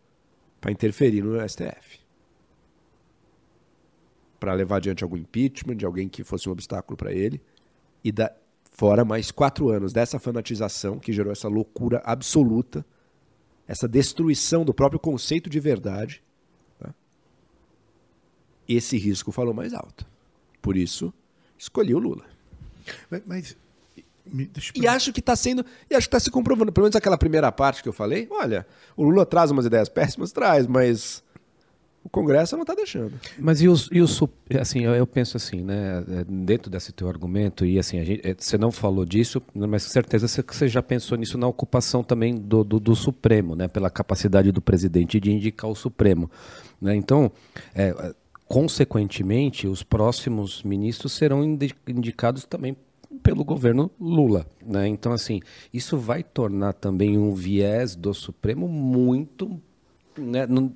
[0.60, 2.00] para interferir no STF.
[4.44, 7.40] Para levar adiante algum impeachment de alguém que fosse um obstáculo para ele.
[8.04, 8.30] E da,
[8.72, 12.84] fora mais quatro anos dessa fanatização que gerou essa loucura absoluta,
[13.66, 16.22] essa destruição do próprio conceito de verdade,
[16.78, 16.92] tá?
[18.68, 20.06] esse risco falou mais alto.
[20.60, 21.10] Por isso,
[21.56, 22.26] escolhi o Lula.
[23.10, 23.56] Mas, mas
[24.26, 25.64] me- E acho que está sendo.
[25.88, 26.70] E acho que está se comprovando.
[26.70, 28.28] Pelo menos aquela primeira parte que eu falei.
[28.30, 31.23] Olha, o Lula traz umas ideias péssimas, traz, mas
[32.04, 33.14] O Congresso não está deixando.
[33.38, 34.28] Mas e os, e su-
[34.60, 38.58] assim, eu, penso assim, né, é, dentro desse teu argumento, e assim, gente, é, você
[38.58, 42.62] não falou disso, né, mas com certeza você, já pensou nisso na ocupação também do,
[42.62, 46.30] do, do Supremo, né, pela capacidade do presidente de indicar o Supremo.
[46.80, 46.94] Né?
[46.94, 47.32] Então,
[47.74, 48.14] é,
[48.46, 52.76] consequentemente, os próximos ministros serão indi- indicados também
[53.22, 54.88] pelo governo Lula, né?
[54.88, 55.40] Então assim,
[55.72, 59.60] isso vai tornar também um viés do Supremo muito
[60.18, 60.72] né, não-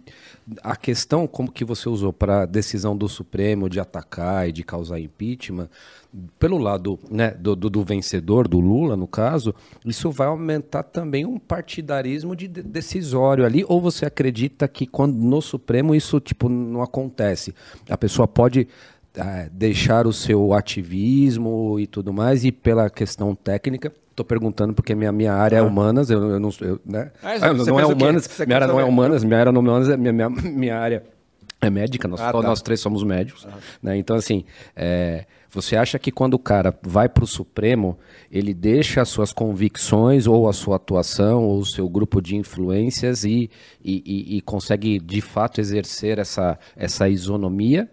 [0.63, 4.63] a questão como que você usou para a decisão do Supremo de atacar e de
[4.65, 5.69] causar impeachment,
[6.39, 11.27] pelo lado né, do, do- do vencedor, do Lula, no caso, isso vai aumentar também
[11.27, 16.49] um partidarismo de de- decisório ali, ou você acredita que quando no Supremo isso tipo
[16.49, 17.55] não acontece?
[17.91, 18.67] A pessoa pode
[19.17, 24.95] ah, deixar o seu ativismo e tudo mais, e pela questão técnica, estou perguntando porque
[24.95, 27.11] minha, minha área é humanas, eu, eu não eu, né?
[27.23, 27.93] Ah, Ah, não é quê?
[27.93, 30.79] humanas, minha área não é humanas, minha área não é humanas, é minha, minha, minha
[30.79, 31.03] área
[31.61, 32.41] é médica, nós, Ah, tá.
[32.43, 33.47] nós três somos médicos.
[33.83, 33.97] Né?
[33.97, 34.45] Então, assim,
[34.77, 37.99] é, você acha que quando o cara vai para o Supremo,
[38.31, 43.25] ele deixa as suas convicções, ou a sua atuação, ou o seu grupo de influências
[43.25, 43.51] e,
[43.85, 47.89] e, e- e consegue, de fato, exercer essa, essa isonomia?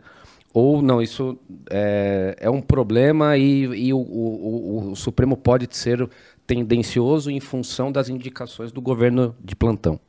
[0.55, 1.37] Ou não, isso
[1.69, 6.09] é, é um problema e, e o, o- o- Supremo pode ser
[6.47, 9.99] tendencioso em função das indicações do governo de plantão?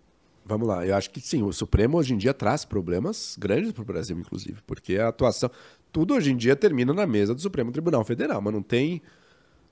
[0.44, 3.82] Vamos lá, eu acho que sim, o Supremo hoje em dia traz problemas grandes para
[3.82, 5.50] o Brasil, inclusive, porque a atuação.
[5.90, 9.02] Tudo hoje em dia termina na mesa do Supremo Tribunal Federal, mas não tem,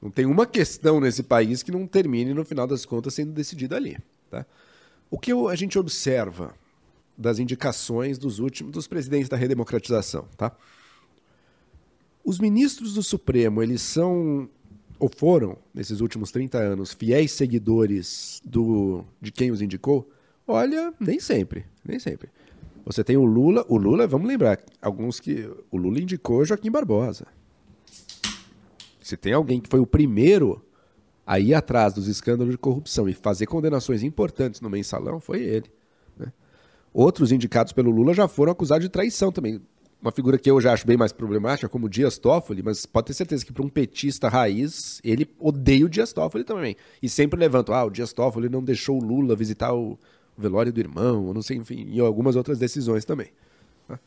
[0.03, 3.77] não tem uma questão nesse país que não termine, no final das contas, sendo decidida
[3.77, 3.97] ali.
[4.29, 4.45] Tá?
[5.09, 6.53] O que a gente observa
[7.17, 10.55] das indicações dos últimos dos presidentes da redemocratização, tá?
[12.25, 14.49] Os ministros do Supremo, eles são
[14.99, 20.09] ou foram nesses últimos 30 anos fiéis seguidores do de quem os indicou?
[20.47, 22.29] Olha, nem sempre, nem sempre.
[22.85, 27.27] Você tem o Lula, o Lula, vamos lembrar, alguns que o Lula indicou Joaquim Barbosa.
[29.01, 30.63] Se tem alguém que foi o primeiro
[31.27, 35.71] a ir atrás dos escândalos de corrupção e fazer condenações importantes no mensalão, foi ele.
[36.95, 39.61] Outros indicados pelo Lula já foram acusados de traição também.
[40.01, 43.09] Uma figura que eu já acho bem mais problemática, como o Dias Toffoli, mas pode
[43.09, 46.77] ter certeza que para um petista raiz, ele odeia o Dias Toffoli também.
[47.03, 49.99] E sempre levanta, ah, o Dias Toffoli não deixou o Lula visitar o
[50.39, 53.29] velório do irmão, não sei, enfim, e algumas outras decisões também.
[53.89, 53.99] né?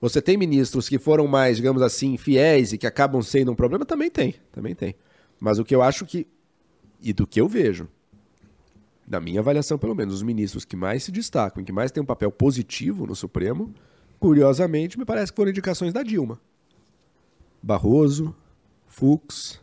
[0.00, 3.84] Você tem ministros que foram mais, digamos assim, fiéis e que acabam sendo um problema?
[3.84, 4.96] Também tem, também tem.
[5.38, 6.26] Mas o que eu acho que,
[7.00, 7.86] e do que eu vejo,
[9.12, 12.06] na minha avaliação pelo menos, os ministros que mais se destacam, que mais têm um
[12.06, 13.72] papel positivo no Supremo,
[14.18, 16.40] curiosamente, me parece que foram indicações da Dilma.
[17.62, 18.34] Barroso,
[18.86, 19.60] Fux,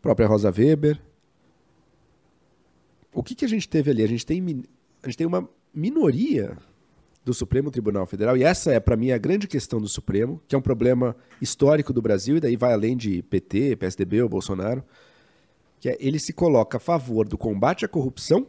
[0.00, 1.00] própria Rosa Weber.
[3.12, 4.04] O que, que a gente teve ali?
[4.04, 4.64] A gente tem,
[5.02, 6.56] a gente tem uma minoria
[7.24, 10.54] do Supremo Tribunal Federal, e essa é, para mim, a grande questão do Supremo, que
[10.54, 14.84] é um problema histórico do Brasil, e daí vai além de PT, PSDB ou Bolsonaro,
[15.84, 18.46] que é ele se coloca a favor do combate à corrupção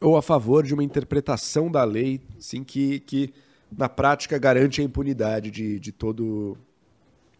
[0.00, 3.32] ou a favor de uma interpretação da lei assim, que, que,
[3.70, 6.58] na prática, garante a impunidade de, de todo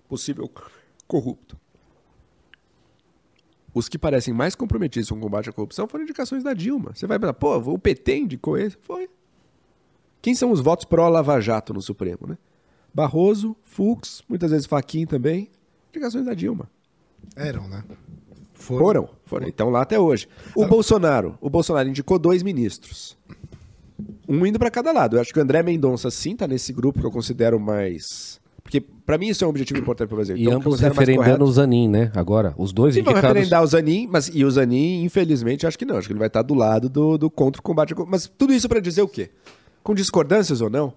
[0.09, 0.49] possível
[1.05, 1.59] corrupto.
[3.75, 6.93] Os que parecem mais comprometidos com o combate à corrupção foram indicações da Dilma.
[6.95, 8.77] Você vai pensar, pô, o PT indicou esse?
[8.81, 9.11] Foi.
[10.23, 12.39] Quem são os votos pró-Lava Jato no Supremo, né?
[12.95, 15.51] Barroso, Fux, muitas vezes Faquin também.
[15.89, 16.71] Indicações da Dilma.
[17.35, 17.83] Eram, né?
[18.63, 19.49] Foram, foram.
[19.49, 20.29] Então lá até hoje.
[20.55, 23.17] O Bolsonaro, o Bolsonaro indicou dois ministros.
[24.29, 25.17] Um indo para cada lado.
[25.17, 28.41] Eu acho que o André Mendonça sim tá nesse grupo que eu considero mais
[28.71, 30.37] porque para mim isso é um objetivo importante para o Brasil.
[30.37, 32.13] E Então, ambos referendando o Zanin, né?
[32.15, 33.37] Agora, os dois Sim, vão indicados...
[33.37, 35.97] referendar o Zanin, mas e o Zanin, infelizmente, acho que não.
[35.97, 37.95] Acho que ele vai estar do lado do, do contra o combate.
[38.07, 39.31] Mas tudo isso para dizer o quê?
[39.83, 40.93] Com discordâncias ou não,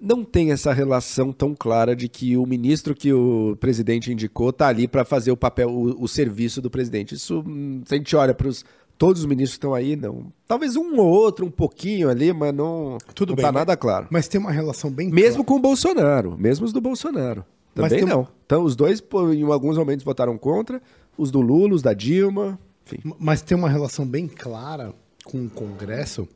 [0.00, 4.68] não tem essa relação tão clara de que o ministro que o presidente indicou tá
[4.68, 7.14] ali para fazer o papel, o, o serviço do presidente.
[7.14, 8.64] Isso, hum, se a gente olha para os
[9.00, 10.30] todos os ministros estão aí, não.
[10.46, 14.06] Talvez um ou outro, um pouquinho ali, mas não, Tudo não bem, tá nada claro.
[14.10, 17.42] Mas tem uma relação bem Mesmo com o Bolsonaro, mesmo os do Bolsonaro.
[17.74, 18.28] Mas Também tem não.
[18.44, 19.02] Então, os dois,
[19.34, 20.82] em alguns momentos, votaram contra.
[21.16, 22.58] Os do Lula, os da Dilma.
[22.84, 23.14] Enfim.
[23.18, 24.92] Mas tem uma relação bem clara
[25.24, 26.28] com o Congresso,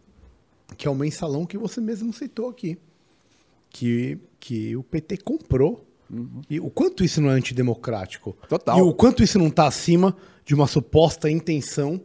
[0.79, 2.79] que é o mensalão que você mesmo citou aqui.
[3.77, 5.85] Que, que o PT comprou.
[6.49, 8.37] E o quanto isso não é antidemocrático?
[8.49, 8.79] Total.
[8.79, 12.01] E o quanto isso não está acima de uma suposta intenção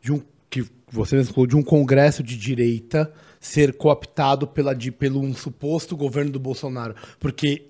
[0.00, 4.92] de um que você mesmo falou, de um congresso de direita ser cooptado pela, de,
[4.92, 6.94] pelo um suposto governo do Bolsonaro.
[7.18, 7.66] Porque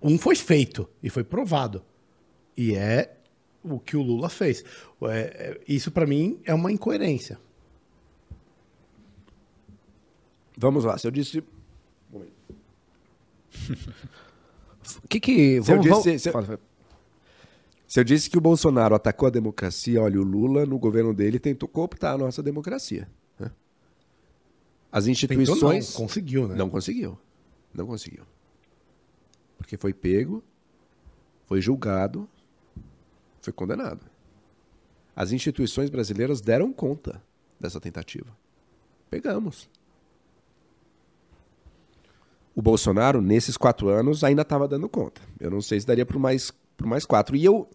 [0.00, 1.82] um foi feito e foi provado.
[2.56, 3.16] E é
[3.64, 4.62] o que o Lula fez.
[5.02, 7.38] É, é, isso, para mim, é uma incoerência.
[10.56, 11.42] Vamos lá, se eu disse.
[15.02, 15.62] O que que...
[15.62, 16.58] Se eu, vamos- disse, se, eu-
[17.86, 21.38] se eu disse que o Bolsonaro atacou a democracia, olha, o Lula, no governo dele,
[21.38, 23.08] tentou cooptar a nossa democracia.
[23.38, 23.50] né?
[24.92, 25.92] As Tentou instituições.
[25.94, 26.54] não, conseguiu, né?
[26.54, 27.18] Não conseguiu.
[27.74, 28.24] Não conseguiu.
[29.58, 30.42] Porque foi pego,
[31.46, 32.28] foi julgado,
[33.40, 34.04] foi condenado.
[35.14, 37.22] As instituições brasileiras deram conta
[37.58, 38.36] dessa tentativa.
[39.08, 39.68] Pegamos.
[42.56, 45.20] O Bolsonaro, nesses quatro anos, ainda estava dando conta.
[45.38, 47.36] Eu não sei se daria para mais, por mais quatro.
[47.36, 47.68] E, eu,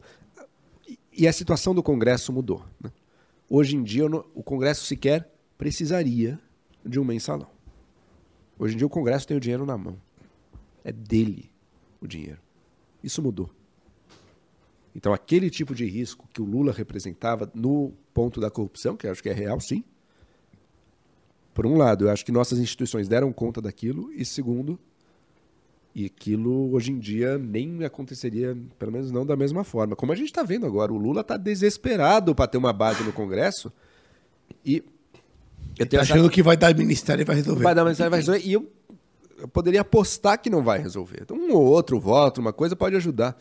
[1.16, 2.66] e a situação do Congresso mudou.
[2.84, 2.92] né?
[3.48, 6.40] Hoje em dia, não- o Congresso sequer precisaria
[6.84, 7.48] de um mensalão.
[8.58, 9.96] Hoje em dia o Congresso tem o dinheiro na mão.
[10.84, 11.52] É dele
[12.02, 12.40] o dinheiro.
[13.04, 13.52] Isso mudou.
[14.96, 19.12] Então aquele tipo de risco que o Lula representava no ponto da corrupção, que eu
[19.12, 19.84] acho que é real, sim.
[21.54, 24.80] Por um lado, eu acho que nossas instituições deram conta daquilo, e segundo,
[25.93, 29.95] e aquilo hoje em dia nem aconteceria, pelo menos não da mesma forma.
[29.95, 33.12] Como a gente está vendo agora, o Lula está desesperado para ter uma base no
[33.12, 33.72] Congresso
[34.66, 34.78] e
[35.78, 37.64] eu Tá tenho essa- achando que vai dar ministério e vai resolver.
[37.64, 38.41] Vai dar uma mensagem, vai resolver.
[38.45, 38.72] E eu,
[39.39, 41.20] eu poderia apostar que não vai resolver.
[41.24, 43.38] Então, um ou outro voto, uma coisa pode ajudar.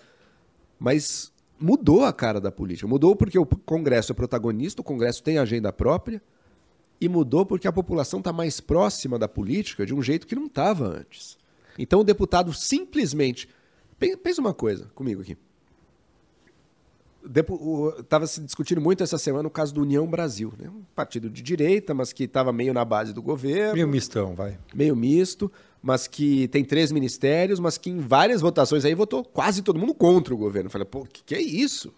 [0.78, 2.88] Mas mudou a cara da política.
[2.88, 6.20] Mudou porque o Congresso é protagonista, o Congresso tem agenda própria.
[7.01, 10.46] E mudou porque a população está mais próxima da política de um jeito que não
[10.46, 11.38] estava antes.
[11.78, 13.48] Então o deputado simplesmente.
[13.98, 15.36] Pen- Pensa uma coisa comigo aqui.
[17.98, 20.70] Estava se discutindo muito essa semana o caso do União Brasil, né?
[20.70, 24.59] um partido de direita, mas que estava meio na base do governo Meio mistão, vai.
[24.74, 29.61] meio misto, mas que tem três ministérios, mas que em várias votações aí votou quase
[29.61, 30.70] todo mundo contra o governo.
[30.70, 31.92] Falei, pô, que, que é isso?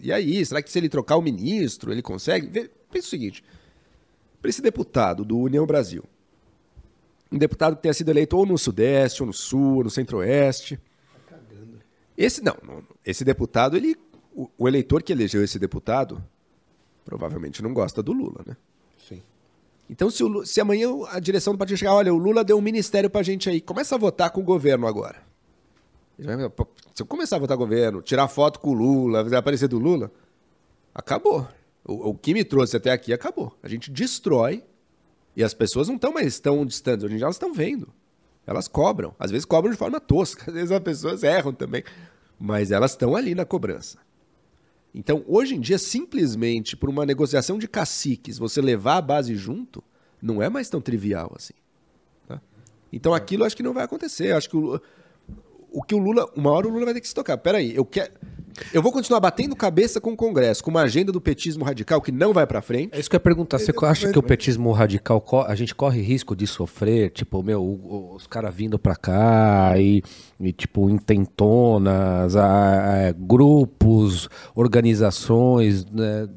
[0.00, 2.46] E aí, será que se ele trocar o ministro, ele consegue?
[2.88, 3.42] Pensa o seguinte:
[4.46, 6.04] para esse deputado do União Brasil,
[7.32, 10.78] um deputado que tenha sido eleito ou no Sudeste, ou no Sul, ou no Centro-Oeste.
[12.16, 13.96] Esse não, não, esse deputado, ele,
[14.32, 16.22] o, o eleitor que elegeu esse deputado
[17.04, 18.56] provavelmente não gosta do Lula, né?
[18.96, 19.20] Sim.
[19.90, 22.62] Então, se, o se amanhã a direção do partido chegar, olha, o Lula deu um
[22.62, 25.22] ministério pra gente aí, começa a votar com o governo agora.
[26.94, 29.68] Se eu começar a votar com o governo, tirar foto com o Lula, fazer aparecer
[29.68, 30.10] do Lula,
[30.94, 31.48] acabou.
[31.86, 33.56] O, o que me trouxe até aqui acabou.
[33.62, 34.64] A gente destrói
[35.36, 37.04] e as pessoas não estão mais tão distantes.
[37.04, 37.92] Hoje em dia elas estão vendo.
[38.46, 39.14] Elas cobram.
[39.18, 40.44] Às vezes cobram de forma tosca.
[40.50, 41.84] Às vezes as pessoas erram também.
[42.38, 43.98] Mas elas estão ali na cobrança.
[44.94, 49.84] Então, hoje em dia, simplesmente por uma negociação de caciques, você levar a base junto,
[50.22, 51.52] não é mais tão trivial assim.
[52.26, 52.40] tá?
[52.90, 54.32] Então, aquilo eu acho que não vai acontecer.
[54.32, 54.80] Acho que o,
[55.70, 56.30] o que o Lula.
[56.34, 57.36] Uma hora o Lula vai ter que se tocar.
[57.36, 58.12] Peraí, eu quero.
[58.72, 62.10] Eu vou continuar batendo cabeça com o Congresso, com uma agenda do petismo radical que
[62.12, 62.90] não vai pra frente.
[62.94, 63.58] É isso que eu ia perguntar.
[63.58, 67.10] Você acha que o petismo radical, a gente corre risco de sofrer?
[67.10, 67.62] Tipo, meu,
[68.14, 70.02] os caras vindo pra cá e,
[70.40, 76.28] e, tipo, intentonas, a- a- grupos, organizações, né?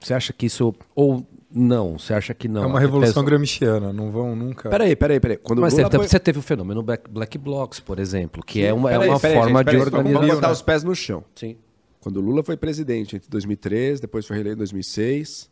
[0.00, 0.74] Você acha que isso...
[0.94, 1.24] Ou
[1.54, 2.62] não, você acha que não?
[2.64, 4.70] é uma revolução gramsciana, não vão nunca.
[4.70, 5.36] Peraí, peraí, peraí.
[5.36, 8.72] Quando Mas você, foi- você teve o fenômeno Black, Black Blocs, por exemplo, que é
[8.72, 11.24] uma, é uma peraí, forma gente, peraí, de vamos- Vamos botar os pés no chão.
[11.34, 11.56] Sim.
[12.00, 15.50] Quando o Lula foi presidente entre 2003, depois foi reeleito em 2006,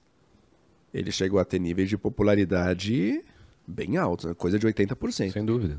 [0.93, 3.23] ele chegou a ter níveis de popularidade
[3.67, 4.35] bem altos, né?
[4.35, 5.33] coisa de 80%.
[5.33, 5.79] Sem dúvida.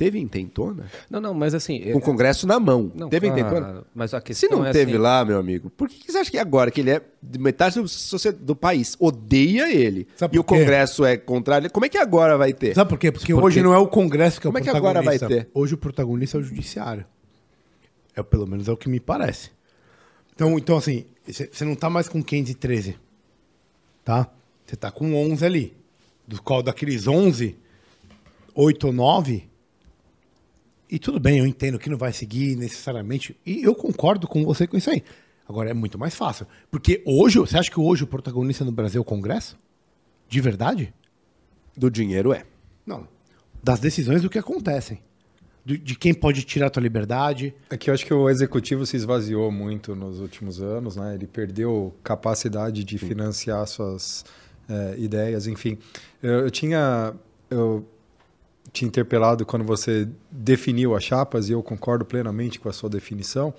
[0.00, 0.86] Teve intentona?
[1.10, 1.92] Não, não, mas assim...
[1.92, 2.90] Com o Congresso na mão.
[2.94, 3.84] Não, teve claro, intentona?
[3.94, 6.16] Mas a Se questão não é teve assim, lá, meu amigo, por que que você
[6.16, 7.84] acha que agora, que ele é de metade do,
[8.38, 10.42] do país, odeia ele, Sabe e o?
[10.42, 12.74] Congresso é contrário, como é que agora vai ter?
[12.74, 13.12] Sabe por quê?
[13.12, 15.18] Porque Porque- hoje não é o Congresso que é o Como é que agora vai
[15.18, 15.50] protagonista.
[15.50, 15.50] ter?
[15.52, 17.04] Hoje o protagonista é o Judiciário.
[18.16, 19.50] É, pelo menos é o que me parece.
[20.34, 22.96] Então, então assim, você não tá mais com 513.
[24.02, 24.30] Tá?
[24.64, 25.74] Você tá com 11 ali.
[26.26, 27.54] Do qual daqueles 11,
[28.54, 29.49] 8 ou 9.
[30.90, 33.36] E tudo bem, eu entendo que não vai seguir necessariamente.
[33.46, 35.02] E eu concordo com você com isso aí.
[35.48, 36.46] Agora é muito mais fácil.
[36.70, 39.58] Porque hoje, você acha que hoje o protagonista no Brasil é o Congresso?
[40.28, 40.92] De verdade?
[41.76, 42.44] Do dinheiro é.
[42.86, 43.06] Não.
[43.62, 45.00] Das decisões do que acontecem.
[45.64, 47.54] Do- de quem pode tirar a tua liberdade.
[47.68, 51.14] É que eu acho que o executivo se esvaziou muito nos últimos anos, né?
[51.14, 54.24] Ele perdeu capacidade de financiar suas
[54.68, 55.78] eh, ideias, enfim.
[56.22, 57.12] Eu, eu tinha
[57.50, 57.84] eu
[58.72, 63.52] te interpelado quando você definiu as chapas e eu concordo plenamente com a sua definição,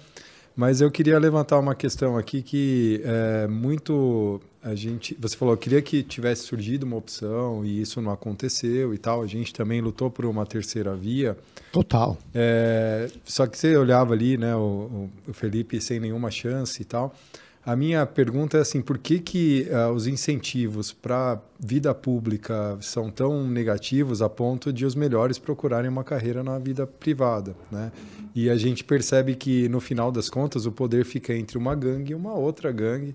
[0.56, 5.58] mas eu queria levantar uma questão aqui que é muito a gente, você falou, eu
[5.58, 9.24] queria que tivesse surgido uma opção e isso não aconteceu e tal.
[9.24, 11.36] A gente também lutou por uma terceira via.
[11.72, 12.16] Total.
[12.32, 16.86] É, só que você olhava ali, né, o, o- o Felipe sem nenhuma chance e
[16.86, 17.16] tal.
[17.64, 23.12] A minha pergunta é assim, por que, que ah, os incentivos para vida pública são
[23.12, 27.92] tão negativos a ponto de os melhores procurarem uma carreira na vida privada, né?
[28.34, 32.14] E a gente percebe que no final das contas o poder fica entre uma gangue
[32.14, 33.14] e uma outra gangue,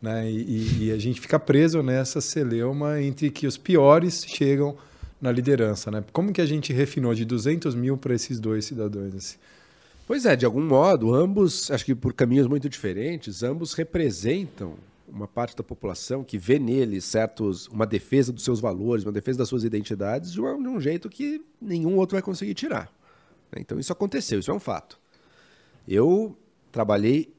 [0.00, 0.30] né?
[0.30, 4.76] E, e a gente fica preso nessa celeuma entre que os piores chegam
[5.20, 6.04] na liderança, né?
[6.12, 9.16] Como que a gente refinou de 200 mil para esses dois cidadãos?
[9.16, 9.36] Assim?
[10.10, 14.74] Pois é, de algum modo, ambos, acho que por caminhos muito diferentes, ambos representam
[15.06, 19.38] uma parte da população que vê neles certos, uma defesa dos seus valores, uma defesa
[19.38, 22.92] das suas identidades de um, de um jeito que nenhum outro vai conseguir tirar.
[23.56, 24.98] Então isso aconteceu, isso é um fato.
[25.86, 26.36] Eu
[26.72, 27.32] trabalhei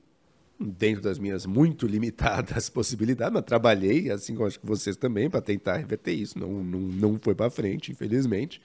[0.57, 5.41] dentro das minhas muito limitadas possibilidades, mas trabalhei, assim como acho que vocês também, para
[5.41, 6.39] tentar reverter isso.
[6.39, 8.61] Não, não, não foi para frente, infelizmente.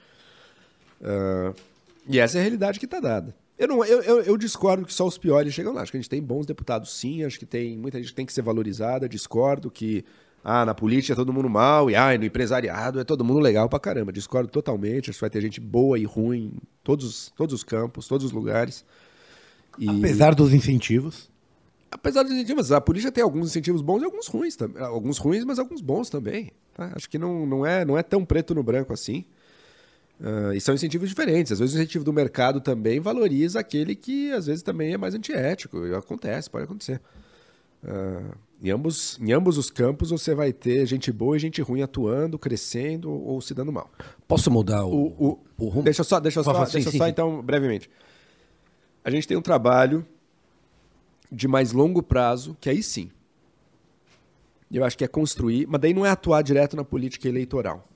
[1.00, 1.52] Uh,
[2.08, 3.34] e essa é a realidade que está dada.
[3.58, 5.82] Eu, não, eu, eu, eu, discordo que só os piores chegam lá.
[5.82, 7.24] Acho que a gente tem bons deputados, sim.
[7.24, 9.08] Acho que tem muita gente que tem que ser valorizada.
[9.08, 10.04] Discordo que
[10.44, 13.68] ah, na política é todo mundo mal e ah, no empresariado é todo mundo legal
[13.68, 14.12] pra caramba.
[14.12, 15.08] Discordo totalmente.
[15.10, 18.32] Acho que vai ter gente boa e ruim em todos, todos os campos, todos os
[18.32, 18.84] lugares.
[19.78, 19.88] E...
[19.88, 21.30] Apesar dos incentivos.
[21.90, 24.56] Apesar dos incentivos, a política tem alguns incentivos bons e alguns ruins.
[24.78, 26.52] Alguns ruins, mas alguns bons também.
[26.74, 26.92] Tá?
[26.94, 29.24] Acho que não, não, é, não é tão preto no branco assim.
[30.20, 31.52] Uh, e são incentivos diferentes.
[31.52, 35.14] Às vezes o incentivo do mercado também valoriza aquele que às vezes também é mais
[35.14, 35.86] antiético.
[35.86, 37.00] E acontece, pode acontecer.
[37.84, 41.82] Uh, em, ambos, em ambos os campos você vai ter gente boa e gente ruim
[41.82, 43.90] atuando, crescendo ou se dando mal.
[44.26, 45.82] Posso mudar o, o, o, o rumo?
[45.82, 47.10] Deixa só, deixa só, deixa sim, só sim.
[47.10, 47.90] então, brevemente.
[49.04, 50.04] A gente tem um trabalho
[51.30, 53.10] de mais longo prazo, que aí sim.
[54.72, 57.86] Eu acho que é construir, mas daí não é atuar direto na política eleitoral.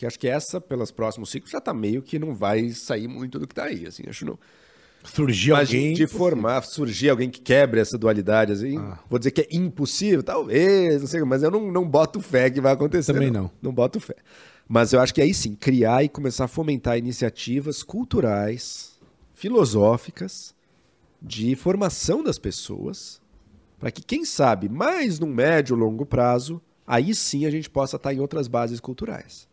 [0.00, 3.38] Porque acho que essa, pelos próximos ciclos, já está meio que não vai sair muito
[3.38, 3.86] do que está aí.
[3.86, 4.38] Assim, acho não.
[5.04, 5.92] Surgir Mas alguém.
[5.92, 8.78] De formar, surgir alguém que quebre essa dualidade, assim.
[8.78, 8.98] Ah.
[9.10, 12.62] Vou dizer que é impossível, talvez, não sei, mas eu não, não boto fé que
[12.62, 13.12] vai acontecer.
[13.12, 13.42] Também não.
[13.42, 13.50] não.
[13.60, 14.16] Não boto fé.
[14.66, 18.98] Mas eu acho que aí sim, criar e começar a fomentar iniciativas culturais,
[19.34, 20.54] filosóficas,
[21.20, 23.20] de formação das pessoas,
[23.78, 28.14] para que, quem sabe, mais num médio longo prazo, aí sim a gente possa estar
[28.14, 29.49] em outras bases culturais.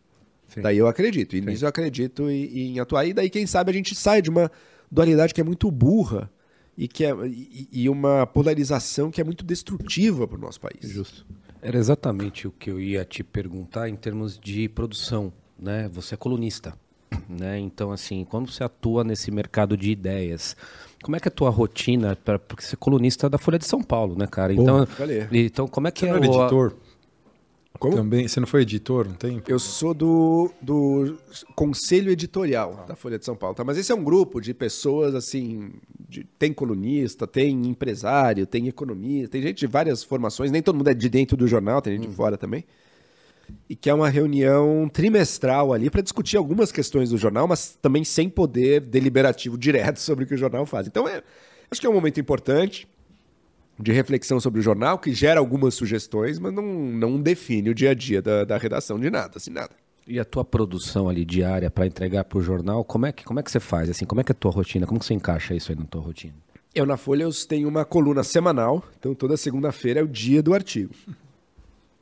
[0.48, 0.62] Sim.
[0.62, 1.36] Daí eu acredito.
[1.36, 1.46] E Sim.
[1.46, 3.06] nisso eu acredito em, em, atuar.
[3.06, 4.50] E daí, quem sabe, a gente sai de uma
[4.90, 6.30] dualidade que é muito burra
[6.76, 10.80] e, que é, e, e uma polarização que é muito destrutiva para o nosso país.
[10.82, 11.26] Justo.
[11.60, 15.32] Era exatamente o que eu ia te perguntar em termos de produção.
[15.58, 15.88] Né?
[15.92, 16.74] Você é colunista.
[17.28, 17.58] Né?
[17.58, 20.56] Então, assim, quando você atua nesse mercado de ideias,
[21.02, 22.16] como é que é a tua rotina?
[22.16, 24.52] Pra, porque você é colunista da Folha de São Paulo, né, cara?
[24.52, 26.74] Então, Pô, então como é que você é o editor?
[27.78, 27.94] Como?
[27.94, 29.48] Também, você não foi editor um tempo?
[29.48, 31.16] Eu sou do, do
[31.54, 32.86] conselho editorial ah.
[32.86, 33.62] da Folha de São Paulo, tá?
[33.62, 35.70] Mas esse é um grupo de pessoas assim,
[36.08, 40.90] de, tem colunista, tem empresário, tem economista, tem gente de várias formações, nem todo mundo
[40.90, 42.10] é de dentro do jornal, tem gente hum.
[42.10, 42.64] de fora também.
[43.68, 48.02] E que é uma reunião trimestral ali para discutir algumas questões do jornal, mas também
[48.02, 50.88] sem poder deliberativo direto sobre o que o jornal faz.
[50.88, 51.22] Então é,
[51.70, 52.88] acho que é um momento importante
[53.78, 57.90] de reflexão sobre o jornal, que gera algumas sugestões, mas não, não define o dia
[57.90, 59.70] a dia da, da redação de nada, assim, nada.
[60.06, 63.38] E a tua produção ali diária para entregar para o jornal, como é, que, como
[63.38, 63.90] é que você faz?
[63.90, 64.86] Assim, como é que é a tua rotina?
[64.86, 66.34] Como que você encaixa isso aí na tua rotina?
[66.74, 70.54] Eu na Folha eu tenho uma coluna semanal, então toda segunda-feira é o dia do
[70.54, 70.94] artigo.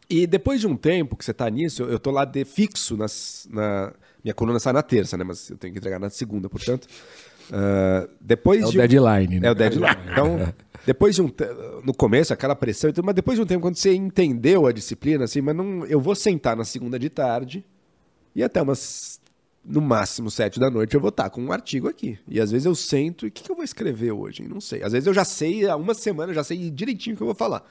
[0.09, 3.49] E depois de um tempo que você está nisso, eu estou lá de fixo nas,
[3.51, 5.25] na minha coluna sai na terça, né?
[5.25, 6.87] Mas eu tenho que entregar na segunda, portanto.
[7.49, 9.49] Uh, depois é de o deadline, né?
[9.49, 9.97] É o deadline.
[10.11, 10.55] Então
[10.87, 11.31] depois de um
[11.85, 15.41] no começo aquela pressão, mas depois de um tempo quando você entendeu a disciplina assim,
[15.41, 17.65] mas não, eu vou sentar na segunda de tarde
[18.35, 19.21] e até umas
[19.65, 22.17] no máximo sete da noite eu vou estar com um artigo aqui.
[22.29, 24.47] E às vezes eu sento e o que, que, eu vou escrever hoje?
[24.47, 24.83] Não sei.
[24.85, 27.27] Às vezes eu já sei, há uma semana eu já sei direitinho o que eu
[27.27, 27.69] vou falar.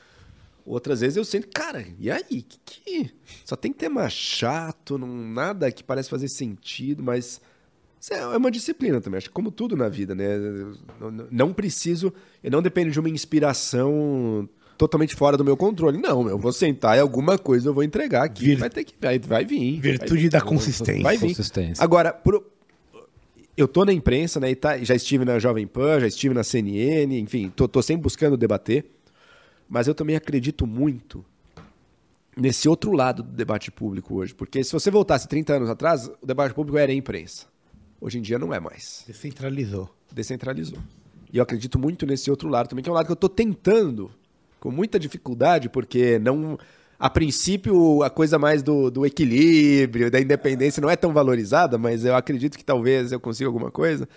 [0.65, 2.41] Outras vezes eu sento, cara, e aí?
[2.41, 3.11] Que, que...
[3.45, 7.39] Só tem tema chato, não, nada que parece fazer sentido, mas
[8.13, 10.25] é, é uma disciplina também, acho que como tudo na vida, né?
[11.31, 14.47] Não preciso, eu não dependo de uma inspiração
[14.77, 15.97] totalmente fora do meu controle.
[15.97, 18.45] Não, eu vou sentar e alguma coisa eu vou entregar aqui.
[18.45, 18.57] Vir...
[18.57, 19.79] Vai ter que vai, vai vir.
[19.79, 21.03] Virtude vai, da consistência.
[21.03, 21.29] Vai vir.
[21.29, 21.83] Consistência.
[21.83, 22.43] Agora, por,
[23.57, 24.53] eu tô na imprensa, né?
[24.55, 28.37] Tá, já estive na Jovem Pan, já estive na CNN, enfim, tô, tô sempre buscando
[28.37, 28.85] debater.
[29.67, 31.25] Mas eu também acredito muito
[32.37, 34.35] nesse outro lado do debate público hoje.
[34.35, 37.47] Porque se você voltasse 30 anos atrás, o debate público era a imprensa.
[37.99, 39.03] Hoje em dia não é mais.
[39.07, 39.89] Descentralizou.
[40.11, 40.79] Descentralizou.
[41.31, 43.29] E eu acredito muito nesse outro lado também, que é um lado que eu estou
[43.29, 44.11] tentando,
[44.59, 46.57] com muita dificuldade, porque não.
[46.97, 52.05] A princípio, a coisa mais do, do equilíbrio, da independência não é tão valorizada, mas
[52.05, 54.07] eu acredito que talvez eu consiga alguma coisa,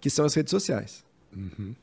[0.00, 1.04] que são as redes sociais.
[1.36, 1.74] Uhum.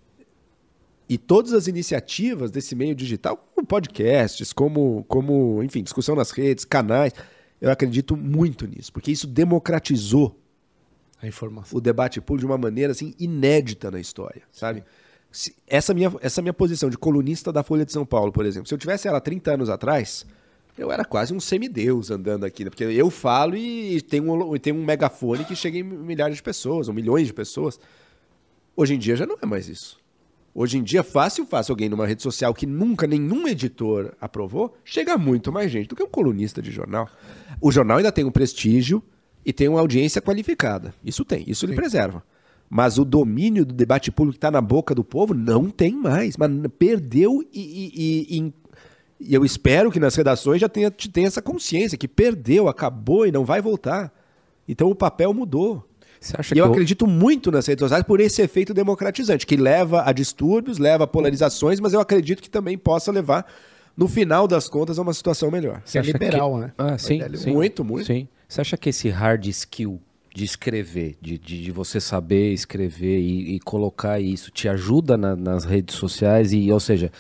[1.08, 6.66] E todas as iniciativas desse meio digital, como podcasts, como, como, enfim, discussão nas redes,
[6.66, 7.14] canais,
[7.62, 10.36] eu acredito muito nisso, porque isso democratizou
[11.22, 11.78] A informação.
[11.78, 14.84] o debate público de uma maneira assim inédita na história, sabe?
[15.32, 18.68] Se- essa minha essa minha posição de colunista da Folha de São Paulo, por exemplo,
[18.68, 20.26] se eu tivesse ela 30 anos atrás,
[20.78, 22.70] eu era quase um semideus andando aqui, né?
[22.70, 26.88] porque eu falo e tem um tem um megafone que chega em milhares de pessoas,
[26.88, 27.80] ou milhões de pessoas.
[28.76, 30.00] Hoje em dia já não é mais isso.
[30.56, 35.14] Hoje em dia, fácil, fácil alguém numa rede social que nunca nenhum editor aprovou, chega
[35.14, 37.08] a muito mais gente do que um colunista de jornal.
[37.62, 39.04] O jornal ainda tem um prestígio
[39.50, 40.94] e tem uma audiência qualificada.
[41.04, 42.24] Isso tem, isso ele preserva.
[42.70, 46.38] Mas o domínio do debate público que está na boca do povo não tem mais.
[46.38, 48.54] Mas perdeu e, e- e-
[49.20, 53.32] e- eu espero que nas redações já tenha, tenha essa consciência que perdeu, acabou e
[53.32, 54.14] não vai voltar.
[54.68, 55.84] Então o papel mudou.
[56.22, 59.56] Você acha E eu o- acredito muito nas redes sociais por esse efeito democratizante, que
[59.58, 63.46] leva a distúrbios, leva a polarizações, mas eu acredito que também possa levar,
[63.98, 65.82] no final das contas, a uma situação melhor.
[65.86, 66.74] Você é liberal, que- né?
[66.78, 67.52] Ah, sim, sim.
[67.52, 68.06] muito, muito.
[68.06, 68.28] Sim.
[68.50, 70.02] Você acha que esse hard skill
[70.36, 75.36] de escrever, de, de, de você saber escrever e, e colocar isso, te ajuda na-
[75.36, 76.52] nas redes sociais?
[76.52, 77.12] E, ou seja,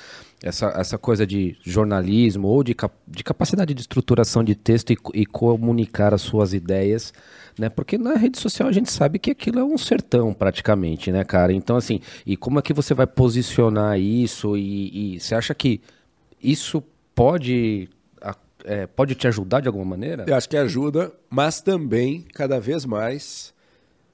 [0.43, 4.97] essa, essa coisa de jornalismo ou de, cap- de capacidade de estruturação de texto e,
[5.13, 7.13] e comunicar as suas ideias,
[7.59, 7.69] né?
[7.69, 11.53] Porque na rede social a gente sabe que aquilo é um sertão praticamente, né, cara?
[11.53, 14.57] Então, assim, e como é que você vai posicionar isso?
[14.57, 15.81] E, e você acha que
[16.41, 16.81] isso
[17.13, 17.89] pode,
[18.63, 20.25] é, pode te ajudar de alguma maneira?
[20.27, 23.53] Eu acho que ajuda, mas também, cada vez mais,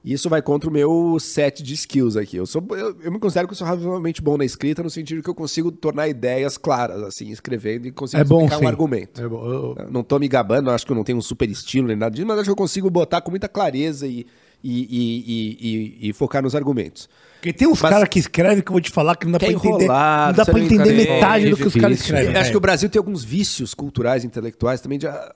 [0.04, 2.36] isso vai contra o meu set de skills aqui.
[2.36, 5.22] Eu, sou, eu, eu me considero que eu sou razoavelmente bom na escrita, no sentido
[5.22, 8.64] que eu consigo tornar ideias claras, assim, escrevendo e consigo É bom, explicar sim.
[8.64, 9.20] um argumento.
[9.20, 9.44] É bom.
[9.46, 11.96] Eu- Eu Não tô me gabando, acho que eu não tenho um super estilo nem
[11.96, 14.26] nada disso, mas acho que eu consigo botar com muita clareza e,
[14.62, 17.08] e, e, e- e- focar nos argumentos.
[17.36, 19.36] Porque tem uns Mas- caras que escrevem que eu vou te falar que não dá
[19.36, 19.68] é pra entender.
[19.84, 21.10] enrolado, não dá pra entender entende.
[21.10, 22.34] metade É do que os caras escrevem.
[22.34, 24.98] Eu acho que o Brasil tem alguns vícios culturais, intelectuais também.
[24.98, 25.34] De, ah,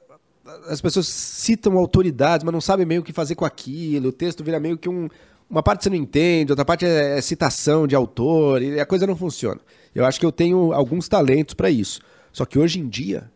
[0.69, 4.09] as pessoas citam autoridades, mas não sabem meio o que fazer com aquilo.
[4.09, 5.09] O texto vira meio que um.
[5.49, 9.05] Uma parte você não entende, outra parte é, é citação de autor, e a coisa
[9.07, 9.61] não funciona.
[9.95, 12.01] Eu acho que eu tenho alguns talentos para isso.
[12.33, 13.29] Só que hoje em dia,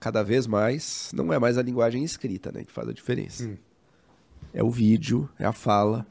[0.00, 3.48] cada vez mais, não é mais a linguagem escrita né, que faz a diferença.
[4.54, 6.06] É o vídeo, é a fala.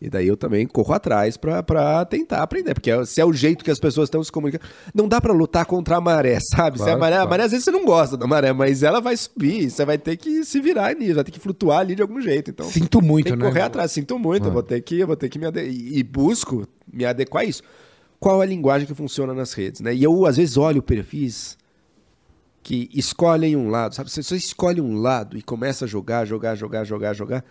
[0.00, 3.32] E daí eu também corro atrás pra- pra tentar aprender, porque é- se é o
[3.32, 4.62] jeito que as pessoas estão se comunicando.
[4.94, 6.76] Não dá pra lutar contra a maré, sabe?
[6.78, 7.30] se a Claro, maré, a claro.
[7.30, 10.16] maré, às vezes você não gosta da maré, mas ela vai subir, você vai ter
[10.18, 12.50] que se virar ali, vai ter que flutuar ali de algum jeito.
[12.50, 13.48] Então, Sinto muito, tem que né?
[13.48, 15.72] correr atrás, sinto muito, eu vou ter que, vou ter que me adequar.
[15.72, 17.62] E, e busco me adequar a isso.
[18.20, 19.94] Qual é a linguagem que funciona nas redes, né?
[19.94, 21.56] E eu, às vezes, olho perfis
[22.64, 24.10] que escolhem um lado, sabe?
[24.10, 27.44] Você só escolhe um lado e começa a jogar, jogar, jogar, jogar, jogar.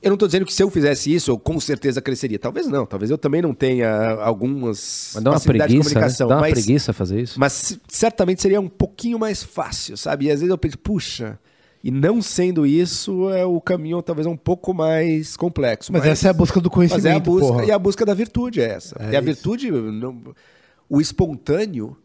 [0.00, 2.38] Eu não tô dizendo que se eu fizesse isso, eu com certeza cresceria.
[2.38, 5.94] Talvez não, talvez eu também não tenha algumas Mas dá uma facilidades de preguiça, né?
[6.00, 6.28] comunicação.
[6.28, 7.38] Dá uma mas, preguiça fazer isso?
[7.38, 10.26] mas certamente seria um pouquinho mais fácil, sabe?
[10.26, 11.38] E às vezes eu penso, puxa,
[11.84, 15.92] e não sendo isso, é o caminho talvez um pouco mais complexo.
[15.92, 17.64] Mas essa é a busca do mas conhecimento, é a busca, porra.
[17.66, 18.96] e a busca da virtude é essa.
[19.00, 19.22] É e a isso.
[19.22, 20.32] virtude, não-
[20.88, 21.96] o espontâneo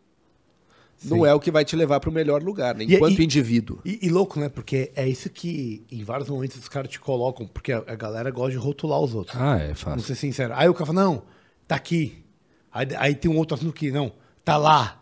[1.09, 2.83] não é o que vai te levar para o melhor lugar, né?
[2.83, 3.79] E- enquanto e- indivíduo.
[3.85, 4.49] E, e louco, né?
[4.49, 8.29] Porque é isso que em vários momentos os caras te colocam, porque a, a galera
[8.31, 9.35] gosta de rotular os outros.
[9.39, 10.01] Ah, é Vamos fácil.
[10.01, 10.53] ser sincero.
[10.55, 11.23] Aí o cara fala, não,
[11.67, 12.23] tá aqui.
[12.71, 14.11] Aí, aí tem um outro assunto que, não,
[14.43, 15.01] tá lá.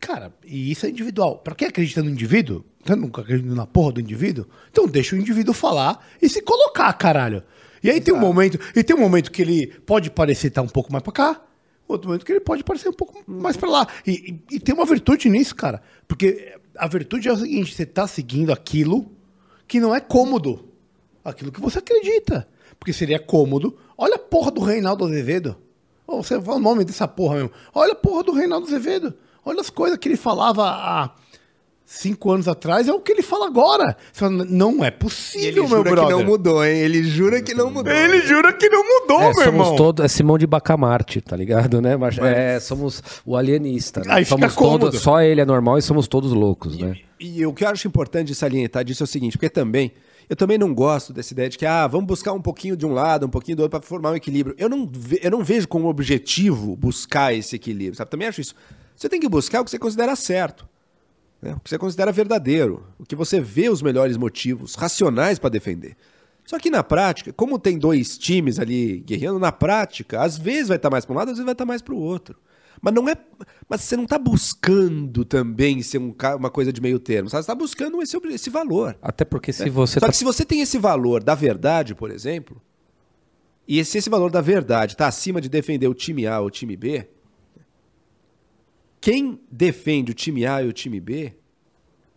[0.00, 1.38] Cara, e isso é individual.
[1.38, 5.18] Pra quem acredita no indivíduo, você nunca acredita na porra do indivíduo, então deixa o
[5.18, 7.42] indivíduo falar e se colocar, caralho.
[7.82, 10.68] E aí tem um momento, e tem um momento que ele pode parecer estar um
[10.68, 11.42] pouco mais pra cá,
[11.88, 13.86] outro momento que ele pode parecer um pouco mais pra lá.
[14.06, 15.82] E, e- e tem uma virtude nisso, cara.
[16.08, 19.10] Porque a virtude é o seguinte, você tá seguindo aquilo
[19.66, 20.68] que não é cômodo.
[21.24, 22.48] Aquilo que você acredita.
[22.78, 23.76] Porque seria cômodo.
[23.98, 25.56] Olha a porra do Reinaldo Azevedo.
[26.06, 27.50] Ô, você fala o nome dessa porra mesmo.
[27.74, 29.14] Olha a porra do Reinaldo Azevedo.
[29.44, 31.10] Olha as coisas que ele falava há
[31.88, 33.96] cinco anos atrás, é o que ele fala agora.
[34.12, 36.04] Você fala, não é E possível, ele meu jura brother.
[36.04, 36.76] que não mudou, hein?
[36.80, 37.92] Ele jura que não mudou.
[37.92, 39.76] Ele jura que não mudou, É, meu somos irmão.
[39.76, 41.96] todos, é Simão de Bacamarte, tá ligado, né?
[41.96, 44.00] Mas, é, somos o alienista.
[44.00, 44.06] Né?
[44.10, 44.86] Aí fica somos cômodo.
[44.86, 46.96] todos, só ele é normal e somos todos loucos, né?
[47.20, 49.92] E o que eu acho importante de salientar disso é o seguinte, porque também,
[50.28, 52.92] eu também não gosto dessa ideia de que, ah, vamos buscar um pouquinho de um
[52.92, 54.54] lado, um pouquinho do outro para formar um equilíbrio.
[54.58, 58.10] Eu não, ve- eu não vejo como objetivo buscar esse equilíbrio, sabe?
[58.10, 58.54] Também acho isso.
[58.94, 60.66] Você tem que buscar o que você considera certo,
[61.40, 61.54] né?
[61.54, 65.96] o que você considera verdadeiro, o que você vê os melhores motivos racionais para defender.
[66.44, 70.76] Só que na prática, como tem dois times ali guerreando, na prática, às vezes vai
[70.76, 72.38] estar mais para um lado, às vezes vai estar mais para o outro.
[72.80, 73.16] Mas não é.
[73.68, 77.28] Mas você não está buscando também ser um uma coisa de meio termo.
[77.28, 77.42] sabe?
[77.42, 78.96] Você está buscando esse, esse valor.
[79.02, 80.12] Até porque se você Só tá...
[80.12, 82.60] que se você tem esse valor da verdade, por exemplo,
[83.66, 86.50] e se esse valor da verdade está acima de defender o time A ou o
[86.50, 87.08] time B,
[89.06, 91.32] quem defende o time A e o time B,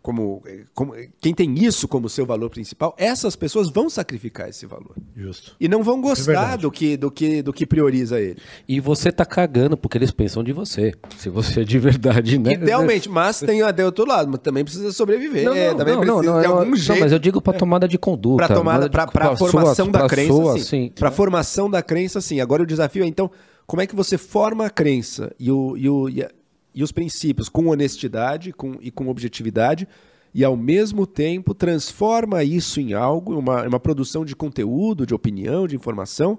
[0.02, 0.42] como,
[0.74, 4.96] como quem tem isso como seu valor principal, essas pessoas vão sacrificar esse valor.
[5.16, 5.56] Justo.
[5.60, 6.62] E não vão gostar verdade.
[6.64, 8.38] do, que, do, que, do que prioriza ele.
[8.68, 10.96] E você tá cagando porque eles pensam de você.
[11.20, 12.54] Se você é de verdade, né?
[12.54, 15.44] Idealmente, mas tem até outro lado, mas também precisa sobreviver.
[15.46, 17.00] Não, é, não, também não, precisa não, de não, algum não, jeito.
[17.02, 18.48] mas eu digo pra tomada de conduta.
[18.48, 20.64] Pra tomada, de- pra, pra pra formação sua- da pra crença, sua, sim.
[20.64, 20.92] sim.
[20.96, 22.40] Pra formação da crença, sim.
[22.40, 23.30] Agora o desafio é, então,
[23.68, 26.32] como é que você forma a crença e, o, e, o, e, a-
[26.74, 29.88] e os princípios com honestidade com, e com objetividade
[30.34, 35.68] e, ao mesmo tempo, transforma isso em algo, uma, uma produção de conteúdo, de opinião,
[35.68, 36.38] de informação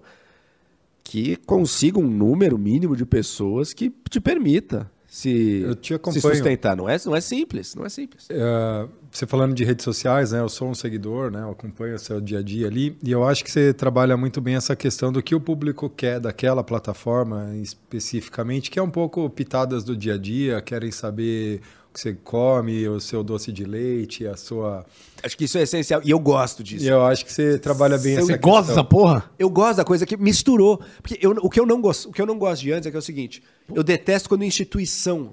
[1.02, 6.76] que consiga um número mínimo de pessoas que te permita se, Eu te se sustentar.
[6.76, 8.28] Não é, não é simples, não é simples.
[8.30, 10.40] É, você falando de redes sociais, né?
[10.40, 11.42] Eu sou um seguidor, né?
[11.42, 14.40] Eu acompanho o seu dia a dia ali e eu acho que você trabalha muito
[14.40, 19.28] bem essa questão do que o público quer daquela plataforma especificamente, que é um pouco
[19.30, 23.64] pitadas do dia a dia, querem saber o que você come, o seu doce de
[23.64, 24.86] leite, a sua.
[25.24, 26.84] Acho que isso é essencial e eu gosto disso.
[26.84, 28.84] E eu acho que você trabalha bem Você essa Você gosta dessa questão.
[28.84, 29.30] porra?
[29.36, 30.80] Eu gosto da coisa que misturou.
[31.02, 32.90] Porque eu- o, que eu não gosto, o que eu não gosto de antes é
[32.92, 33.42] que é o seguinte:
[33.74, 35.32] eu detesto quando a instituição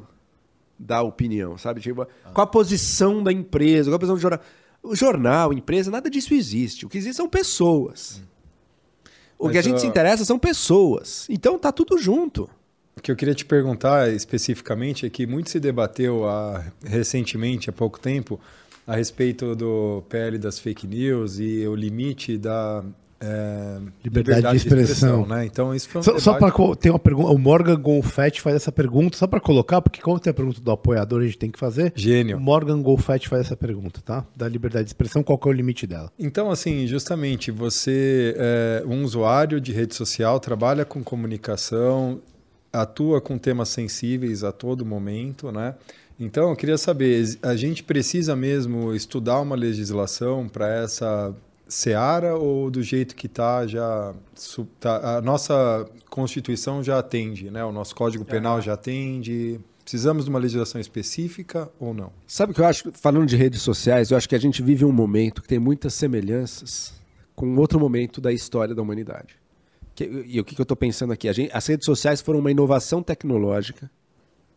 [0.79, 1.81] dá opinião, sabe?
[1.81, 4.39] Tipo, qual a posição da empresa, qual a posição do jornal.
[4.83, 6.85] O jornal, empresa, nada disso existe.
[6.85, 8.21] O que existe são pessoas.
[9.37, 11.27] O Mas, que a gente ó, se interessa são pessoas.
[11.29, 12.49] Então tá tudo junto.
[12.95, 17.73] O que eu queria te perguntar especificamente é que muito se debateu há- recentemente, há
[17.73, 18.39] pouco tempo,
[18.85, 22.83] a respeito do PL das fake news e o limite da
[23.19, 25.25] é, Liberdade de expressão.
[25.25, 25.45] né?
[25.45, 28.71] Então isso foi um Só, só para ter uma pergunta, o Morgan Golfett faz essa
[28.71, 31.57] pergunta, só para colocar, porque como tem a pergunta do apoiador, a gente tem que
[31.57, 31.91] fazer.
[31.95, 32.37] Gênio.
[32.37, 34.25] O Morgan Golfett faz essa pergunta, tá?
[34.35, 36.11] Da liberdade de expressão, qual é o limite dela?
[36.19, 42.19] Então, assim, justamente, você é um usuário de rede social, trabalha com comunicação,
[42.71, 45.73] atua com temas sensíveis a todo momento, né?
[46.19, 51.33] Então, eu queria saber, a gente precisa mesmo estudar uma legislação para essa
[51.67, 54.13] seara ou do jeito que está já
[54.79, 57.63] tá- a nossa Constituição já atende, né?
[57.63, 59.59] O nosso Código Penal já atende.
[59.83, 62.11] Precisamos de uma legislação específica ou não?
[62.25, 62.91] Sabe o que eu acho?
[62.93, 65.93] Falando de redes sociais, eu acho que a gente vive um momento que tem muitas
[65.93, 66.93] semelhanças
[67.35, 69.35] com outro momento da história da humanidade.
[69.95, 71.29] Que- e o que, que eu estou pensando aqui?
[71.29, 73.89] A gente- as redes sociais foram uma inovação tecnológica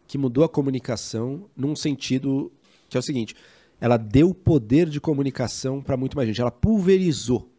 [0.09, 2.51] que mudou a comunicação num sentido
[2.89, 3.37] que é o seguinte:
[3.81, 7.51] ela deu poder de comunicação para muito mais gente, ela pulverizou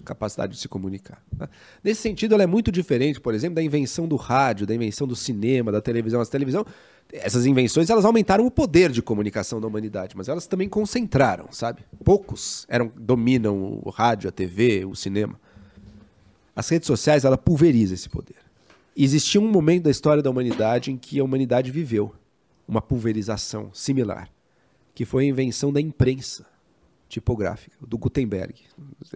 [0.00, 1.22] a capacidade de se comunicar.
[1.38, 1.48] né?
[1.82, 5.16] Nesse sentido, ela é muito diferente, por exemplo, da invenção do rádio, da invenção do
[5.16, 6.20] cinema, da televisão.
[6.20, 6.66] A televisão,
[7.12, 11.82] essas invenções, elas aumentaram o poder de comunicação da humanidade, mas elas também concentraram, sabe?
[12.04, 15.40] Poucos eram dominam o rádio, a TV, o cinema.
[16.54, 18.36] As redes sociais, ela pulveriza esse poder.
[18.96, 22.12] Existia um momento da história da humanidade em que a humanidade viveu
[22.66, 24.28] uma pulverização similar,
[24.98, 26.44] que foi a invenção da imprensa
[27.08, 28.52] tipográfica, do Gutenberg.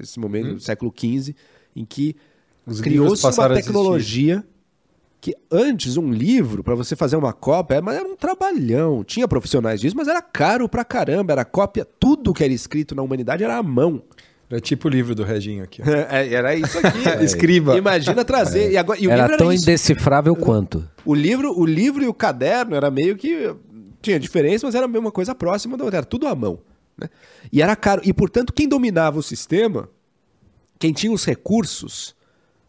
[0.01, 1.35] Esse momento do século XV,
[1.75, 2.15] em que
[2.81, 4.45] criou-se uma tecnologia
[5.21, 9.03] que antes um livro, para você fazer uma cópia, mas era um trabalhão.
[9.03, 11.33] Tinha profissionais disso, mas era caro pra caramba.
[11.33, 14.05] Era cópia, tudo que era escrito na humanidade era à mão.
[14.49, 15.83] É tipo o livro do Reginho aqui.
[16.09, 17.09] É, era isso aqui.
[17.25, 17.77] Escriba.
[17.77, 18.71] Imagina trazer.
[18.71, 19.65] E, agora, e o livro Era era tão isso.
[19.65, 20.89] indecifrável quanto.
[21.05, 23.53] O livro, o livro e o caderno era meio que
[24.03, 26.61] tinha diferença, mas era a mesma coisa próxima da era tudo à mão,
[26.97, 27.09] né?
[27.51, 28.03] E era caro.
[28.05, 29.89] E portanto, quem dominava o sistema,
[30.79, 32.15] quem tinha os recursos,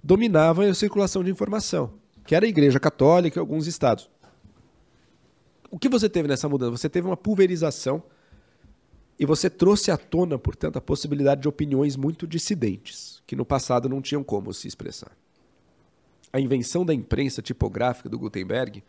[0.02, 1.94] dominava a circulação de informação,
[2.26, 4.10] que era a Igreja Católica e alguns estados.
[5.70, 6.78] O que você teve nessa mudança?
[6.78, 8.04] Você teve uma pulverização
[9.20, 13.90] e você trouxe à tona, portanto, a possibilidade de opiniões muito dissidentes, que no passado
[13.90, 15.12] não tinham como se expressar
[16.34, 18.84] a invenção da imprensa tipográfica do Gutenberg,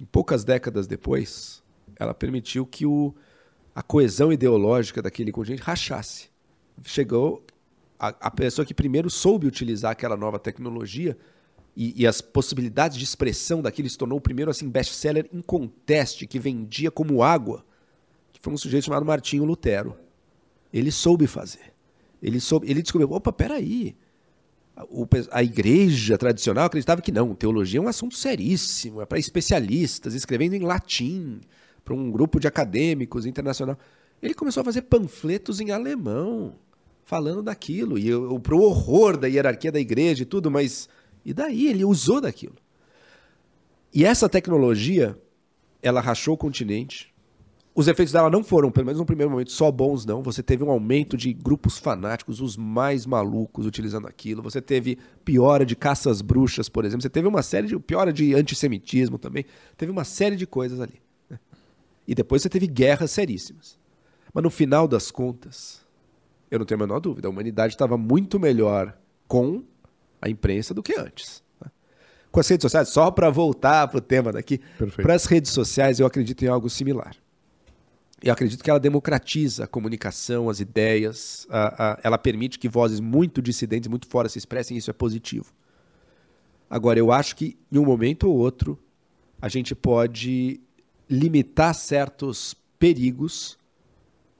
[0.00, 1.60] em poucas décadas depois,
[1.96, 3.14] ela permitiu que o,
[3.74, 6.28] a coesão ideológica daquele contingente rachasse.
[6.82, 7.44] Chegou
[7.98, 11.16] a, a pessoa que primeiro soube utilizar aquela nova tecnologia
[11.76, 16.38] e, e as possibilidades de expressão daquilo se tornou o primeiro assim best-seller inconteste que
[16.38, 17.64] vendia como água,
[18.32, 19.96] que foi um sujeito chamado Martinho Lutero.
[20.72, 21.72] Ele soube fazer.
[22.22, 23.96] Ele soube, ele descobriu, opa, peraí,
[25.30, 30.54] a igreja tradicional acreditava que não, teologia é um assunto seríssimo, é para especialistas, escrevendo
[30.54, 31.40] em latim,
[31.84, 33.78] para um grupo de acadêmicos internacional.
[34.22, 36.54] Ele começou a fazer panfletos em alemão,
[37.04, 40.88] falando daquilo, e para o horror da hierarquia da igreja e tudo, mas
[41.24, 41.68] e daí?
[41.68, 42.56] Ele usou daquilo.
[43.92, 45.18] E essa tecnologia,
[45.82, 47.14] ela rachou o continente,
[47.74, 50.22] os efeitos dela não foram, pelo menos no primeiro momento, só bons, não.
[50.22, 54.42] Você teve um aumento de grupos fanáticos, os mais malucos utilizando aquilo.
[54.42, 57.02] Você teve piora de caças bruxas, por exemplo.
[57.02, 57.76] Você teve uma série de.
[57.80, 59.44] piora de antissemitismo também.
[59.76, 61.03] Teve uma série de coisas ali.
[62.06, 63.78] E depois você teve guerras seríssimas.
[64.32, 65.80] Mas no final das contas,
[66.50, 69.62] eu não tenho a menor dúvida, a humanidade estava muito melhor com
[70.20, 71.42] a imprensa do que antes.
[71.58, 71.70] tá?
[72.30, 74.60] Com as redes sociais, só para voltar para o tema daqui,
[75.02, 77.14] para as redes sociais eu acredito em algo similar.
[78.22, 82.98] Eu acredito que ela democratiza a comunicação, as ideias, a- a- ela permite que vozes
[82.98, 85.52] muito dissidentes, muito fora se expressem, isso é positivo.
[86.68, 88.78] Agora, eu acho que em um momento ou outro,
[89.40, 90.60] a gente pode
[91.08, 93.58] limitar certos perigos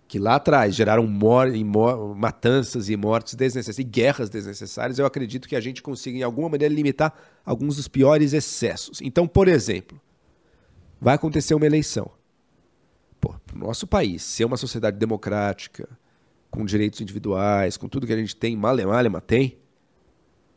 [0.07, 1.07] que lá atrás geraram
[2.17, 4.99] matanças e mortes desnecessárias e guerras desnecessárias.
[4.99, 7.13] Eu acredito que a gente consiga, em alguma maneira, limitar
[7.45, 9.01] alguns dos piores excessos.
[9.03, 10.01] Então, por exemplo,
[11.01, 12.11] vai acontecer uma eleição.
[13.21, 15.89] Pro nosso país ser uma sociedade democrática,
[16.51, 18.83] com direitos individuais, com tudo que a gente tem, male,
[19.27, 19.59] tem,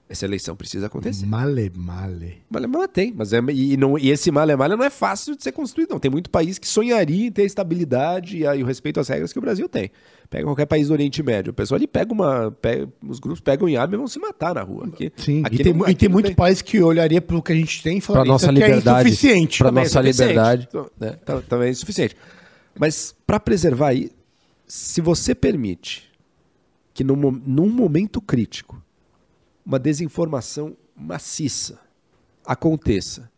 [0.10, 1.26] essa eleição precisa acontecer.
[1.26, 2.38] Male, male.
[2.50, 5.90] Malema tem, mas é, e, não, e esse malema não é fácil de ser construído,
[5.92, 6.00] não.
[6.00, 9.08] Tem muito país que sonharia em ter a estabilidade e, a- e o respeito às
[9.10, 9.92] regras que o Brasil tem.
[10.30, 12.52] Pega qualquer país do Oriente Médio, o pessoal ali pega uma.
[12.52, 14.88] pega- os grupos pegam em arma e vão se matar na rua.
[14.88, 17.56] Aqui, Sim, aqui e tem, não- e tem muito país que olharia pelo que a
[17.56, 18.98] gente tem e Para falaria nossa isso aqui liberdade.
[18.98, 19.58] é insuficiente.
[19.60, 20.30] Para Também é nossa suficiente.
[20.30, 20.68] liberdade.
[20.70, 21.12] Então, né?
[21.26, 22.16] tá- Também é insuficiente.
[22.80, 24.12] Mas para preservar aí,
[24.68, 26.10] se você permite
[26.94, 28.82] que num momento crítico
[29.68, 31.78] uma desinformação maciça
[32.46, 33.30] aconteça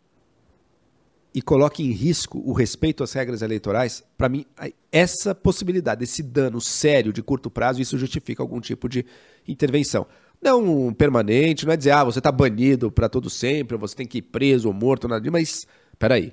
[1.34, 4.46] e coloque em risco o respeito às regras eleitorais, para mim,
[4.92, 9.04] essa possibilidade, esse dano sério de curto prazo, isso justifica algum tipo de
[9.48, 10.06] intervenção.
[10.40, 14.08] Não permanente, não é dizer, ah, você está banido para todo sempre, ou você tem
[14.08, 16.32] que ir preso ou morto, nada disso, mas peraí.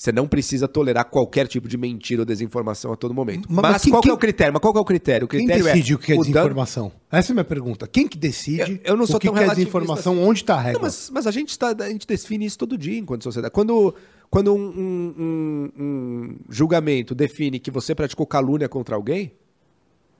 [0.00, 3.46] Você não precisa tolerar qualquer tipo de mentira ou desinformação a todo momento.
[3.50, 4.50] Mas- Mas, quem- qual que é o critério?
[4.54, 5.26] Mas qual é o critério?
[5.26, 6.90] O Quem critério decide o que é desinformação?
[7.12, 7.86] Essa é a minha pergunta.
[7.86, 10.18] Quem que decide Eu- eu não sou o que, tão que é desinformação?
[10.22, 10.78] Onde está a régua?
[10.78, 13.52] Não, mas, mas a gente tá, a gente define isso todo dia enquanto sociedade.
[13.52, 13.94] Quando,
[14.30, 19.32] quando um, um- um- um julgamento define que você praticou calúnia contra alguém,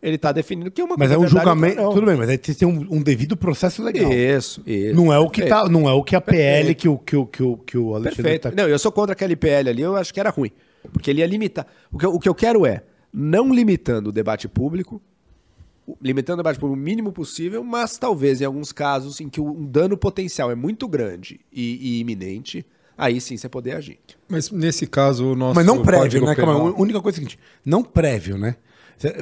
[0.02, 1.90] ele está definindo que uma Mas coisa é um julgamento.
[1.90, 4.10] Tudo bem, mas aí tem um, um devido processo legal.
[4.10, 4.94] Isso, isso.
[4.94, 7.26] Não é o que tá, não é o que a PL que o que o
[7.26, 8.42] que o, que o Alexandre Perfeito.
[8.50, 10.50] tá Não, eu sou contra aquele PL ali, eu acho que era ruim.
[10.92, 11.66] Porque ele ia limitar.
[11.92, 12.82] O que, eu, o que eu quero é,
[13.12, 15.02] não limitando o debate público,
[16.00, 19.50] limitando o debate público o mínimo possível, mas talvez em alguns casos em que o
[19.50, 22.64] um dano potencial é muito grande e, e iminente,
[22.96, 23.98] aí sim você poder agir.
[24.26, 26.34] Mas nesse caso, o nosso Mas não prévio, né?
[26.34, 28.56] Calma, Penal- a única coisa é a seguinte, não prévio, né?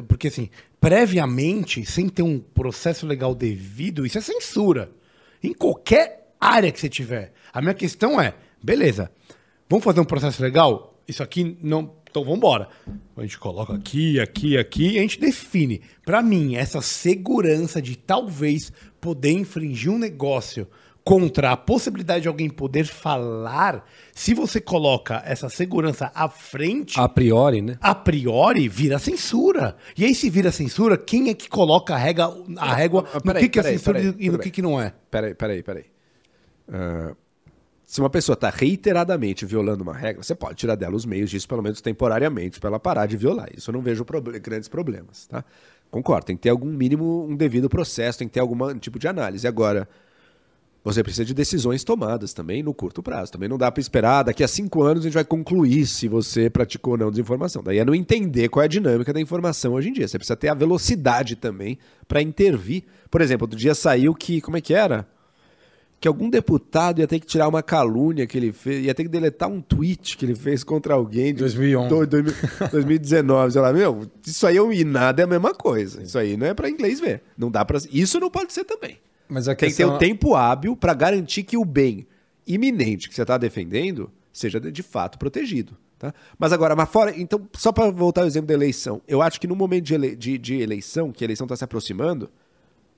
[0.08, 0.50] Porque assim,
[0.80, 4.90] previamente, sem ter um processo legal devido, isso é censura.
[5.42, 7.32] Em qualquer área que você tiver.
[7.52, 9.10] A minha questão é, beleza,
[9.68, 11.00] vamos fazer um processo legal?
[11.06, 11.96] Isso aqui não.
[12.10, 12.68] Então vamos embora.
[13.16, 15.82] A gente coloca aqui, aqui, aqui e a gente define.
[16.04, 20.66] Pra mim, essa segurança de talvez poder infringir um negócio
[21.08, 23.82] contra a possibilidade de alguém poder falar,
[24.14, 27.78] se você coloca essa segurança à frente, A priori, né?
[27.80, 29.74] a priori vira censura.
[29.96, 33.34] E aí, se vira censura, quem é que coloca a régua, a régua Ah, no
[33.36, 34.92] que, que é censura e no que, que não é?
[35.10, 35.86] Peraí, peraí, peraí.
[36.70, 37.14] Ah,
[37.86, 41.48] se uma pessoa está reiteradamente violando uma regra, você pode tirar dela os meios disso,
[41.48, 43.48] pelo menos temporariamente, para ela parar de violar.
[43.56, 44.04] Isso eu não vejo
[44.42, 45.42] grandes problemas, tá?
[45.90, 49.08] Concordo, tem que ter algum mínimo, um devido processo, tem que ter algum tipo de
[49.08, 49.48] análise.
[49.48, 49.88] Agora,
[50.92, 53.32] você precisa de decisões tomadas também no curto prazo.
[53.32, 56.48] Também não dá para esperar, daqui a cinco anos a gente vai concluir se você
[56.50, 57.62] praticou ou não desinformação.
[57.62, 60.08] Daí é não entender qual é a dinâmica da informação hoje em dia.
[60.08, 62.84] Você precisa ter a velocidade também para intervir.
[63.10, 65.06] Por exemplo, outro dia saiu que, como é que era?
[66.00, 69.08] Que algum deputado ia ter que tirar uma calúnia que ele fez, ia ter que
[69.08, 71.88] deletar um tweet que ele fez contra alguém de 2011.
[71.88, 73.50] do- dois mil- 2019.
[73.52, 76.00] Sei lá, meu, isso aí e nada é a mesma coisa.
[76.02, 77.22] Isso aí não é para inglês ver.
[77.36, 78.96] Não dá para Isso não pode ser também.
[79.28, 79.96] Mas a Tem que ter questão...
[79.96, 82.06] o tempo hábil para garantir que o bem
[82.46, 85.76] iminente que você está defendendo seja de, de fato protegido.
[85.98, 86.14] Tá?
[86.38, 87.12] Mas agora, mas fora.
[87.18, 90.16] Então, só para voltar ao exemplo da eleição, eu acho que no momento de, ele-
[90.16, 92.30] de- de eleição, que a eleição está se aproximando,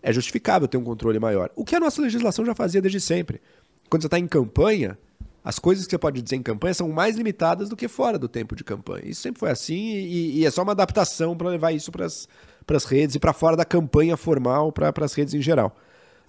[0.03, 1.51] é justificável ter um controle maior.
[1.57, 3.41] O que a nossa legislação já fazia desde sempre.
[3.89, 4.99] Quando você está em campanha,
[5.43, 8.29] as coisas que você pode dizer em campanha são mais limitadas do que fora do
[8.29, 9.07] tempo de campanha.
[9.07, 12.85] Isso sempre foi assim e, e é só uma adaptação para levar isso para as
[12.85, 15.75] redes e para fora da campanha formal, para as redes em geral.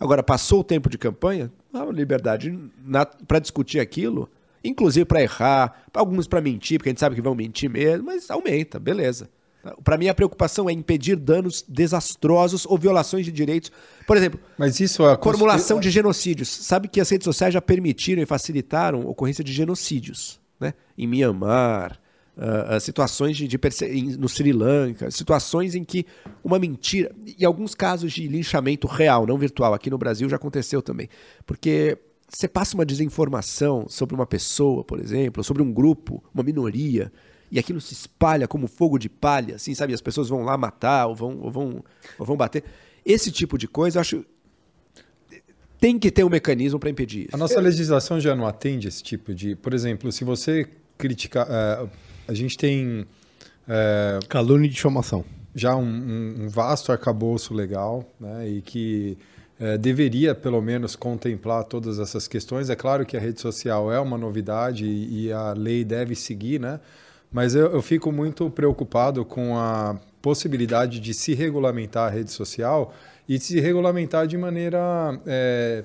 [0.02, 2.58] Agora, passou o tempo de campanha, há liberdade
[3.28, 4.28] para discutir aquilo,
[4.64, 8.32] inclusive para errar, alguns para mentir, porque a gente sabe que vão mentir mesmo, mas
[8.32, 9.30] aumenta, beleza.
[9.84, 13.72] Para mim, a preocupação é impedir danos desastrosos ou violações de direitos.
[14.08, 16.50] Por exemplo, Mas isso é formulação de genocídios.
[16.50, 20.74] Sabe que as redes sociais já permitiram e facilitaram a ocorrência de genocídios, né?
[20.98, 22.01] Em Mianmar,
[22.38, 23.60] ah, ah, situações de, de
[24.18, 26.06] no Sri Lanka, situações em que
[26.44, 30.82] uma mentira e alguns casos de linchamento real, não virtual, aqui no Brasil já aconteceu
[30.82, 31.10] também,
[31.46, 31.98] porque
[32.30, 37.12] você passa uma desinformação sobre uma pessoa, por exemplo, sobre um grupo, uma minoria,
[37.52, 39.94] e aquilo se espalha como fogo de palha, assim, sabe?
[39.94, 41.84] As pessoas vão lá matar ou vão, ou vão,
[42.18, 42.64] ou vão bater.
[43.06, 44.26] Esse tipo de coisa, eu acho.
[45.78, 47.36] Tem que ter um mecanismo para impedir isso.
[47.36, 49.56] A nossa legislação já não atende esse tipo de.
[49.56, 51.46] Por exemplo, se você criticar.
[51.50, 51.90] eh,
[52.32, 53.06] a gente tem
[53.68, 55.24] eh, Calúnia e difamação.
[55.54, 59.18] já um, um- um vasto arcabouço legal, né, e que
[59.60, 62.70] eh, deveria pelo menos contemplar todas essas questões.
[62.70, 66.60] É claro que a rede social é uma novidade e, e a lei deve seguir,
[66.60, 66.80] né?
[67.32, 72.94] Mas eu, eu fico muito preocupado com a possibilidade de se regulamentar a rede social
[73.28, 74.80] e de se regulamentar de maneira
[75.28, 75.84] eh,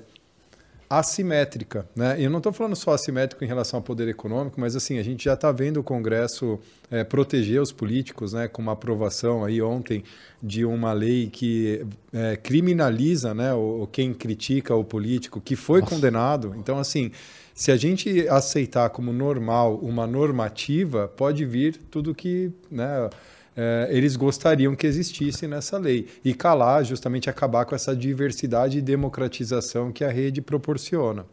[0.89, 2.15] assimétrica, né?
[2.17, 5.25] Eu não estou falando só assimétrico em relação ao poder econômico, mas assim a gente
[5.25, 6.59] já está vendo o Congresso
[6.89, 8.47] eh, proteger os políticos, né?
[8.47, 10.03] Com uma aprovação aí ontem
[10.41, 13.53] de uma lei que eh, criminaliza, né?
[13.53, 16.55] O, o quem critica o político que foi condenado.
[16.57, 17.11] Então assim,
[17.53, 23.09] se a gente aceitar como normal uma normativa, pode vir tudo que, né?
[23.57, 28.81] Eh, eles gostariam que existisse nessa lei e calar, justamente acabar com essa diversidade e
[28.81, 31.25] democratização que a rede proporciona.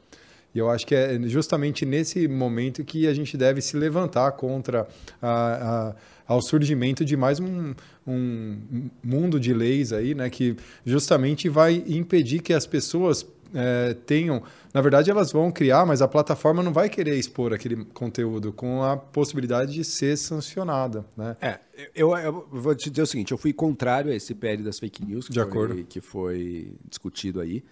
[0.54, 4.86] E eu acho que é justamente nesse momento que a gente deve se levantar contra
[5.20, 5.92] a,
[6.28, 7.74] a, ao surgimento de mais um,
[8.06, 10.56] um mundo de leis aí, né, que
[10.86, 16.08] justamente vai impedir que as pessoas eh, tenham, na verdade elas vão criar, mas a
[16.08, 21.36] plataforma não vai querer expor aquele conteúdo com a possibilidade de ser sancionada, né?
[21.40, 21.60] É,
[21.94, 25.04] eu, eu vou te dizer o seguinte, eu fui contrário a esse PL das fake
[25.04, 25.84] news que, De foi, acordo.
[25.84, 27.62] que foi discutido aí.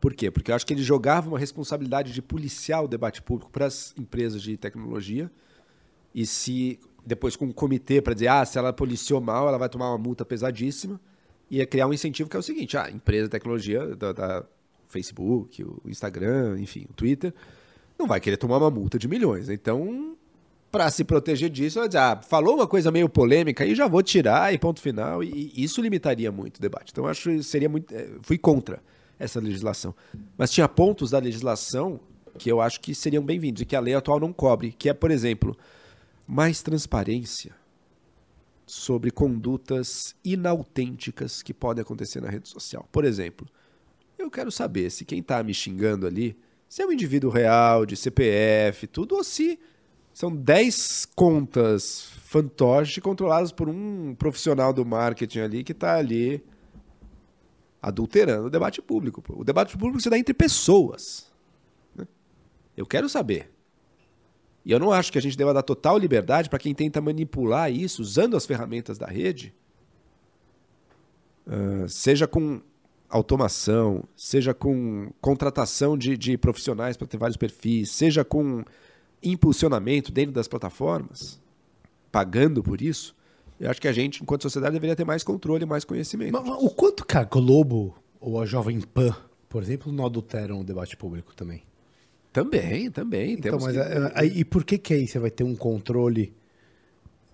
[0.00, 0.30] Por quê?
[0.30, 3.94] Porque eu acho que ele jogava uma responsabilidade de policiar o debate público para as
[3.98, 5.30] empresas de tecnologia
[6.14, 9.68] e se depois com um comitê para dizer, ah, se ela policiou mal, ela vai
[9.68, 11.00] tomar uma multa pesadíssima,
[11.50, 14.44] ia criar um incentivo que é o seguinte, ah, a empresa de tecnologia da, da
[14.94, 17.34] Facebook, o Instagram, enfim, o Twitter,
[17.98, 19.48] não vai querer tomar uma multa de milhões.
[19.48, 20.16] Então,
[20.70, 24.02] para se proteger disso, ela diz, ah, falou uma coisa meio polêmica e já vou
[24.02, 25.22] tirar e ponto final.
[25.22, 26.90] E, e isso limitaria muito o debate.
[26.92, 27.92] Então, acho que seria muito.
[27.94, 28.82] eh, Fui contra
[29.18, 29.94] essa legislação.
[30.36, 32.00] Mas tinha pontos da legislação
[32.38, 34.94] que eu acho que seriam bem-vindos e que a lei atual não cobre, que é,
[34.94, 35.56] por exemplo,
[36.26, 37.52] mais transparência
[38.66, 42.88] sobre condutas inautênticas que podem acontecer na rede social.
[42.90, 43.46] Por exemplo,
[44.24, 46.36] eu quero saber se quem está me xingando ali,
[46.68, 49.58] se é um indivíduo real, de CPF, tudo, ou se
[50.12, 56.44] são 10 contas fantoche controladas por um profissional do marketing ali que está ali
[57.82, 59.22] adulterando o debate público.
[59.28, 61.30] O debate público se dá entre pessoas.
[61.94, 62.06] né?
[62.76, 63.52] Eu quero saber.
[64.64, 67.70] E eu não acho que a gente deva dar total liberdade para quem tenta manipular
[67.70, 69.54] isso usando as ferramentas da rede,
[71.46, 72.62] ah, seja com
[73.16, 78.64] automação, seja com contratação de, de profissionais para ter vários perfis, seja com
[79.22, 81.40] impulsionamento dentro das plataformas,
[82.10, 83.14] pagando por isso.
[83.58, 86.32] Eu acho que a gente, enquanto sociedade, deveria ter mais controle, mais conhecimento.
[86.32, 89.14] Mas, mas o quanto que a Globo ou a Jovem Pan,
[89.48, 91.62] por exemplo, não adulteram o debate público também?
[92.32, 93.34] Também, também.
[93.34, 96.34] Então, mas que- é, é, e por que que aí você vai ter um controle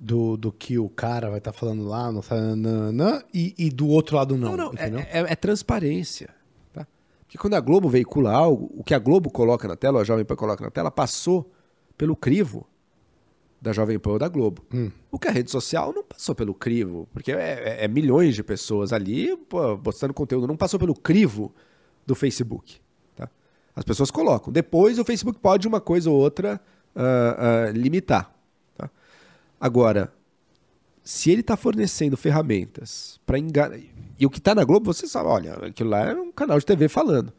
[0.00, 2.22] do, do que o cara vai estar falando lá, não
[2.56, 6.30] nananã, e, e do outro lado não, Não, não, é, é- é transparência.
[6.72, 6.86] Tá?
[7.22, 10.04] Porque quando a Globo veicula algo, o que a Globo coloca na tela, ou a
[10.04, 11.52] Jovem Pan coloca na tela, passou
[11.98, 12.66] pelo crivo
[13.60, 14.62] da Jovem Pan ou da Globo.
[15.10, 18.42] O que a rede social não passou pelo crivo, porque é, é- é milhões de
[18.42, 21.52] pessoas ali pô, postando conteúdo, não passou pelo crivo
[22.06, 22.80] do Facebook.
[23.14, 23.28] Tá?
[23.76, 24.50] As pessoas colocam.
[24.50, 26.58] Depois o Facebook pode uma coisa ou outra
[26.96, 28.34] ah, ah, limitar.
[29.60, 30.12] Agora,
[31.04, 33.78] se ele está fornecendo ferramentas para enganar.
[34.18, 36.64] E o que está na Globo, você sabe, olha, aquilo lá é um canal de
[36.64, 37.32] TV falando.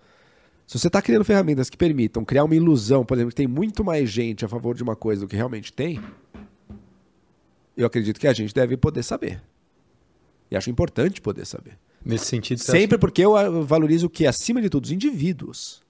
[0.68, 3.84] Se você está criando ferramentas que permitam criar uma ilusão, por exemplo, que tem muito
[3.84, 6.02] mais gente a favor de uma coisa do que realmente tem,
[7.76, 9.41] eu acredito que a gente deve poder saber.
[10.49, 11.77] E acho importante poder saber.
[12.03, 14.26] Nesse sentido, Sempre porque eu valorizo o que?
[14.26, 15.84] Acima de tudo, os indivíduos.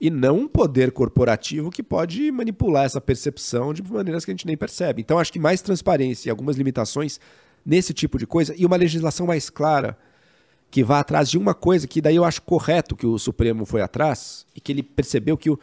[0.00, 4.46] E não um poder corporativo que pode manipular essa percepção de maneiras que a gente
[4.46, 5.00] nem percebe.
[5.00, 7.18] Então, acho que mais transparência e algumas limitações
[7.64, 9.96] nesse tipo de coisa e uma legislação mais clara
[10.70, 13.80] que vá atrás de uma coisa que daí eu acho correto que o Supremo foi
[13.80, 15.58] atrás e que ele percebeu que o,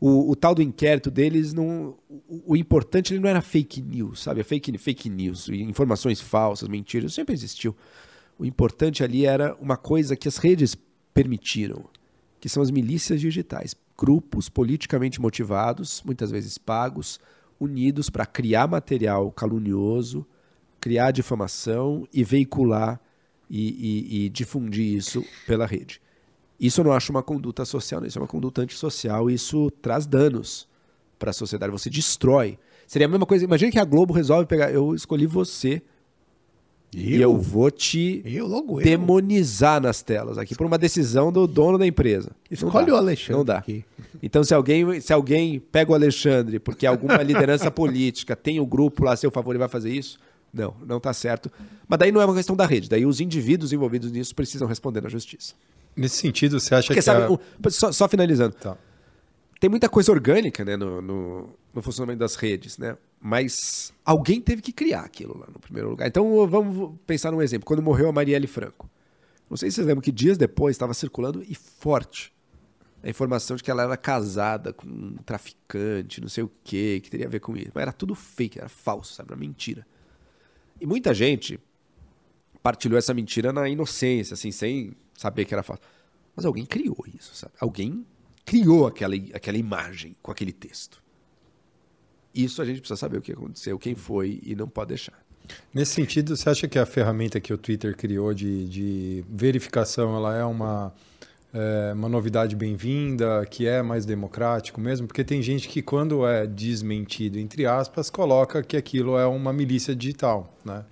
[0.00, 4.22] o, o tal do inquérito deles não o, o importante ele não era fake news,
[4.22, 4.40] sabe?
[4.40, 7.76] A Fake, fake news, informações falsas, mentiras, sempre existiu.
[8.38, 10.76] O importante ali era uma coisa que as redes
[11.12, 11.84] permitiram,
[12.42, 17.20] que são as milícias digitais, grupos politicamente motivados, muitas vezes pagos,
[17.60, 20.26] unidos para criar material calunioso,
[20.80, 23.00] criar difamação e veicular
[23.48, 26.02] e, e- e difundir isso pela rede.
[26.58, 30.66] Isso eu não acho uma conduta social, isso é uma conduta antissocial, isso traz danos
[31.20, 32.58] para a sociedade, você destrói.
[32.88, 35.80] Seria a mesma coisa, imagina que a Globo resolve pegar, eu escolhi você
[36.94, 38.84] e eu vou te Eu, logo eu.
[38.84, 42.30] demonizar nas telas aqui por uma decisão do dono da empresa.
[42.50, 43.58] Escolhe o Alexandre Não dá.
[43.58, 43.84] aqui.
[44.22, 49.04] Então, se alguém, se alguém pega o Alexandre porque alguma liderança política tem o grupo
[49.04, 50.18] lá a seu favor e vai fazer isso,
[50.52, 51.50] não, não tá certo.
[51.88, 55.00] Mas daí não é uma questão da rede, daí os indivíduos envolvidos nisso precisam responder
[55.02, 55.54] na justiça.
[55.96, 57.70] Nesse sentido, você acha Porque que sabe, a...
[57.70, 58.76] só, só finalizando, Tá.
[59.62, 62.98] Tem muita coisa orgânica né, no, no, no funcionamento das redes, né?
[63.20, 66.08] Mas alguém teve que criar aquilo lá no primeiro lugar.
[66.08, 67.64] Então vamos pensar num exemplo.
[67.64, 68.90] Quando morreu a Marielle Franco.
[69.48, 72.32] Não sei se vocês lembram que dias depois estava circulando e forte
[73.04, 77.08] a informação de que ela era casada com um traficante, não sei o quê, que
[77.08, 77.70] teria a ver com isso.
[77.72, 79.30] Mas era tudo fake, era falso, sabe?
[79.30, 79.86] Era mentira.
[80.80, 81.60] E muita gente
[82.64, 85.82] partilhou essa mentira na inocência, assim, sem saber que era falso.
[86.34, 87.52] Mas alguém criou isso, sabe?
[87.60, 88.04] Alguém
[88.44, 91.02] criou aquela, aquela imagem com aquele texto.
[92.34, 95.22] Isso a gente precisa saber o que aconteceu, quem foi e não pode deixar.
[95.72, 100.36] Nesse sentido, você acha que a ferramenta que o Twitter criou de, de verificação ela
[100.36, 100.94] é uma,
[101.52, 105.06] é, uma novidade bem-vinda, que é mais democrático mesmo?
[105.06, 109.94] Porque tem gente que, quando é desmentido, entre aspas, coloca que aquilo é uma milícia
[109.94, 110.84] digital, né?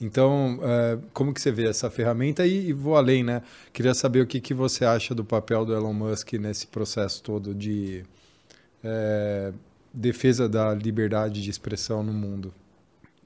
[0.00, 2.46] Então, é, como que você vê essa ferramenta?
[2.46, 3.42] E, vou além, né?
[3.72, 7.54] Queria saber o que, que você acha do papel do Elon Musk nesse processo todo
[7.54, 8.04] de
[8.84, 9.52] é,
[9.92, 12.54] defesa da liberdade de expressão no mundo.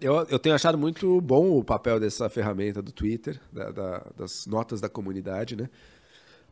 [0.01, 4.47] Eu, eu tenho achado muito bom o papel dessa ferramenta do Twitter, da- da- das
[4.47, 5.69] notas da comunidade, né?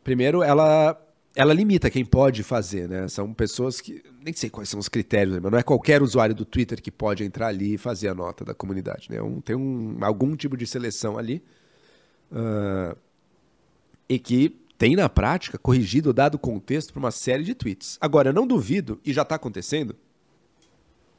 [0.04, 1.00] Primeiro, ela,
[1.34, 3.06] ela limita quem pode fazer, né?
[3.08, 4.02] São pessoas que.
[4.22, 5.40] Nem sei quais são os critérios, né?
[5.42, 8.44] mas não é qualquer usuário do Twitter que pode entrar ali e fazer a nota
[8.44, 9.08] da comunidade.
[9.10, 9.22] Né?
[9.22, 11.42] Um- tem um, algum tipo de seleção ali.
[12.32, 12.96] ah,
[14.08, 17.98] e que tem, na prática, corrigido, dado contexto para uma série de tweets.
[18.00, 19.94] Agora, eu não duvido, e já está acontecendo,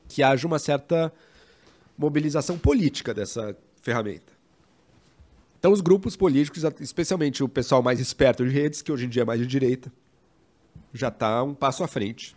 [0.07, 1.13] que haja uma certa
[1.97, 4.38] mobilização política dessa ferramenta.
[5.59, 9.23] Então, os grupos políticos, especialmente o pessoal mais esperto de redes, que hoje em dia
[9.23, 9.91] é mais de direita,
[10.93, 12.35] já está um passo à frente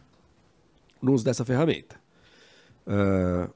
[1.01, 2.03] no uso dessa ferramenta.
[2.86, 3.49] Ah,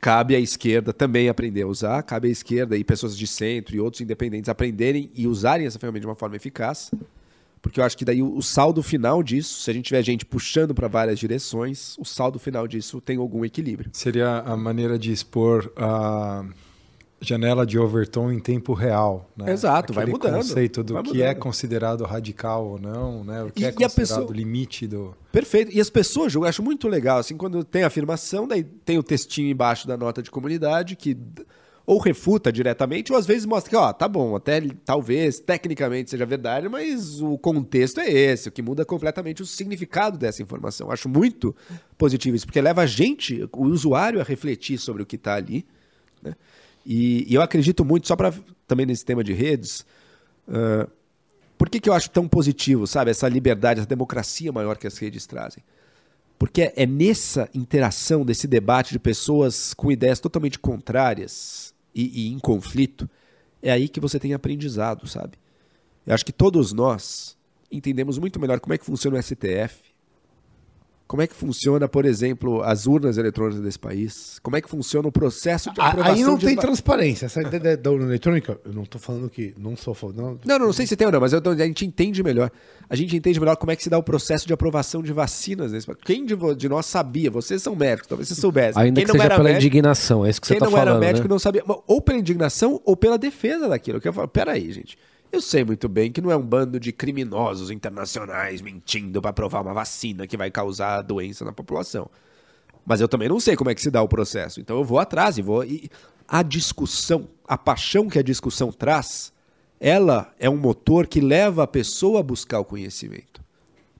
[0.00, 3.80] cabe à esquerda também aprender a usar, cabe à esquerda e pessoas de centro e
[3.80, 6.90] outros independentes aprenderem e usarem essa ferramenta de uma forma eficaz,
[7.60, 10.74] porque eu acho que daí o, saldo final disso, se a gente tiver gente puxando
[10.74, 13.90] para várias direções, o saldo final disso tem algum equilíbrio.
[13.92, 16.42] Seria a maneira de expor a
[17.20, 19.30] janela de Overton em tempo real.
[19.36, 19.52] Né?
[19.52, 23.42] Exato, vai Aquele mudando, conceito do vai que é considerado radical ou não, né?
[23.44, 25.14] o que E- é considerado pessoa- limite do...
[25.30, 25.70] Perfeito.
[25.74, 29.02] E as pessoas eu acho muito legal, assim, quando tem a afirmação, daí tem o
[29.02, 31.16] textinho embaixo da nota de comunidade que
[31.86, 36.24] ou refuta diretamente, ou às vezes mostra que, ó, tá bom, até talvez tecnicamente seja
[36.24, 40.86] verdade, mas o contexto é esse, o que muda completamente o significado dessa informação.
[40.86, 41.54] Eu Acho muito
[41.98, 45.66] positivo isso, porque leva a gente, o usuário, a refletir sobre o que está ali.
[46.22, 46.34] né?
[46.84, 48.32] E, e eu acredito muito, só para
[48.66, 49.84] também nesse tema de redes,
[50.48, 50.88] ah,
[51.60, 54.96] por que, que eu acho tão positivo, sabe, essa liberdade, essa democracia maior que as
[54.96, 55.62] redes trazem?
[56.38, 62.38] Porque é nessa interação, desse debate de pessoas com ideias totalmente contrárias e, e em
[62.38, 63.08] conflito,
[63.62, 65.38] é aí que você tem aprendizado, sabe?
[66.06, 67.36] Eu acho que todos nós
[67.70, 69.89] entendemos muito melhor como é que funciona o STF,
[71.10, 75.08] como é que funciona, por exemplo, as urnas eletrônicas desse país, como é que funciona
[75.08, 77.26] o processo de aprovação Aí não de tem va- transparência.
[77.26, 80.18] Essa ideia da- urna eletrônica, eu não tô falando que não sou falando.
[80.18, 82.48] Não, Não, não, não sei se tem ou não, mas eu a gente entende melhor.
[82.88, 85.72] A gente entende melhor como é que se dá o processo de aprovação de vacinas.
[85.72, 85.92] Nesse...
[86.04, 87.28] Quem de, de nós sabia?
[87.28, 88.80] Vocês são médicos, talvez vocês soubessem.
[88.80, 90.66] Ainda Quem que não seja era pela médico, indignação, é isso que você quem tá
[90.66, 91.32] não falando, era médico né?
[91.32, 91.64] não sabia.
[91.88, 94.00] Ou pela indignação ou pela defesa daquilo.
[94.00, 94.96] Que eu falo, peraí, gente.
[95.32, 99.60] Eu sei muito bem que não é um bando de criminosos internacionais mentindo para provar
[99.60, 102.10] uma vacina que vai causar doença na população.
[102.84, 104.60] Mas eu também não sei como é que se dá o processo.
[104.60, 105.64] Então eu vou atrás e vou.
[105.64, 105.88] E
[106.26, 109.32] a discussão, a paixão que a discussão traz,
[109.78, 113.40] ela é um motor que leva a pessoa a buscar o conhecimento.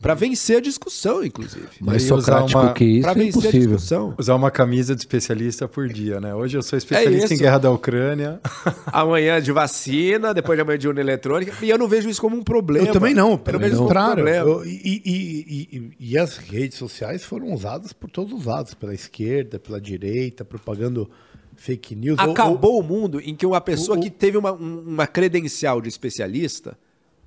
[0.00, 1.68] Para vencer a discussão, inclusive.
[1.78, 3.60] Mais usar socrático uma- que isso Para é vencer a impossível.
[3.76, 4.14] discussão.
[4.18, 6.34] Usar uma camisa de especialista por dia, né?
[6.34, 7.42] Hoje eu sou especialista em isso.
[7.42, 8.40] guerra da Ucrânia.
[8.86, 11.52] amanhã de vacina, depois de amanhã de urna eletrônica.
[11.62, 12.86] E eu não vejo isso como um problema.
[12.88, 14.24] Eu também não, pelo um contrário.
[14.24, 14.48] problema.
[14.50, 18.94] Eu- e, e- e- e- as redes sociais foram usadas por todos os lados, pela
[18.94, 21.10] esquerda, pela direita, propagando
[21.56, 22.18] fake news.
[22.18, 25.78] ou- Acabou o mundo em que uma pessoa o- que teve uma, um- uma credencial
[25.82, 26.74] de especialista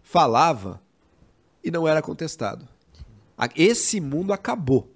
[0.02, 0.82] falava
[1.64, 2.68] e não era contestado.
[3.56, 4.90] Esse mundo acabou.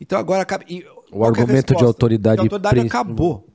[0.00, 0.64] Então agora acaba.
[0.64, 0.86] que é
[1.24, 1.84] argumento de resposta?
[1.86, 3.46] autoridade De autoridade príncipe- acabou.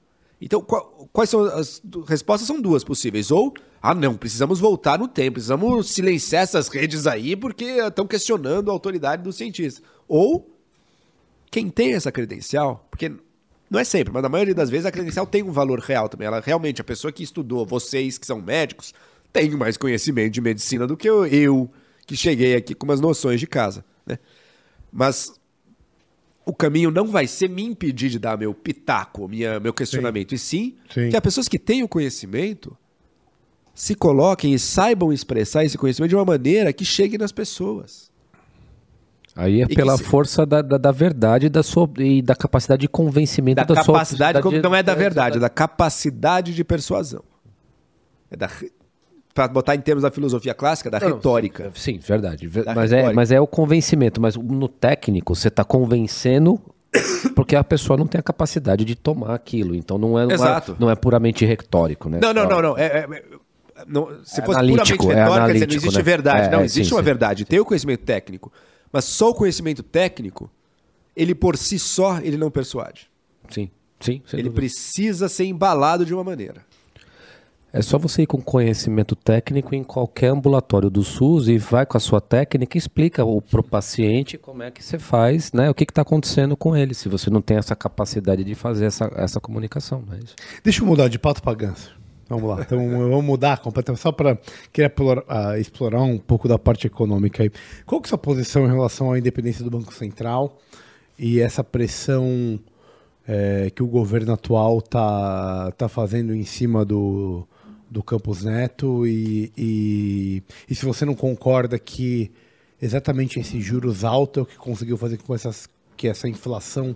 [0.42, 2.48] Então, qual- quais são as respostas?
[2.48, 3.32] São duas possíveis.
[3.32, 8.70] Ou, ah, não, precisamos voltar no tempo, precisamos silenciar essas redes aí porque estão questionando
[8.70, 9.82] a autoridade dos cientistas.
[10.08, 10.50] Ou,
[11.50, 13.12] quem tem essa credencial, porque
[13.70, 16.28] não é sempre, mas na maioria das vezes a credencial tem um valor real também.
[16.28, 18.94] Ela realmente, a pessoa que estudou, vocês que são médicos,
[19.32, 21.70] tem mais conhecimento de medicina do que eu, eu,
[22.14, 24.20] que cheguei aqui com umas noções de casa, né?
[24.92, 25.34] Mas
[26.46, 30.38] o caminho não vai ser me impedir de dar meu pitaco, minha, meu questionamento, e
[30.38, 31.10] sim, Sim.
[31.10, 32.78] que as pessoas que têm o conhecimento
[33.74, 38.12] se coloquem e saibam expressar esse conhecimento de uma maneira que chegue nas pessoas.
[39.36, 42.88] Aí é pela se- força da, da, da verdade da sua, e da capacidade de
[42.88, 46.64] convencimento Da da, sua capacidade, como não é da verdade, é da, da capacidade de
[46.64, 47.24] persuasão.
[48.30, 48.48] É da
[49.34, 51.72] para botar em termos da filosofia clássica, da Não, retórica.
[51.76, 52.48] Sim, verdade.
[52.48, 54.22] Ver- Da Mas é, mas é o convencimento.
[54.22, 56.60] Mas no técnico, você está convencendo
[57.36, 59.74] porque a pessoa não tem a capacidade de tomar aquilo.
[59.76, 60.76] Então não é, não é- Exato.
[60.80, 62.20] não é puramente retórico, né?
[62.22, 62.78] Não, não, não, não.
[62.78, 63.24] É, é- é-
[63.88, 66.04] não se fosse analítico, puramente é retórica, dizer, não existe né?
[66.04, 66.48] verdade.
[66.48, 67.06] É, não, existe sim, uma sim.
[67.06, 67.46] verdade.
[67.46, 68.52] Tem o conhecimento técnico.
[68.92, 70.48] Mas só o conhecimento técnico,
[71.16, 73.10] ele por si só, ele não persuade.
[73.50, 74.22] Sim, sim.
[74.32, 74.54] ele dúvida.
[74.62, 76.64] precisa ser embalado de uma maneira.
[77.76, 81.98] É só você ir com conhecimento técnico em qualquer ambulatório do SUS e vai com
[81.98, 85.72] a sua técnica e explica o, pro paciente como é que você faz, né?
[85.72, 89.12] O que está acontecendo com ele, se você não tem essa capacidade de fazer essa,
[89.16, 90.04] essa comunicação.
[90.08, 90.36] Mas...
[90.64, 91.92] Deixa eu mudar de pato para ganso.
[92.30, 92.62] Vamos lá.
[92.62, 94.02] Então, vamos mudar completamente.
[94.02, 94.38] Só para
[94.72, 97.52] querer explorar, ah, explorar um pouco da parte econômica aí.
[97.88, 100.60] Qual que é a sua posição em relação à independência do Banco Central
[101.18, 102.60] e essa pressão
[103.28, 107.48] eh, que o governo atual tá, tá fazendo em cima do,
[107.94, 109.06] do Campos Neto?
[109.06, 112.32] E, e, e se você não concorda que
[112.82, 116.96] exatamente esse juros alto é o que conseguiu fazer com essas, que essa inflação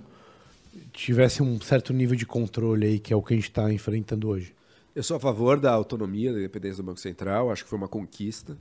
[0.91, 4.27] tivesse um certo nível de controle aí, que é o que a gente está enfrentando
[4.27, 4.53] hoje.
[4.95, 7.51] Eu sou a favor da autonomia, da independência do Banco Central.
[7.51, 8.57] Acho que foi uma conquista.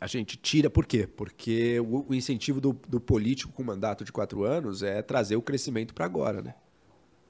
[0.00, 1.06] A gente tira, por quê?
[1.06, 5.42] Porque o, o incentivo do, do político com mandato de quatro anos é trazer o
[5.42, 6.54] crescimento para agora, né?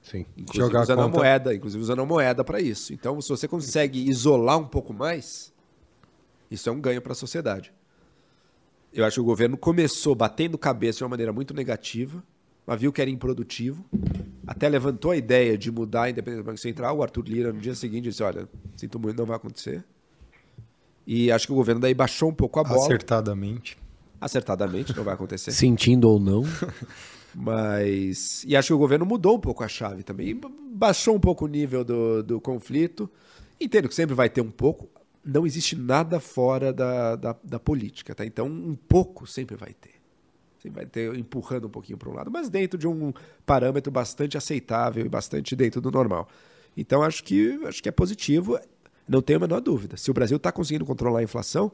[0.01, 0.25] Sim.
[0.37, 2.93] Inclusive Jogar usando a conta- moeda, inclusive usando a moeda para isso.
[2.93, 5.53] Então, se você consegue isolar um pouco mais,
[6.49, 7.71] isso é um ganho para a sociedade.
[8.93, 12.21] Eu acho que o governo começou batendo cabeça de uma maneira muito negativa,
[12.65, 13.85] mas viu que era improdutivo.
[14.45, 16.97] Até levantou a ideia de mudar a independência do Banco Central.
[16.97, 19.83] O Arthur Lira, no dia seguinte, disse: Olha, sinto muito, não vai acontecer.
[21.07, 22.83] E acho que o governo daí baixou um pouco a bola.
[22.85, 23.77] Acertadamente.
[24.19, 25.51] Acertadamente, não vai acontecer.
[25.51, 26.43] Sentindo ou não,
[27.35, 28.43] Mas.
[28.45, 30.35] E acho que o governo mudou um pouco a chave também.
[30.35, 33.09] Ba- Baixou um pouco o nível do, do conflito.
[33.59, 34.89] Entendo que sempre vai ter um pouco.
[35.23, 38.25] Não existe nada fora da, da, da política, tá?
[38.25, 40.01] Então, um pouco sempre vai ter.
[40.57, 43.13] Sempre vai ter empurrando um pouquinho para um lado, mas dentro de um
[43.45, 46.27] parâmetro bastante aceitável e bastante dentro do normal.
[46.75, 48.59] Então, acho que, acho que é positivo.
[49.07, 49.97] Não tenho a menor dúvida.
[49.97, 51.71] Se o Brasil está conseguindo controlar a inflação,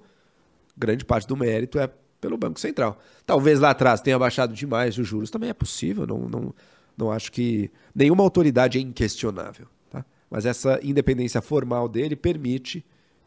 [0.76, 1.90] grande parte do mérito é
[2.20, 3.00] pelo Banco Central.
[3.26, 6.56] Talvez lá atrás tenha baixado demais os juros, também é possível, não, não,
[6.98, 9.68] não acho que nenhuma autoridade é inquestionável.
[9.90, 10.06] Tá?
[10.30, 12.86] Mas essa independência formal dele permite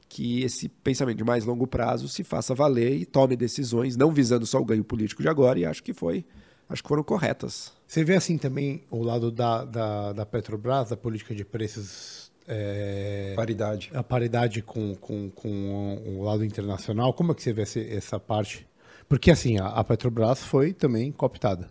[0.08, 4.44] que esse pensamento de mais longo prazo se faça valer e tome decisões, não visando
[4.44, 6.24] só o ganho político de agora, e acho que foi,
[6.68, 7.72] acho que foram corretas.
[7.86, 13.34] Você vê assim também o lado da, da, da Petrobras, da política de preços, é,
[13.36, 13.90] Paridade.
[13.94, 17.12] a paridade com, com, com o lado internacional.
[17.12, 18.66] Como é que você vê essa, essa parte?
[19.10, 21.68] Porque assim, a, a Petrobras foi também cooptada.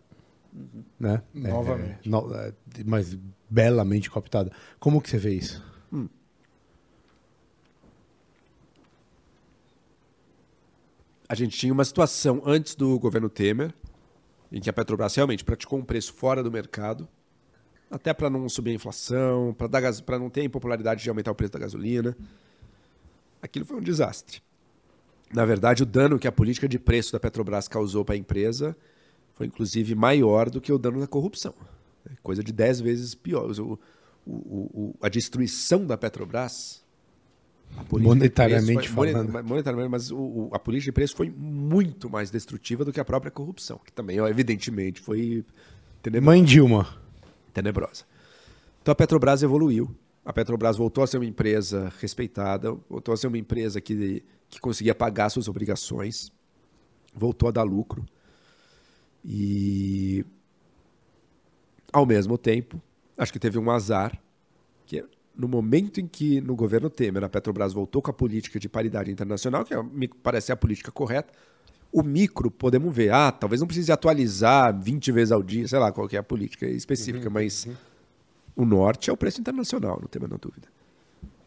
[0.99, 1.23] Né?
[1.33, 2.05] Novamente.
[2.05, 2.53] É, no- é,
[2.85, 3.17] mas
[3.49, 4.51] belamente cooptada.
[4.77, 5.63] Como que você vê isso?
[11.29, 13.73] A gente tinha uma situação antes do governo Temer,
[14.51, 17.07] em que a Petrobras realmente praticou um preço fora do mercado,
[17.89, 19.55] até para não subir a inflação,
[20.05, 22.17] para não ter a impopularidade de aumentar o preço da gasolina.
[23.41, 24.41] Aquilo foi um desastre.
[25.33, 28.75] Na verdade, o dano que a política de preço da Petrobras causou para a empresa
[29.35, 31.53] foi inclusive maior do que o dano da corrupção.
[32.09, 33.49] É Coisa de 10 vezes pior.
[33.59, 33.79] O-
[34.25, 36.83] o- o- a destruição da Petrobras.
[37.77, 39.31] a política de Monetariamente preço foi- falando.
[39.31, 40.09] mone- monetariamente, mas
[40.51, 44.19] a política de preço foi muito mais destrutiva do que a própria corrupção, que também,
[44.19, 45.45] ó, evidentemente, foi
[46.01, 46.97] tenebrosa Mãe Dilma.
[47.53, 48.05] tenebrosa.
[48.81, 49.93] Então a Petrobras evoluiu.
[50.25, 54.59] A Petrobras voltou a ser uma empresa respeitada, voltou a ser uma empresa que, que
[54.59, 56.31] conseguia pagar suas obrigações,
[57.13, 58.05] voltou a dar lucro.
[59.23, 60.25] E,
[61.91, 62.81] ao mesmo tempo,
[63.17, 64.19] acho que teve um azar,
[64.85, 65.05] que
[65.35, 69.11] no momento em que, no governo Temer, a Petrobras voltou com a política de paridade
[69.11, 71.31] internacional, que é, me parece ser a política correta,
[71.91, 75.91] o micro, podemos ver, ah, talvez não precise atualizar 20 vezes ao dia, sei lá
[75.91, 77.67] qual que é a política específica, mas
[78.55, 80.67] o norte é o preço internacional, não tem a menor dúvida.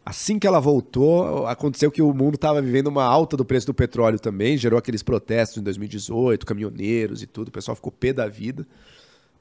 [0.05, 3.73] Assim que ela voltou, aconteceu que o mundo estava vivendo uma alta do preço do
[3.73, 8.27] petróleo também, gerou aqueles protestos em 2018, caminhoneiros e tudo, o pessoal ficou pé da
[8.27, 8.67] vida.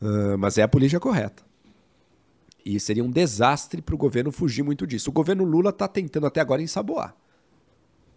[0.01, 1.43] Uh, mas é a política correta.
[2.65, 5.11] E seria um desastre para o governo fugir muito disso.
[5.11, 7.15] O governo Lula está tentando até agora ensaboar.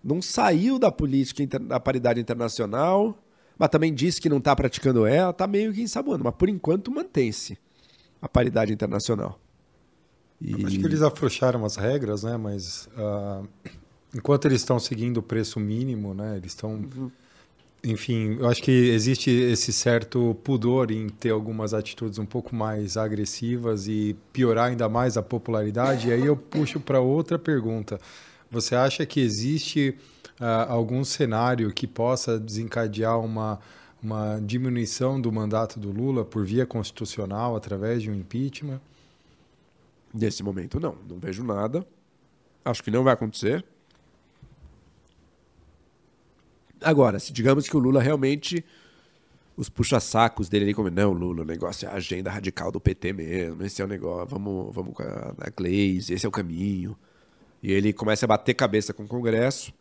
[0.04, 3.18] Não saiu da política da paridade internacional,
[3.58, 6.24] mas também disse que não está praticando ela, está meio que ensaboando.
[6.24, 7.58] Mas por enquanto mantém-se
[8.22, 9.40] a paridade internacional.
[10.46, 10.66] E...
[10.66, 12.38] Acho que eles afrouxaram as regras, né?
[12.38, 13.48] Mas uh,
[14.14, 16.38] enquanto eles estão seguindo o preço mínimo, né?
[16.38, 16.74] Eles estão.
[16.74, 17.12] Uhum.
[17.84, 22.98] Enfim, eu acho que existe esse certo pudor em ter algumas atitudes um pouco mais
[22.98, 26.08] agressivas e piorar ainda mais a popularidade.
[26.08, 28.00] E aí eu puxo para outra pergunta.
[28.50, 29.96] Você acha que existe
[30.40, 33.60] uh, algum cenário que possa desencadear uma,
[34.02, 38.82] uma diminuição do mandato do Lula por via constitucional através de um impeachment?
[40.16, 40.98] Nesse momento, não.
[41.10, 41.86] Não vejo nada.
[42.64, 43.66] Acho que não vai acontecer.
[46.82, 48.64] Agora, se digamos que o Lula realmente.
[49.58, 53.14] Os puxa-sacos dele ali, como não, Lula, o negócio é a agenda radical do PT
[53.14, 53.64] mesmo.
[53.64, 56.98] Esse é o negócio, vamos, vamos com a, Glaze, esse é o caminho.
[57.64, 59.74] E ele começa a bater cabeça com o Congresso,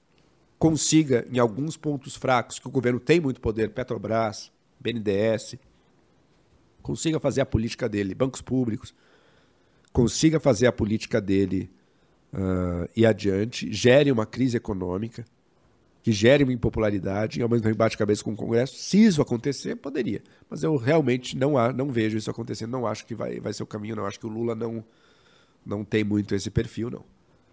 [0.60, 5.56] consiga, em alguns pontos fracos, que o governo tem muito poder, Petrobras, BNDES,
[6.80, 8.94] consiga fazer a política dele, bancos públicos,
[9.94, 11.70] consiga fazer a política dele
[12.32, 15.24] uh, e adiante, gere uma crise econômica,
[16.02, 18.74] que gere uma impopularidade, e ao mesmo tempo bate cabeça com o Congresso.
[18.74, 20.20] Se isso acontecer, poderia.
[20.50, 23.62] Mas eu realmente não, há, não vejo isso acontecendo, não acho que vai, vai ser
[23.62, 24.84] o caminho, não acho que o Lula não,
[25.64, 27.04] não tem muito esse perfil, não.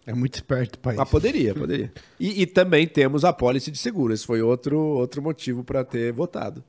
[0.04, 0.98] É muito esperto o país.
[0.98, 1.94] Mas poderia, poderia.
[2.20, 4.12] E, e também temos a pólice de seguro.
[4.12, 6.64] Esse foi outro, outro motivo para ter votado.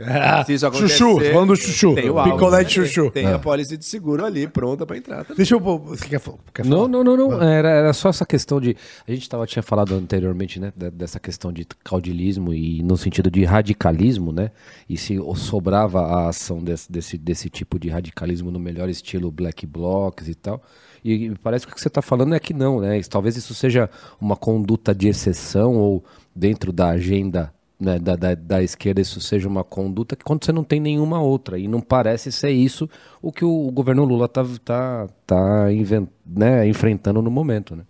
[0.00, 1.94] Ah, Se isso acontecer, chuchu, falando do chuchu.
[1.94, 3.10] Tem o Picolé de chuchu.
[3.12, 5.18] Tem a pólice de seguro ali pronta para entrar.
[5.22, 5.36] Também.
[5.36, 5.60] Deixa eu.
[5.60, 6.20] Você quer,
[6.52, 6.76] quer falar?
[6.76, 7.16] Não, não, não.
[7.16, 7.42] não.
[7.42, 8.76] Era, era só essa questão de.
[9.06, 10.72] A gente tava, tinha falado anteriormente, né?
[10.92, 14.50] Dessa questão de caudilismo e no sentido de radicalismo, né?
[14.88, 19.64] E se sobrava a ação desse, desse, desse tipo de radicalismo no melhor estilo black
[19.64, 20.60] blocs e tal.
[21.04, 23.00] E parece que o que você está falando é que não, né?
[23.08, 23.88] Talvez isso seja
[24.20, 26.04] uma conduta de exceção ou
[26.34, 27.52] dentro da agenda
[27.84, 31.20] né, da, da, da, esquerda isso seja uma conduta que quando você não tem nenhuma
[31.20, 31.58] outra.
[31.58, 32.88] E não parece ser isso
[33.20, 37.76] o que o, o governo Lula está tá, tá invent, né, enfrentando no momento.
[37.76, 37.84] Né?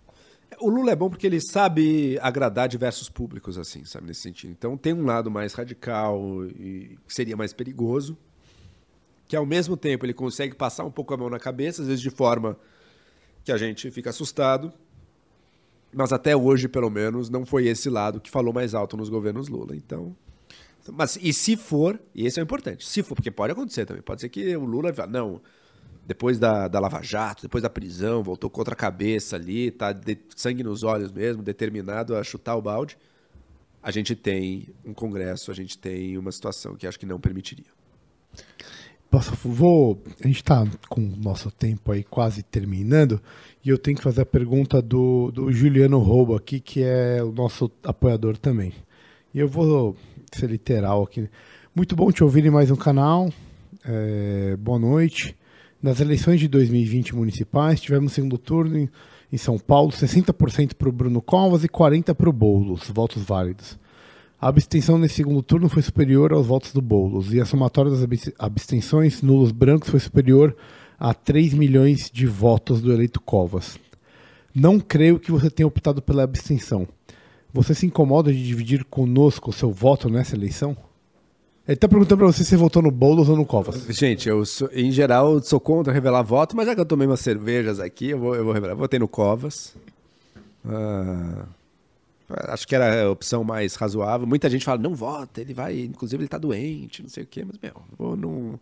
[0.59, 4.51] O Lula é bom porque ele sabe agradar diversos públicos, assim, sabe, nesse sentido.
[4.51, 8.17] Então tem um lado mais radical e seria mais perigoso,
[9.27, 12.01] que ao mesmo tempo ele consegue passar um pouco a mão na cabeça, às vezes
[12.01, 12.57] de forma
[13.43, 14.73] que a gente fica assustado,
[15.95, 19.47] mas até hoje, pelo menos, não foi esse lado que falou mais alto nos governos
[19.47, 19.75] Lula.
[19.75, 20.13] Então.
[20.91, 24.03] Mas, e se for, e esse é o importante, se for, porque pode acontecer também,
[24.03, 25.41] pode ser que o Lula não,
[26.05, 30.17] depois da, da Lava Jato, depois da prisão, voltou contra a cabeça ali, tá de
[30.35, 32.97] sangue nos olhos mesmo, determinado a chutar o balde.
[33.81, 37.65] A gente tem um Congresso, a gente tem uma situação que acho que não permitiria.
[39.09, 40.03] Posso, vou.
[40.19, 43.21] A gente está com o nosso tempo aí quase terminando
[43.65, 47.31] e eu tenho que fazer a pergunta do, do Juliano Roubo aqui, que é o
[47.31, 48.71] nosso apoiador também.
[49.33, 49.97] E eu vou
[50.31, 51.27] ser literal aqui.
[51.75, 53.33] Muito bom te ouvir em mais um canal.
[53.83, 55.35] É, boa noite.
[55.81, 58.89] Nas eleições de 2020 municipais, tivemos segundo turno em,
[59.33, 63.79] em São Paulo, 60% para o Bruno Covas e 40% para o Boulos, votos válidos.
[64.39, 68.07] A abstenção nesse segundo turno foi superior aos votos do Boulos, e a somatória das
[68.37, 70.55] abstenções nulos brancos foi superior
[70.99, 73.77] a 3 milhões de votos do eleito Covas.
[74.53, 76.87] Não creio que você tenha optado pela abstenção.
[77.53, 80.75] Você se incomoda de dividir conosco o seu voto nessa eleição?
[81.67, 83.87] Ele está perguntando para você se você votou no Boulos ou no Covas.
[83.89, 87.21] Gente, eu sou, em geral sou contra revelar voto, mas já que eu tomei umas
[87.21, 88.75] cervejas aqui, eu vou, eu vou revelar.
[88.75, 89.75] Votei no Covas.
[90.63, 91.45] Ah,
[92.49, 94.27] acho que era a opção mais razoável.
[94.27, 97.43] Muita gente fala, não vota, ele vai, inclusive ele está doente, não sei o quê,
[97.45, 98.59] mas, meu, vou num não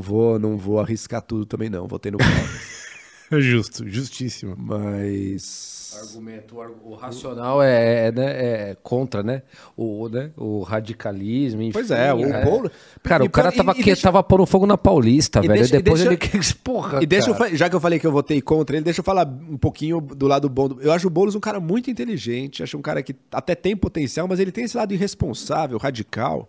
[0.00, 1.86] vou, não vou arriscar tudo também não.
[1.86, 2.84] Votei no Covas.
[3.42, 4.54] Justo, justíssimo.
[4.56, 9.42] Mas argumento, o racional é, é, né, é, contra, né?
[9.76, 10.30] O, né?
[10.36, 11.72] o radicalismo, enfim.
[11.72, 12.44] Pois é, o é.
[12.44, 12.70] Bolo...
[13.02, 14.02] Cara, e, o cara tava, e, que, deixa...
[14.02, 15.54] tava pondo fogo na Paulista, velho.
[15.54, 16.36] Deixa, depois deixa...
[16.36, 16.44] ele.
[16.62, 19.04] Porra, e deixa eu, já que eu falei que eu votei contra ele, deixa eu
[19.04, 20.76] falar um pouquinho do lado bom.
[20.80, 24.26] Eu acho o Boulos um cara muito inteligente, acho um cara que até tem potencial,
[24.28, 26.48] mas ele tem esse lado irresponsável, radical.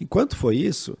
[0.00, 0.96] Enquanto foi isso,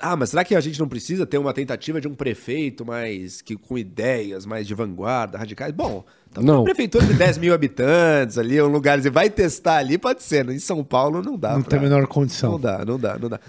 [0.00, 3.40] ah, mas será que a gente não precisa ter uma tentativa de um prefeito mais
[3.40, 5.72] que com ideias mais de vanguarda, radicais?
[5.72, 6.56] Bom, tá não.
[6.58, 10.48] uma prefeitura de 10 mil habitantes ali, um lugar, você vai testar ali, pode ser.
[10.50, 11.54] Em São Paulo não dá.
[11.54, 11.70] Não pra...
[11.70, 12.52] tem a menor condição.
[12.52, 13.40] Não dá, não dá, não dá.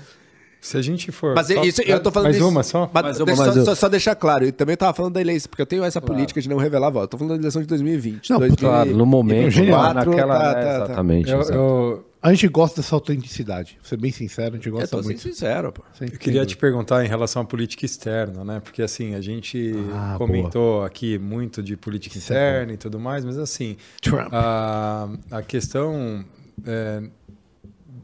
[0.61, 1.35] Se a gente for.
[1.35, 2.89] Mas só- isso, eu tô falando Mais disso- uma só?
[2.91, 5.21] Mas Mais uma, deixa mais só, só- só deixar claro, eu também tava falando da
[5.21, 7.09] eleição, porque eu tenho essa política de não revelar voto.
[7.11, 8.29] Tô falando da eleição de 2020.
[8.31, 9.51] Não, 2000 Claro, no momento.
[9.51, 10.75] genial, lá naquela- tá, tá, tá.
[10.85, 11.29] Exatamente.
[11.31, 11.53] Eu, exato.
[11.57, 13.77] eu- A gente gosta dessa autenticidade.
[13.81, 15.21] Vou ser bem sincero, a gente Eu gosta tô sendo muito.
[15.21, 15.83] sincero, pô.
[15.93, 18.59] Sem- eu queria sem te perguntar em relação à política externa, né?
[18.59, 23.37] Porque assim, a gente Ah, comentou aqui muito de política interna e tudo mais, mas
[23.37, 24.29] assim, Trump.
[24.31, 26.25] a, a questão.
[26.65, 27.03] é,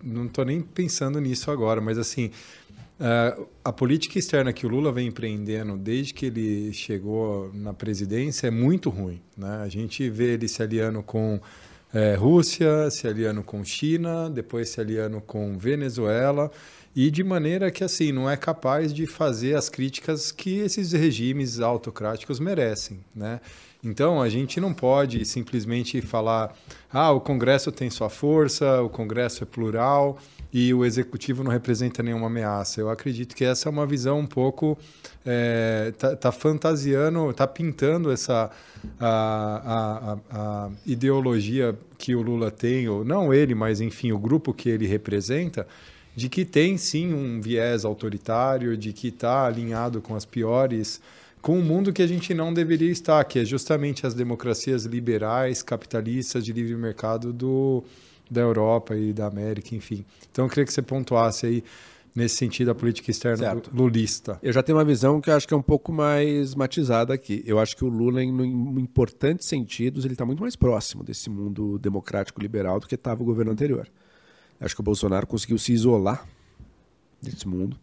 [0.03, 2.29] não estou nem pensando nisso agora, mas assim.
[2.99, 3.35] é,
[3.65, 8.51] a política externa que o Lula vem empreendendo desde que ele chegou na presidência é
[8.51, 9.19] muito ruim.
[9.35, 9.61] Né?
[9.63, 11.39] A gente vê ele se aliando com
[11.93, 16.51] é, Rússia, se aliando com China, depois se aliando com Venezuela,
[16.95, 21.59] e de maneira que assim não é capaz de fazer as críticas que esses regimes
[21.59, 22.99] autocráticos merecem.
[23.15, 23.39] Né?
[23.83, 26.55] Então a gente não pode simplesmente falar:
[26.91, 30.17] ah, o Congresso tem sua força, o Congresso é plural
[30.53, 32.81] e o executivo não representa nenhuma ameaça.
[32.81, 34.77] Eu acredito que essa é uma visão um pouco
[35.25, 38.51] é, tá, tá fantasiando, tá pintando essa
[38.99, 44.53] a, a, a ideologia que o Lula tem, ou não ele, mas enfim o grupo
[44.53, 45.65] que ele representa,
[46.15, 50.99] de que tem sim um viés autoritário, de que está alinhado com as piores
[51.41, 55.63] com um mundo que a gente não deveria estar, que é justamente as democracias liberais,
[55.63, 57.83] capitalistas de livre mercado do,
[58.31, 60.05] da Europa e da América, enfim.
[60.31, 61.63] Então eu queria que você pontuasse aí
[62.15, 63.71] nesse sentido a política externa Certo.
[63.73, 64.39] lulista.
[64.41, 67.43] Eu já tenho uma visão que eu acho que é um pouco mais matizada aqui.
[67.45, 71.29] Eu acho que o Lula, em, em importantes sentidos, ele está muito mais próximo desse
[71.29, 73.87] mundo democrático liberal do que estava o governo anterior.
[74.59, 76.25] Eu acho que o Bolsonaro conseguiu se isolar
[77.21, 77.77] desse mundo.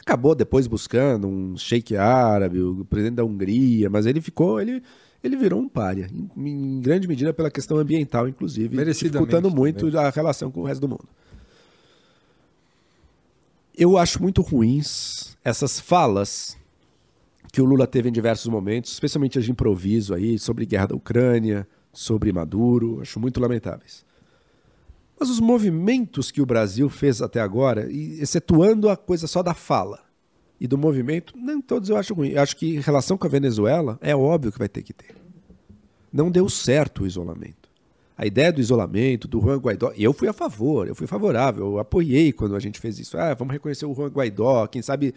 [0.00, 4.82] Acabou depois buscando um sheik árabe, o presidente da Hungria, mas ele ficou, ele,
[5.22, 10.06] ele virou um pária, em, grande medida pela questão ambiental, inclusive, dificultando muito também.
[10.06, 11.08] a relação com o resto do mundo.
[13.76, 16.56] Eu acho muito ruins essas falas
[17.52, 20.96] que o Lula teve em diversos momentos, especialmente as de improviso aí, sobre guerra da
[20.96, 24.04] Ucrânia, sobre Maduro, acho muito lamentáveis.
[25.18, 30.07] Mas os movimentos que o Brasil fez até agora, excetuando a coisa só da fala
[30.60, 32.30] e do movimento, nem todos eu acho ruim.
[32.30, 35.14] Eu acho que em relação com a Venezuela, é óbvio que vai ter que ter.
[36.12, 37.68] Não deu certo o isolamento.
[38.16, 41.78] A ideia do isolamento, do Juan Guaidó, eu fui a favor, eu fui favorável, eu
[41.78, 43.16] apoiei quando a gente fez isso.
[43.16, 45.14] Ah, vamos reconhecer o Juan Guaidó, quem sabe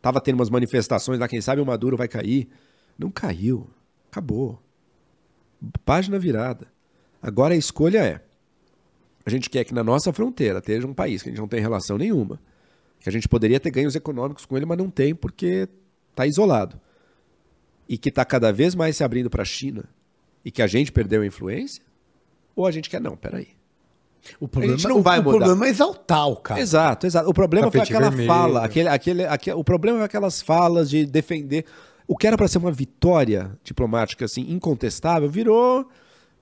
[0.00, 2.48] tava tendo umas manifestações lá, quem sabe o Maduro vai cair.
[2.98, 3.68] Não caiu.
[4.10, 4.58] Acabou.
[5.84, 6.66] Página virada.
[7.22, 8.20] Agora a escolha é:
[9.24, 11.60] a gente quer que na nossa fronteira esteja um país que a gente não tem
[11.60, 12.40] relação nenhuma,
[13.00, 15.68] que a gente poderia ter ganhos econômicos com ele, mas não tem porque
[16.10, 16.78] está isolado.
[17.88, 19.84] E que está cada vez mais se abrindo para a China
[20.44, 21.82] e que a gente perdeu a influência?
[22.54, 23.48] Ou a gente quer, não, peraí.
[24.38, 25.38] O problema, gente não o- vai o mudar.
[25.38, 26.60] problema é exaltar o cara.
[26.60, 27.28] Exato, exato.
[27.30, 28.28] O problema Tapete foi aquela vermelho.
[28.28, 31.64] fala, aquele, aquele, aquele, o problema foi aquelas falas de defender.
[32.06, 35.88] O que era para ser uma vitória diplomática assim incontestável virou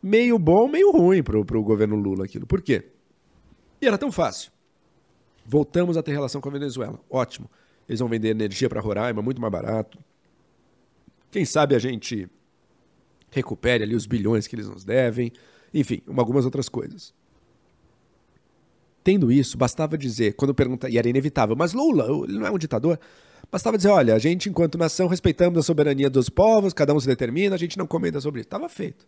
[0.02, 2.46] meio bom, meio ruim pro, pro governo Lula aquilo.
[2.46, 2.88] Por quê?
[3.80, 4.50] E era tão fácil.
[5.50, 7.00] Voltamos a ter relação com a Venezuela.
[7.08, 7.50] Ótimo.
[7.88, 9.98] Eles vão vender energia para Roraima muito mais barato.
[11.30, 12.28] Quem sabe a gente
[13.30, 15.32] recupere ali os bilhões que eles nos devem.
[15.72, 17.14] Enfim, uma- algumas outras coisas.
[19.02, 22.58] Tendo isso, bastava dizer, quando pergunta, e era inevitável, mas Lula, ele não é um
[22.58, 23.00] ditador?
[23.50, 27.06] Bastava dizer, olha, a gente, enquanto nação, respeitamos a soberania dos povos, cada um se
[27.06, 28.48] determina, a gente não comenta sobre isso.
[28.48, 29.06] Estava feito.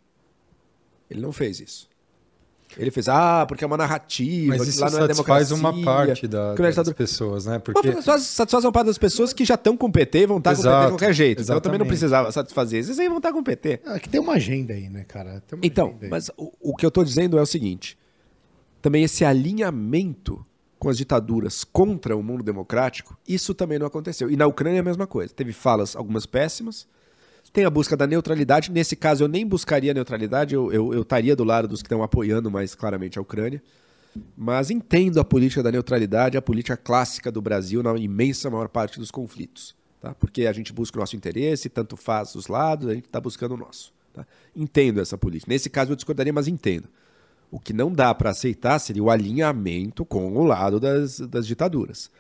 [1.11, 1.87] Ele não fez isso.
[2.77, 5.57] Ele fez, ah, porque é uma narrativa, Mas isso lá não é democracia.
[5.57, 6.95] uma parte da, é das ditadura.
[6.95, 7.59] pessoas, né?
[7.59, 10.39] Porque só satisfaz uma parte das pessoas que já estão com o PT e vão
[10.39, 11.43] estar com o PT de Exato, qualquer jeito.
[11.43, 11.99] Então eu também não exatamente.
[11.99, 12.81] precisava satisfazer.
[12.81, 13.81] Esses aí vão estar com o PT.
[13.85, 15.43] É que tem uma agenda aí, né, cara?
[15.47, 17.99] Tem uma Então, mas o, o que eu estou dizendo é o seguinte:
[18.81, 20.45] também esse alinhamento
[20.79, 24.31] com as ditaduras contra o mundo democrático, isso também não aconteceu.
[24.31, 25.33] E na Ucrânia é a mesma coisa.
[25.35, 26.89] Teve falas, algumas péssimas.
[27.53, 28.71] Tem a busca da neutralidade.
[28.71, 32.03] Nesse caso, eu nem buscaria neutralidade, eu, eu, eu estaria do lado dos que estão
[32.03, 33.63] apoiando mais claramente a Ucrânia.
[34.37, 38.99] Mas entendo a política da neutralidade, a política clássica do Brasil na imensa maior parte
[38.99, 39.75] dos conflitos.
[40.01, 40.15] Tá?
[40.15, 43.55] Porque a gente busca o nosso interesse, tanto faz os lados, a gente está buscando
[43.55, 43.93] o nosso.
[44.13, 44.27] Tá?
[44.55, 45.53] Entendo essa política.
[45.53, 46.89] Nesse caso eu discordaria, mas entendo.
[47.51, 52.11] O que não dá para aceitar seria o alinhamento com o lado das, das ditaduras.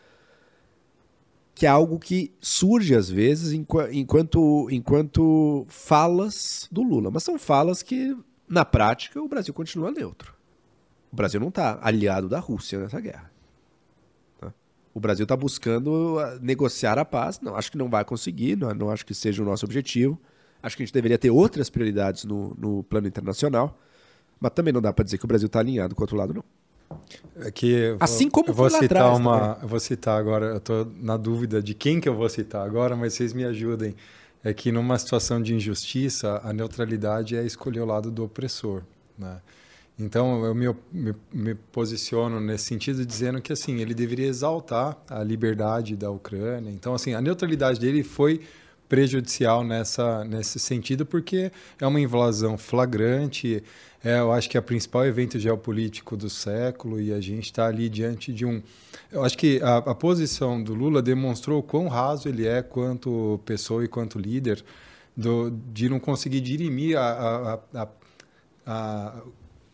[1.60, 7.10] Que é algo que surge às vezes enqua- enquanto, enquanto falas do Lula.
[7.10, 8.16] Mas são falas que,
[8.48, 10.34] na prática, o Brasil continua neutro.
[11.12, 13.30] O Brasil não está aliado da Rússia nessa guerra.
[14.40, 14.54] tá?
[14.94, 17.38] O Brasil está buscando ah, negociar a paz.
[17.42, 20.18] Não, acho que não vai conseguir, não, não acho que seja o nosso objetivo.
[20.62, 23.78] Acho que a gente deveria ter outras prioridades no, no plano internacional.
[24.40, 26.32] Mas também não dá para dizer que o Brasil está alinhado com o outro lado,
[26.32, 26.44] não.
[27.36, 30.46] É que eu vou- Assim como eu vou citar atrás uma, eu vou citar agora,
[30.46, 33.94] eu tô na dúvida de quem que eu vou citar agora, mas vocês me ajudem.
[34.42, 38.82] É que numa situação de injustiça, a neutralidade é escolher o lado do opressor,
[39.18, 39.38] né?
[39.98, 45.22] Então eu me, me, me posiciono nesse sentido dizendo que assim ele deveria exaltar a
[45.22, 46.70] liberdade da Ucrânia.
[46.70, 48.40] Então assim a neutralidade dele foi
[48.88, 53.62] prejudicial nessa nesse sentido porque é uma invasão flagrante.
[54.02, 57.66] É, eu acho que é o principal evento geopolítico do século e a gente está
[57.66, 58.62] ali diante de um.
[59.12, 63.38] Eu acho que a, a posição do Lula demonstrou o quão raso ele é quanto
[63.44, 64.64] pessoa e quanto líder
[65.14, 67.88] do, de não conseguir dirimir a, a,
[68.66, 69.22] a,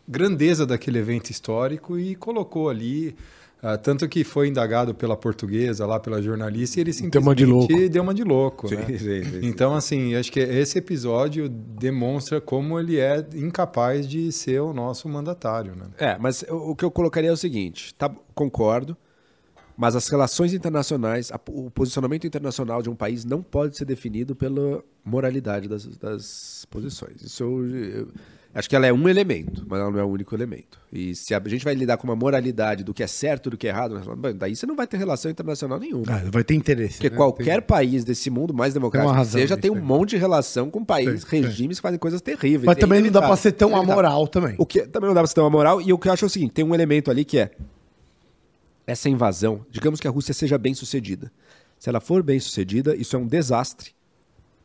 [0.05, 3.15] grandeza daquele evento histórico e colocou ali.
[3.61, 7.35] Ah, tanto que foi indagado pela portuguesa, lá pela jornalista, e ele simplesmente Deu uma
[7.35, 7.89] de louco.
[7.89, 8.69] deu uma de louco.
[8.73, 8.85] Né?
[8.85, 9.39] sim, sim, sim.
[9.43, 15.09] Então, assim, acho que esse episódio demonstra como ele é incapaz de ser o nosso
[15.09, 15.75] mandatário.
[15.75, 15.85] Né?
[15.97, 18.95] É, mas o o que eu colocaria é o seguinte: tá, concordo,
[19.75, 24.35] mas as relações internacionais, a- o posicionamento internacional de um país não pode ser definido
[24.35, 27.21] pela moralidade das, das posições.
[27.21, 28.07] Isso eu, eu
[28.57, 30.79] acho que ela é um elemento, mas ela não é o único elemento.
[30.91, 33.57] E se a gente vai lidar com uma moralidade do que é certo e do
[33.57, 34.01] que é errado,
[34.35, 36.05] daí você não vai ter relação internacional nenhuma.
[36.07, 36.95] Ah, vai ter interesse.
[36.95, 37.15] Porque né?
[37.15, 40.83] qualquer país desse mundo mais democrático que razão seja tem um monte de relação com
[40.83, 42.63] países, regimes que fazem coisas terríveis.
[42.63, 43.37] Mas também não dá pra inevitável.
[43.37, 44.55] ser tão amoral também.
[44.57, 45.79] O que também não dá pra você ter uma moral.
[45.79, 47.51] E o que eu acho é o seguinte: tem um elemento ali que é
[48.87, 49.63] essa invasão.
[49.69, 51.31] Digamos que a Rússia seja bem sucedida.
[51.77, 53.91] Se ela for bem sucedida, isso é um desastre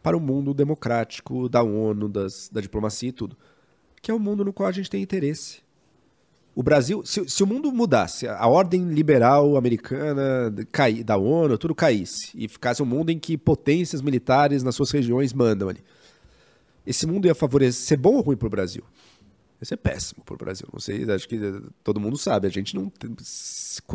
[0.03, 3.37] para o mundo democrático, da ONU, das, da diplomacia e tudo.
[4.03, 5.61] Que é o mundo no qual a gente tem interesse.
[6.55, 11.75] O Brasil, se, se o mundo mudasse, a ordem liberal americana cair, da ONU, tudo
[11.75, 15.81] caísse, e ficasse um mundo em que potências militares nas suas regiões mandam ali.
[16.87, 18.83] Esse mundo ia favorecer ser bom ou ruim para o Brasil?
[19.63, 20.67] Ia ser péssimo para o Brasil.
[20.73, 22.49] Não sei, acho que eh, todo mundo sabe.
[22.49, 22.91] A gente não.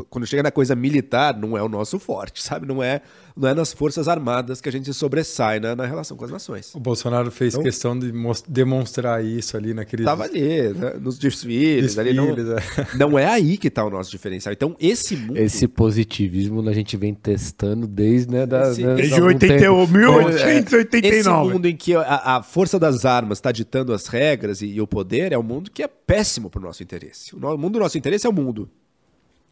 [0.10, 2.66] Quando chega na coisa militar, não é o nosso forte, sabe?
[2.66, 3.02] Não é,
[3.36, 6.32] não é nas Forças Armadas que a gente se sobressai na, na relação com as
[6.32, 6.74] nações.
[6.74, 8.12] O Bolsonaro fez Então- questão de
[8.48, 10.04] demonstrar isso ali naquele.
[10.06, 12.88] Tava ali, né, nos desfiles, ali não, Desfiles, é.
[12.98, 14.54] não é aí que está o nosso diferencial.
[14.54, 15.38] Então, esse mundo.
[15.38, 19.88] Esse positivismo a gente vem testando desde, né, da, Esse- da- desde da- algum tempo.
[19.88, 21.18] 1889.
[21.18, 24.82] Esse mundo em que a, a força das armas está ditando as regras e, e
[24.82, 27.36] o poder é um mundo que é péssimo para o nosso interesse.
[27.36, 28.70] O mundo do nosso interesse é o mundo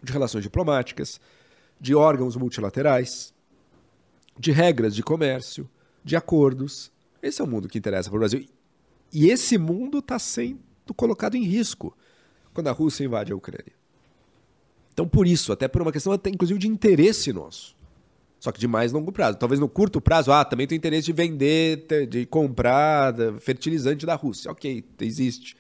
[0.02, 1.20] de relações diplomáticas,
[1.80, 3.34] de órgãos multilaterais,
[4.38, 5.70] de regras de comércio,
[6.04, 6.92] de acordos.
[7.22, 8.46] Esse é o mundo que interessa para o Brasil.
[9.12, 10.60] E esse mundo está sendo
[10.96, 11.96] colocado em risco
[12.54, 13.74] quando a Rússia invade a Ucrânia.
[14.94, 17.76] Então, por isso, até por uma questão até, inclusive de interesse nosso.
[18.40, 19.38] Só que de mais longo prazo.
[19.38, 24.52] Talvez no curto prazo, ah, também tem interesse de vender, de comprar fertilizante da Rússia.
[24.52, 25.58] Ok, existe.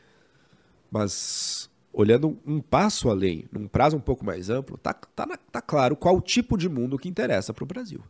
[0.92, 5.96] Mas olhando um passo além, num prazo um pouco mais amplo, tá, tá, tá claro
[5.96, 8.02] qual o tipo de mundo que interessa para o Brasil.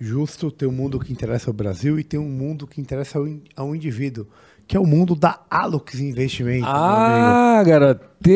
[0.00, 3.26] Justo, tem um mundo que interessa ao Brasil e tem um mundo que interessa ao,
[3.28, 4.26] in- ao indivíduo,
[4.66, 6.66] que é o mundo da Alux Investimento.
[6.66, 8.02] Ah, garotinho!
[8.24, 8.34] Meu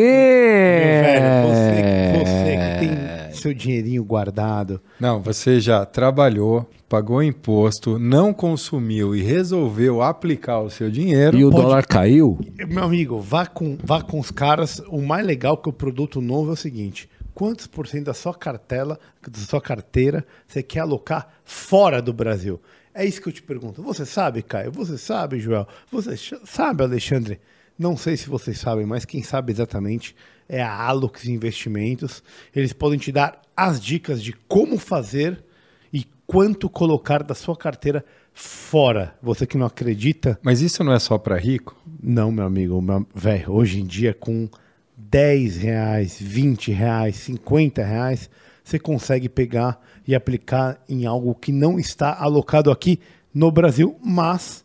[1.03, 4.81] velho, você, você que tem seu dinheirinho guardado.
[5.01, 11.37] Não, você já trabalhou, pagou imposto, não consumiu e resolveu aplicar o seu dinheiro.
[11.39, 12.39] E o Pode- dólar caiu?
[12.69, 14.83] Meu amigo, vá com, vá com os caras.
[14.89, 18.35] O mais legal que o produto novo é o seguinte: quantos por cento da sua
[18.35, 22.61] cartela, da sua carteira, você quer alocar fora do Brasil?
[22.95, 23.81] É isso que eu te pergunto.
[23.83, 24.73] Você sabe, Caio?
[24.73, 25.69] Você sabe, Joel?
[25.93, 27.39] Você sabe, Alexandre?
[27.79, 30.17] Não sei se vocês sabem, mas quem sabe exatamente
[30.49, 32.23] é a Alux Investimentos.
[32.55, 35.45] Eles podem te dar as dicas de como fazer
[35.93, 39.15] e quanto colocar da sua carteira fora.
[39.23, 41.77] Você que não acredita, Mas isso não é só para rico?
[42.03, 44.49] não, meu amigo, meu- velho, hoje em dia com
[44.97, 48.31] 10 reais, 20 reais, 50 reais,
[48.65, 52.99] você consegue pegar e aplicar em algo que não está alocado aqui
[53.35, 54.65] no Brasil, mas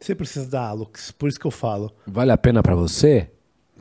[0.00, 1.10] você precisa da Alux.
[1.12, 3.28] Por isso que eu falo, Vale a pena pra você?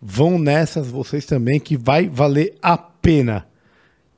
[0.00, 3.47] Vão nessas vocês também, que vai valer a pena.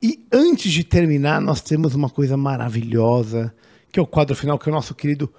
[0.03, 3.53] E antes de terminar, nós temos uma coisa maravilhosa,
[3.93, 5.31] que é o quadro final, que é o nosso querido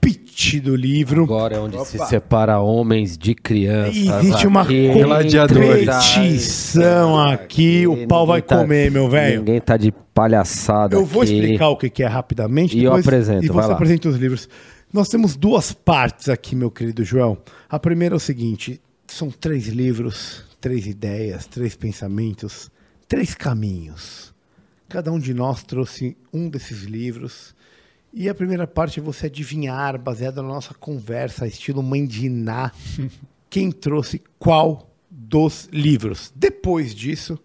[0.00, 1.22] pitch do livro.
[1.24, 3.96] Agora é onde se separa homens de crianças.
[3.96, 4.88] Existe uma aqui.
[5.02, 5.86] Gladiadores.
[5.86, 9.38] competição aqui, o pau vai tá- comer, meu velho.
[9.38, 11.34] Ninguém tá de palhaçada Eu vou aqui.
[11.34, 12.76] explicar o que é rapidamente.
[12.76, 13.74] E eu apresento, E vai você lá.
[13.74, 14.48] apresenta os livros.
[14.92, 17.38] Nós temos duas partes aqui, meu querido João.
[17.70, 22.70] A primeira é o seguinte: são três livros, três ideias, três pensamentos,
[23.12, 24.32] três caminhos.
[24.88, 27.54] Cada um de nós trouxe um desses livros.
[28.10, 32.72] E a primeira parte é você adivinhar, baseado na nossa conversa, estilo mãe de Iná,
[33.50, 36.32] quem trouxe qual dos livros.
[36.34, 37.38] Depois disso,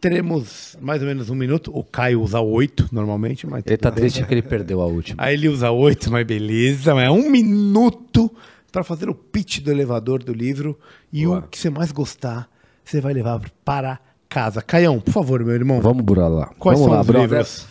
[0.00, 1.70] teremos mais ou menos um minuto.
[1.76, 3.62] O Caio usa oito normalmente, mas.
[3.66, 4.00] Ele tá bem.
[4.00, 5.22] triste que ele perdeu a última.
[5.22, 6.94] Aí ele usa oito, mas beleza.
[6.94, 8.34] Mas é um minuto
[8.72, 10.78] para fazer o pitch do elevador do livro.
[11.12, 12.48] E o que você mais gostar,
[12.82, 14.00] você vai levar para
[14.34, 14.60] casa.
[14.60, 15.80] Caião, por favor, meu irmão.
[15.80, 16.50] Vamos burar lá.
[16.58, 17.28] Quais Vamos são lá, os brother.
[17.28, 17.66] livros?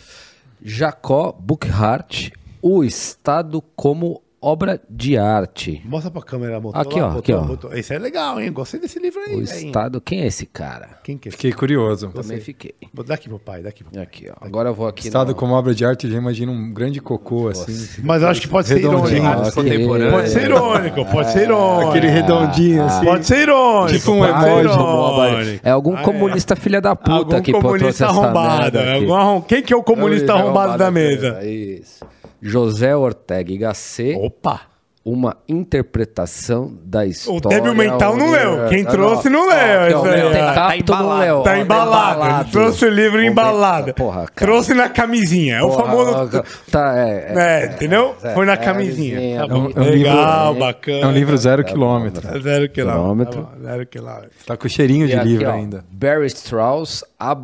[0.62, 2.30] Jacó Buchart,
[2.62, 5.80] O Estado como Obra de Arte.
[5.86, 6.60] Mostra pra câmera.
[6.60, 7.40] Botou Aqui, lá, ó, botou, aqui, ó.
[7.46, 7.72] botou.
[7.74, 8.52] Esse é legal, hein?
[8.52, 9.34] Gostei desse livro aí.
[9.36, 9.42] O hein?
[9.44, 10.00] Estado.
[10.00, 10.90] Quem é esse cara?
[11.02, 11.36] Quem que é esse?
[11.38, 12.10] Fiquei curioso.
[12.10, 12.74] Também fiquei.
[12.92, 14.02] Vou dar aqui pro pai, daqui pro pai.
[14.02, 14.34] Aqui, ó.
[14.44, 15.06] Agora eu vou aqui.
[15.06, 18.02] Estado no- como obra de arte, eu já imagino um grande cocô, assim.
[18.02, 19.24] Mas eu acho que pode ser Redondinho.
[19.24, 19.54] irônico.
[19.54, 20.10] Contemporâneo.
[20.12, 21.88] Pode ser irônico, pode ser irônico.
[21.90, 23.04] Aquele redondinho, assim.
[23.06, 23.98] Pode ser irônico.
[23.98, 25.60] Tipo um pode ser emoji, irônico.
[25.64, 26.02] É algum Ah, é.
[26.02, 28.62] comunista filha da puta Algum que trouxe comunista essa arrombado.
[28.62, 29.02] merda é aqui.
[29.04, 31.42] algum arrom- Quem que é o comunista arrombado da mesa?
[31.44, 32.04] Isso.
[32.44, 34.60] José Ortega y Gasset, Opa!
[35.06, 37.38] uma interpretação da história.
[37.38, 38.68] O débil mental não leu.
[38.70, 39.80] Quem trouxe não leu.
[39.82, 40.30] Aqui, ó, Isso aí, o ó.
[40.30, 41.42] Metecapto Tá não leu.
[41.42, 42.50] Tá embalado.
[42.50, 43.92] Trouxe o livro embalado.
[43.92, 44.32] Porra, cara.
[44.34, 45.56] Trouxe na camisinha.
[45.56, 46.42] É o famoso.
[46.70, 48.14] Tá, é, É, entendeu?
[48.22, 49.40] é, Foi na é, camisinha.
[49.40, 49.70] Tá bom.
[49.76, 51.00] é Legal, bacana.
[51.00, 52.22] É um livro zero Tá quilômetro.
[52.22, 53.42] tá Zero quilômetro.
[53.44, 54.30] Tá Zero quilômetro.
[54.46, 55.84] Tá com cheirinho de E livro ainda.
[55.92, 57.34] Barry Strauss, A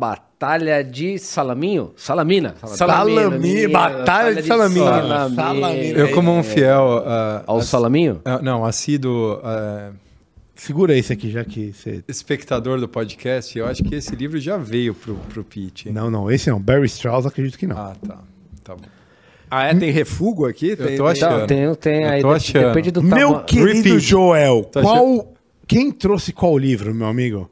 [0.45, 1.91] Batalha de Salaminho?
[1.95, 2.55] Salamina.
[2.65, 5.29] Salami, Batalha de Salamina.
[5.29, 5.71] Salamina.
[5.99, 7.03] Eu, como um fiel.
[7.05, 8.19] ah, Ao ass- Salaminho?
[8.25, 9.91] ah, não, assíduo ah,
[10.55, 12.03] Segura esse aqui, já que você.
[12.07, 15.73] espectador do podcast, eu acho que esse livro já veio pro, pro hein?
[15.93, 16.59] Não, não, esse não.
[16.59, 17.77] Barry Strauss, acredito que não.
[17.77, 18.17] Ah, tá.
[18.63, 18.81] Tá bom.
[19.49, 19.75] Ah, é?
[19.75, 20.75] Tem refúgio aqui?
[20.75, 21.39] Tem, tô tem- achando.
[21.39, 22.21] Não, tem, tem Eu aí.
[22.23, 22.67] tô achando.
[22.69, 23.45] Depende do Meu tamanho.
[23.45, 23.99] querido Repeat.
[23.99, 25.33] Joel, qual.
[25.67, 27.49] Quem trouxe qual livro, meu amigo?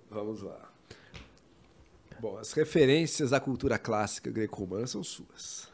[2.39, 5.67] Vamos as referências à cultura clássica greco-romana são suas.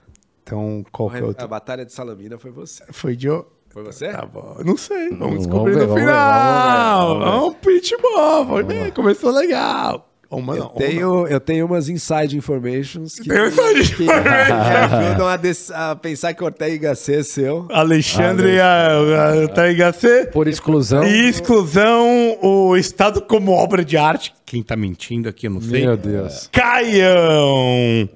[0.44, 1.48] Então, qual que é o A?
[1.48, 2.84] Batalha de Salamina foi você.
[2.92, 3.28] Foi de.
[3.70, 4.10] Foi você?
[4.10, 4.58] Tá bom.
[4.66, 5.10] Não sei.
[5.10, 7.08] Vamos Vamos descobrir ver, no vamos ver, final.
[7.20, 8.48] vamos ver, É um pitch bom.
[8.48, 8.92] Foi bem.
[8.92, 10.10] Começou legal.
[10.30, 10.56] Uma.
[10.56, 15.38] Eu uma tenho, eu tenho umas inside informations que, Tem inside que me ajudam a,
[15.38, 17.68] des- a pensar que Ortega y Gasset é seu.
[17.72, 20.26] Alexandre a, a, Taiga C.
[20.28, 21.04] Por exclusão.
[21.04, 24.34] E exclusão, o Estado como obra de arte.
[24.46, 25.86] Quem tá mentindo aqui, eu não sei.
[25.86, 26.50] Meu Deus.
[26.52, 28.10] Caião!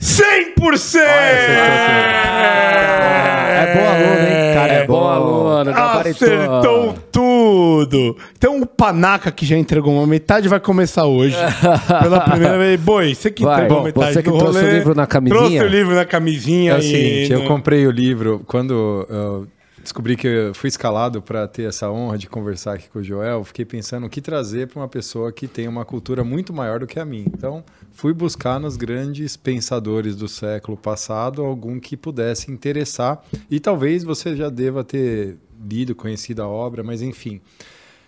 [0.00, 0.98] 100%!
[3.54, 4.54] É bom aluno, hein?
[4.54, 5.70] Cara, é bom aluno.
[5.70, 7.31] Acertou tudo!
[8.36, 11.36] Então o Panaca, que já entregou uma metade, vai começar hoje.
[12.02, 12.80] Pela primeira vez.
[12.80, 15.06] Boi, você que Vai, entregou bom, metade você que do trouxe rolê, o livro na
[15.06, 15.40] camisinha?
[15.40, 16.72] Trouxe o livro na camisinha.
[16.72, 19.46] É o e seguinte, eu no- comprei o livro quando eu
[19.82, 23.42] descobri que eu fui escalado para ter essa honra de conversar aqui com o Joel.
[23.42, 26.86] Fiquei pensando o que trazer para uma pessoa que tem uma cultura muito maior do
[26.86, 27.24] que a minha.
[27.26, 33.20] Então, fui buscar nos grandes pensadores do século passado algum que pudesse interessar.
[33.50, 35.36] E talvez você já deva ter
[35.68, 37.40] lido, conhecido a obra, mas enfim.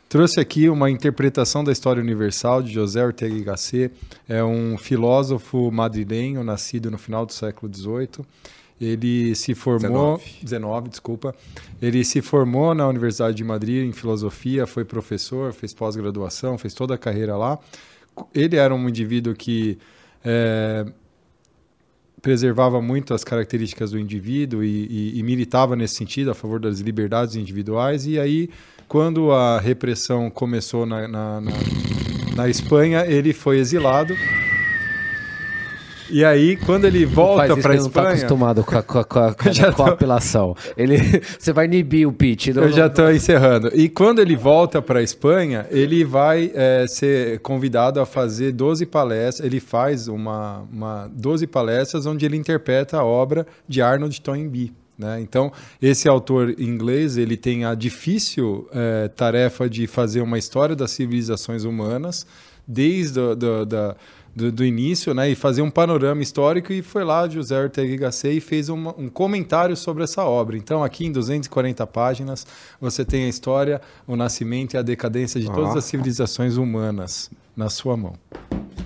[0.09, 3.93] Trouxe aqui uma interpretação da história universal de José Ortega y Gasset.
[4.29, 8.25] É um filósofo madrilenho, nascido no final do século XVIII.
[8.81, 10.21] Ele se formou...
[10.43, 11.35] 19, desculpa.
[11.81, 16.95] Ele se formou na Universidade de Madrid em filosofia, foi professor, fez pós-graduação, fez toda
[16.95, 17.59] a carreira lá.
[18.33, 19.79] Ele era um indivíduo que...
[20.25, 20.85] eh,
[22.25, 26.81] preservava muito as características do indivíduo e, e- e militava nesse sentido a favor das
[26.81, 28.07] liberdades individuais.
[28.07, 28.49] E aí,
[28.89, 31.53] quando a repressão começou na, na, na,
[32.35, 34.15] na Espanha, ele foi exilado.
[36.11, 38.99] E aí, quando ele volta para a ele não tá Espanha, acostumado com a, com
[38.99, 39.49] a, com a, com
[39.83, 40.55] a- a apelação.
[40.77, 40.97] Ele,
[41.39, 42.49] você vai inibir o pitch.
[42.49, 43.71] não- Eu já estou encerrando.
[43.75, 48.87] E quando ele volta para a Espanha, ele vai eh, ser convidado a fazer 12
[48.87, 49.47] palestras.
[49.47, 54.73] Ele faz uma, uma 12 palestras onde ele interpreta a obra de Arnold Toynbee.
[54.97, 55.21] Né?
[55.21, 55.51] Então,
[55.83, 61.65] esse autor inglês ele tem a difícil eh, tarefa de fazer uma história das civilizações
[61.65, 62.25] humanas
[62.67, 63.97] desde do, da-
[64.35, 67.97] do, do início, né, e fazer um panorama histórico, e foi lá José Ortega y
[67.97, 70.57] Gasset e fez uma- um comentário sobre essa obra.
[70.57, 72.47] Então, aqui em 240 páginas,
[72.81, 77.69] você tem a história, o nascimento e a decadência de todas as civilizações humanas na
[77.71, 78.15] sua mão.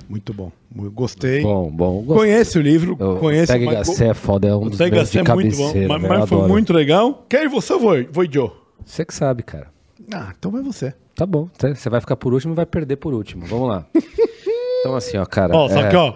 [0.08, 0.50] Muito bom.
[0.94, 1.42] Gostei.
[1.42, 2.02] Bom, bom.
[2.02, 2.16] Gostei.
[2.16, 3.18] Conhece o livro, O.
[3.46, 5.74] Pega mas- HC é foda, é um O dos meus de é muito bom, mas,
[5.74, 6.48] eu mas foi adoro.
[6.48, 7.26] muito legal.
[7.28, 8.50] Quer você ou vou, vou Joe?
[8.86, 9.68] Você que sabe, cara.
[10.12, 10.94] Ah, então vai você.
[11.14, 11.48] Tá bom.
[11.74, 13.44] Você vai ficar por último e vai perder por último.
[13.46, 13.86] Vamos lá.
[14.80, 15.56] Então, assim, ó, cara.
[15.56, 16.14] Ó, só é, que, ó.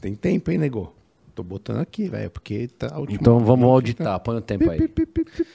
[0.00, 0.92] Tem tempo, hein, nego?
[1.34, 4.90] Tô botando aqui, velho, porque tá a última- Então vamos auditar, põe o tempo aí.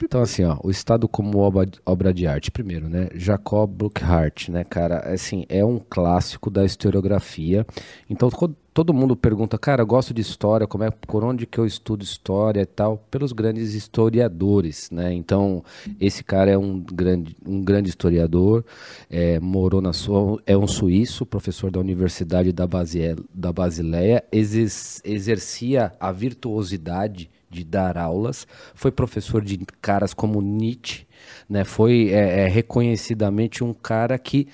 [0.01, 3.09] Então, assim, ó, o Estado como obra, obra de arte, primeiro, né?
[3.15, 4.99] Jacob Burckhardt, né, cara?
[5.13, 7.65] Assim, é um clássico da historiografia.
[8.09, 8.29] Então,
[8.73, 12.03] todo mundo pergunta, cara, eu gosto de história, como é, por onde que eu estudo
[12.03, 12.97] história e tal?
[13.11, 15.13] Pelos grandes historiadores, né?
[15.13, 15.63] Então,
[15.99, 18.65] esse cara é um grande, um grande historiador,
[19.09, 25.01] é, morou na sua, é um suíço, professor da Universidade da, Basie, da Basileia, exer-
[25.03, 31.05] exercia a virtuosidade de dar aulas, foi professor de caras como Nietzsche,
[31.47, 31.63] né?
[31.63, 34.47] foi é, é, reconhecidamente um cara que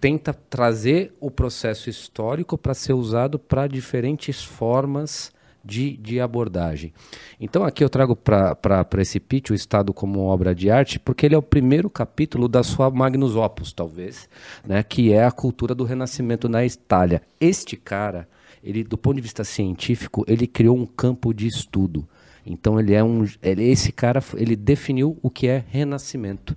[0.00, 5.32] tenta trazer o processo histórico para ser usado para diferentes formas
[5.66, 6.92] de, de abordagem.
[7.40, 11.34] Então aqui eu trago para esse pitch o Estado como obra de arte, porque ele
[11.34, 14.28] é o primeiro capítulo da sua Magnus Opus, talvez,
[14.64, 17.20] né, que é a cultura do Renascimento na Itália.
[17.40, 18.28] Este cara,
[18.62, 22.06] ele, do ponto de vista científico, ele criou um campo de estudo.
[22.46, 26.56] Então ele é um, ele, esse cara, ele definiu o que é renascimento.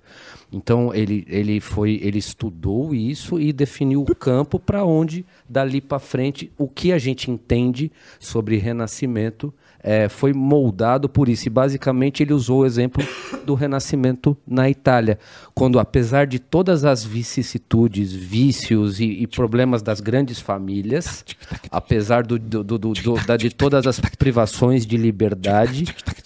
[0.52, 5.98] Então ele, ele foi, ele estudou isso e definiu o campo para onde dali para
[5.98, 7.90] frente o que a gente entende
[8.20, 11.46] sobre renascimento eh, foi moldado por isso.
[11.46, 13.02] E basicamente ele usou o exemplo
[13.44, 15.18] do renascimento na Itália,
[15.54, 21.24] quando apesar de todas as vicissitudes, vícios e, e problemas das grandes famílias,
[21.70, 22.92] apesar do- do- do-
[23.26, 25.84] da- de todas as privações de liberdade,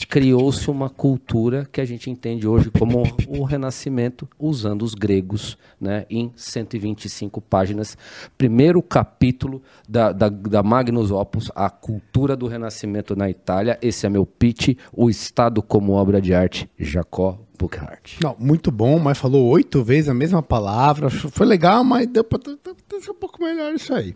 [0.09, 6.05] criou-se uma cultura que a gente entende hoje como o Renascimento, usando os gregos, né,
[6.11, 7.97] em 125 páginas.
[8.37, 13.44] Primeiro capítulo da, da, da Magnus Opus, a cultura do Renascimento na Itália.
[13.83, 18.19] Esse é meu pitch, o Estado como obra de arte, Jacob Burckhardt.
[18.23, 21.09] Não, muito bom, mas falou oito vezes a mesma palavra.
[21.11, 24.15] Foi legal, mas deu pra ter ter um pouco melhor isso aí.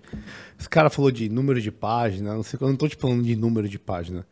[0.58, 3.36] Esse cara falou de número de página, não sei, eu não tô te falando de
[3.36, 4.26] número de página.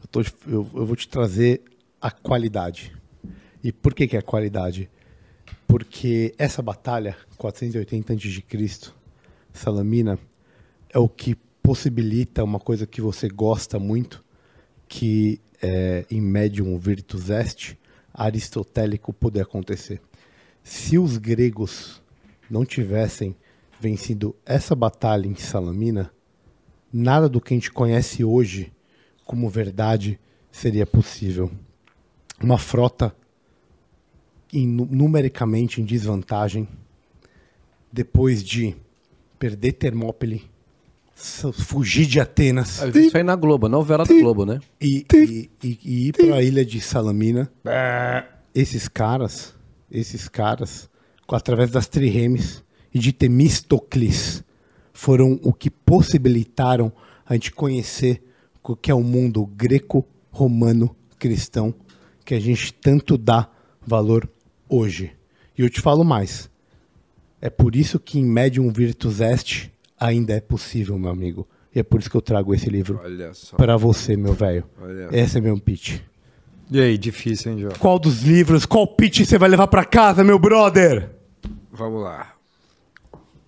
[0.00, 1.62] Eu, tô, eu, eu vou te trazer
[2.00, 2.92] a qualidade.
[3.62, 4.90] E por que, que é qualidade?
[5.66, 8.92] Porque essa batalha, 480 a.C.,
[9.52, 10.18] Salamina,
[10.90, 14.23] é o que possibilita uma coisa que você gosta muito,
[14.88, 17.76] que é, em Medium Virtus Est,
[18.12, 20.00] aristotélico poder acontecer.
[20.62, 22.02] Se os gregos
[22.50, 23.34] não tivessem
[23.80, 26.10] vencido essa batalha em Salamina,
[26.92, 28.72] nada do que a gente conhece hoje
[29.24, 30.18] como verdade
[30.50, 31.50] seria possível.
[32.40, 33.14] Uma frota
[34.52, 36.68] em, nu- numericamente em desvantagem,
[37.92, 38.76] depois de
[39.38, 40.48] perder Termópile,
[41.52, 44.60] fugir de Atenas Isso aí na Globo, novela da Globo, né?
[44.80, 47.50] e, e, e- e ir para a ilha de Salamina,
[48.54, 49.54] esses caras,
[49.90, 50.88] esses caras,
[51.30, 52.62] através das triremes
[52.92, 54.42] e de Temístocles,
[54.92, 56.92] foram o que possibilitaram
[57.26, 58.22] a gente conhecer
[58.62, 61.74] o que é o mundo greco-romano cristão
[62.24, 63.48] que a gente tanto dá
[63.86, 64.28] valor
[64.68, 65.12] hoje.
[65.56, 66.50] E eu te falo mais.
[67.40, 71.46] É por isso que em Medium Virtus Est ainda é possível, meu amigo.
[71.74, 73.00] E é por isso que eu trago esse livro
[73.56, 74.64] para você, meu velho.
[75.10, 75.98] Esse é meu pitch.
[76.70, 77.72] E aí, difícil, hein, João?
[77.78, 81.10] Qual dos livros, qual pitch você vai levar para casa, meu brother?
[81.72, 82.30] Vamos lá.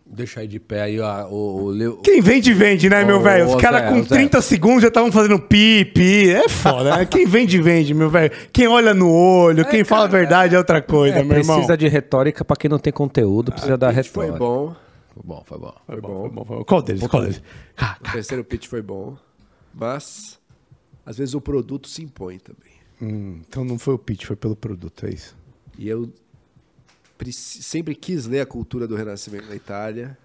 [0.08, 3.48] Deixa aí de pé aí ó, o, o, Leo- Quem vende, vende, né, meu velho?
[3.48, 4.14] Os caras com ô, Zé.
[4.16, 6.30] 30 segundos já estavam fazendo pi, pi.
[6.30, 7.04] É foda, né?
[7.06, 8.30] Quem vende, vende, meu velho.
[8.52, 11.56] Quem olha no olho, quem fala a verdade é outra coisa, É, meu irmão.
[11.56, 14.38] precisa de retórica pra quem não tem conteúdo, precisa dar Pitch foi retórica.
[14.44, 14.76] bom.
[15.16, 15.74] Foi bom, foi bom.
[15.86, 16.64] Foi bom, foi bom, foi bom.
[16.64, 17.06] Qual deles?
[17.06, 17.42] Qual deles?
[17.78, 19.16] Ah, O terceiro pitch foi bom.
[19.74, 20.38] Mas,
[21.06, 22.72] às vezes, o produto se impõe também.
[23.00, 25.34] hum, então não foi o pitch, foi pelo produto, é isso.
[25.78, 26.12] E eu
[27.32, 30.16] sempre quis ler a cultura do Renascimento na Itália.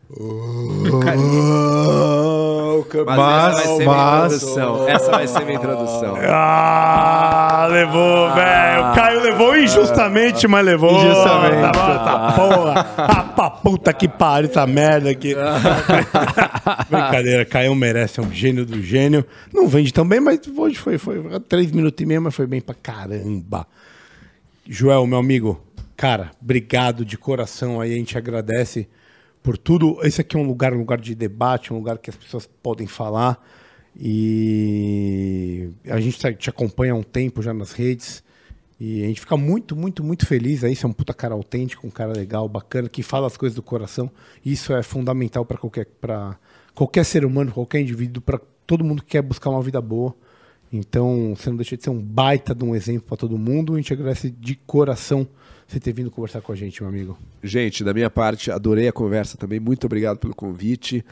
[3.06, 4.88] Mas, essa vai ser minha introdução.
[4.90, 6.18] Essa vai ser minha introdução.
[6.28, 8.92] Ah, levou, velho.
[8.92, 10.92] O Caio levou injustamente, mas levou.
[10.92, 11.62] Injustamente.
[11.62, 12.94] Tá, tá porra.
[12.98, 15.36] Ah, pra puta que pariu essa merda aqui.
[16.90, 19.26] Brincadeira, Caio merece, é um gênio do gênio.
[19.54, 22.62] Não vende tão bem, mas hoje foi, foi três minutos e meio, mas foi bem
[22.62, 23.66] pra caramba.
[24.68, 25.60] Joel, meu amigo,
[26.02, 28.90] cara, obrigado de coração aí, a gente agradece
[29.44, 30.00] por tudo.
[30.02, 32.88] Esse aqui é um lugar, um lugar de debate, um lugar que as pessoas podem
[32.88, 33.40] falar.
[33.96, 38.24] E a gente tá- te acompanha há um tempo já nas redes.
[38.80, 40.76] E a gente fica muito, muito, muito feliz aí.
[40.76, 43.62] Você é um puta cara autêntico, um cara legal, bacana, que fala as coisas do
[43.62, 44.10] coração.
[44.44, 46.36] Isso é fundamental para qualquer, pra
[46.74, 50.16] qualquer ser humano, qualquer indivíduo, para todo mundo que quer buscar uma vida boa.
[50.74, 53.76] Então, você não deixa de ser um baita de um exemplo para todo mundo.
[53.76, 55.28] A gente agradece de coração
[55.72, 57.18] você ter vindo conversar com a gente, meu amigo.
[57.42, 59.60] Gente, da minha parte, adorei a conversa também.
[59.60, 61.04] Muito obrigado pelo convite.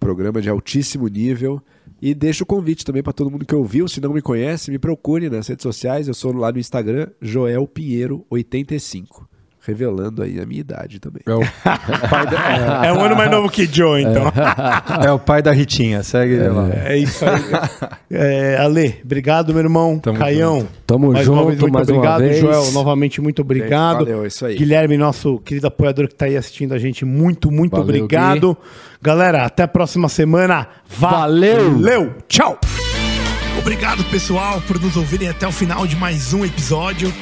[0.00, 1.62] Programa de altíssimo nível.
[2.00, 3.88] E deixo o convite também para todo mundo que ouviu.
[3.88, 6.08] Se não me conhece, me procure nas redes sociais.
[6.08, 9.26] Eu sou lá no Instagram, Joel Pinheiro85.
[9.68, 11.20] Revelando aí a minha idade também.
[11.26, 11.40] É o
[12.08, 14.32] pai da, É um ano mais novo que Joe, então.
[15.04, 16.70] é o pai da Ritinha, segue ele lá.
[16.72, 17.42] É isso aí.
[18.10, 19.98] É, Ale, obrigado, meu irmão.
[19.98, 20.66] Tamo Caião.
[20.86, 22.20] Tamo mais junto, uma vez, muito mais uma obrigado.
[22.20, 22.38] vez.
[22.38, 24.06] Joel, novamente, muito obrigado.
[24.06, 24.56] Valeu, é isso aí.
[24.56, 28.56] Guilherme, nosso querido apoiador que está aí assistindo a gente, muito, muito Valeu, obrigado.
[29.02, 30.66] Galera, até a próxima semana.
[30.88, 31.72] Valeu!
[31.72, 32.14] Valeu!
[32.26, 32.58] Tchau!
[33.58, 37.12] Obrigado, pessoal, por nos ouvirem até o final de mais um episódio.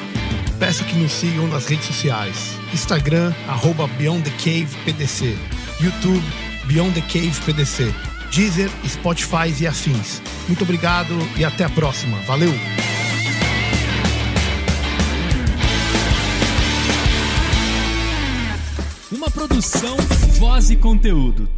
[0.59, 2.57] Peço que nos sigam nas redes sociais.
[2.73, 5.37] Instagram, arroba Beyond the Cave PDC.
[5.79, 6.23] YouTube,
[6.65, 7.93] Beyond the Cave PDC.
[8.31, 10.19] Deezer, Spotify e afins.
[10.47, 12.17] Muito obrigado e até a próxima.
[12.21, 12.51] Valeu!
[19.11, 19.95] Uma produção,
[20.39, 21.56] voz e conteúdo.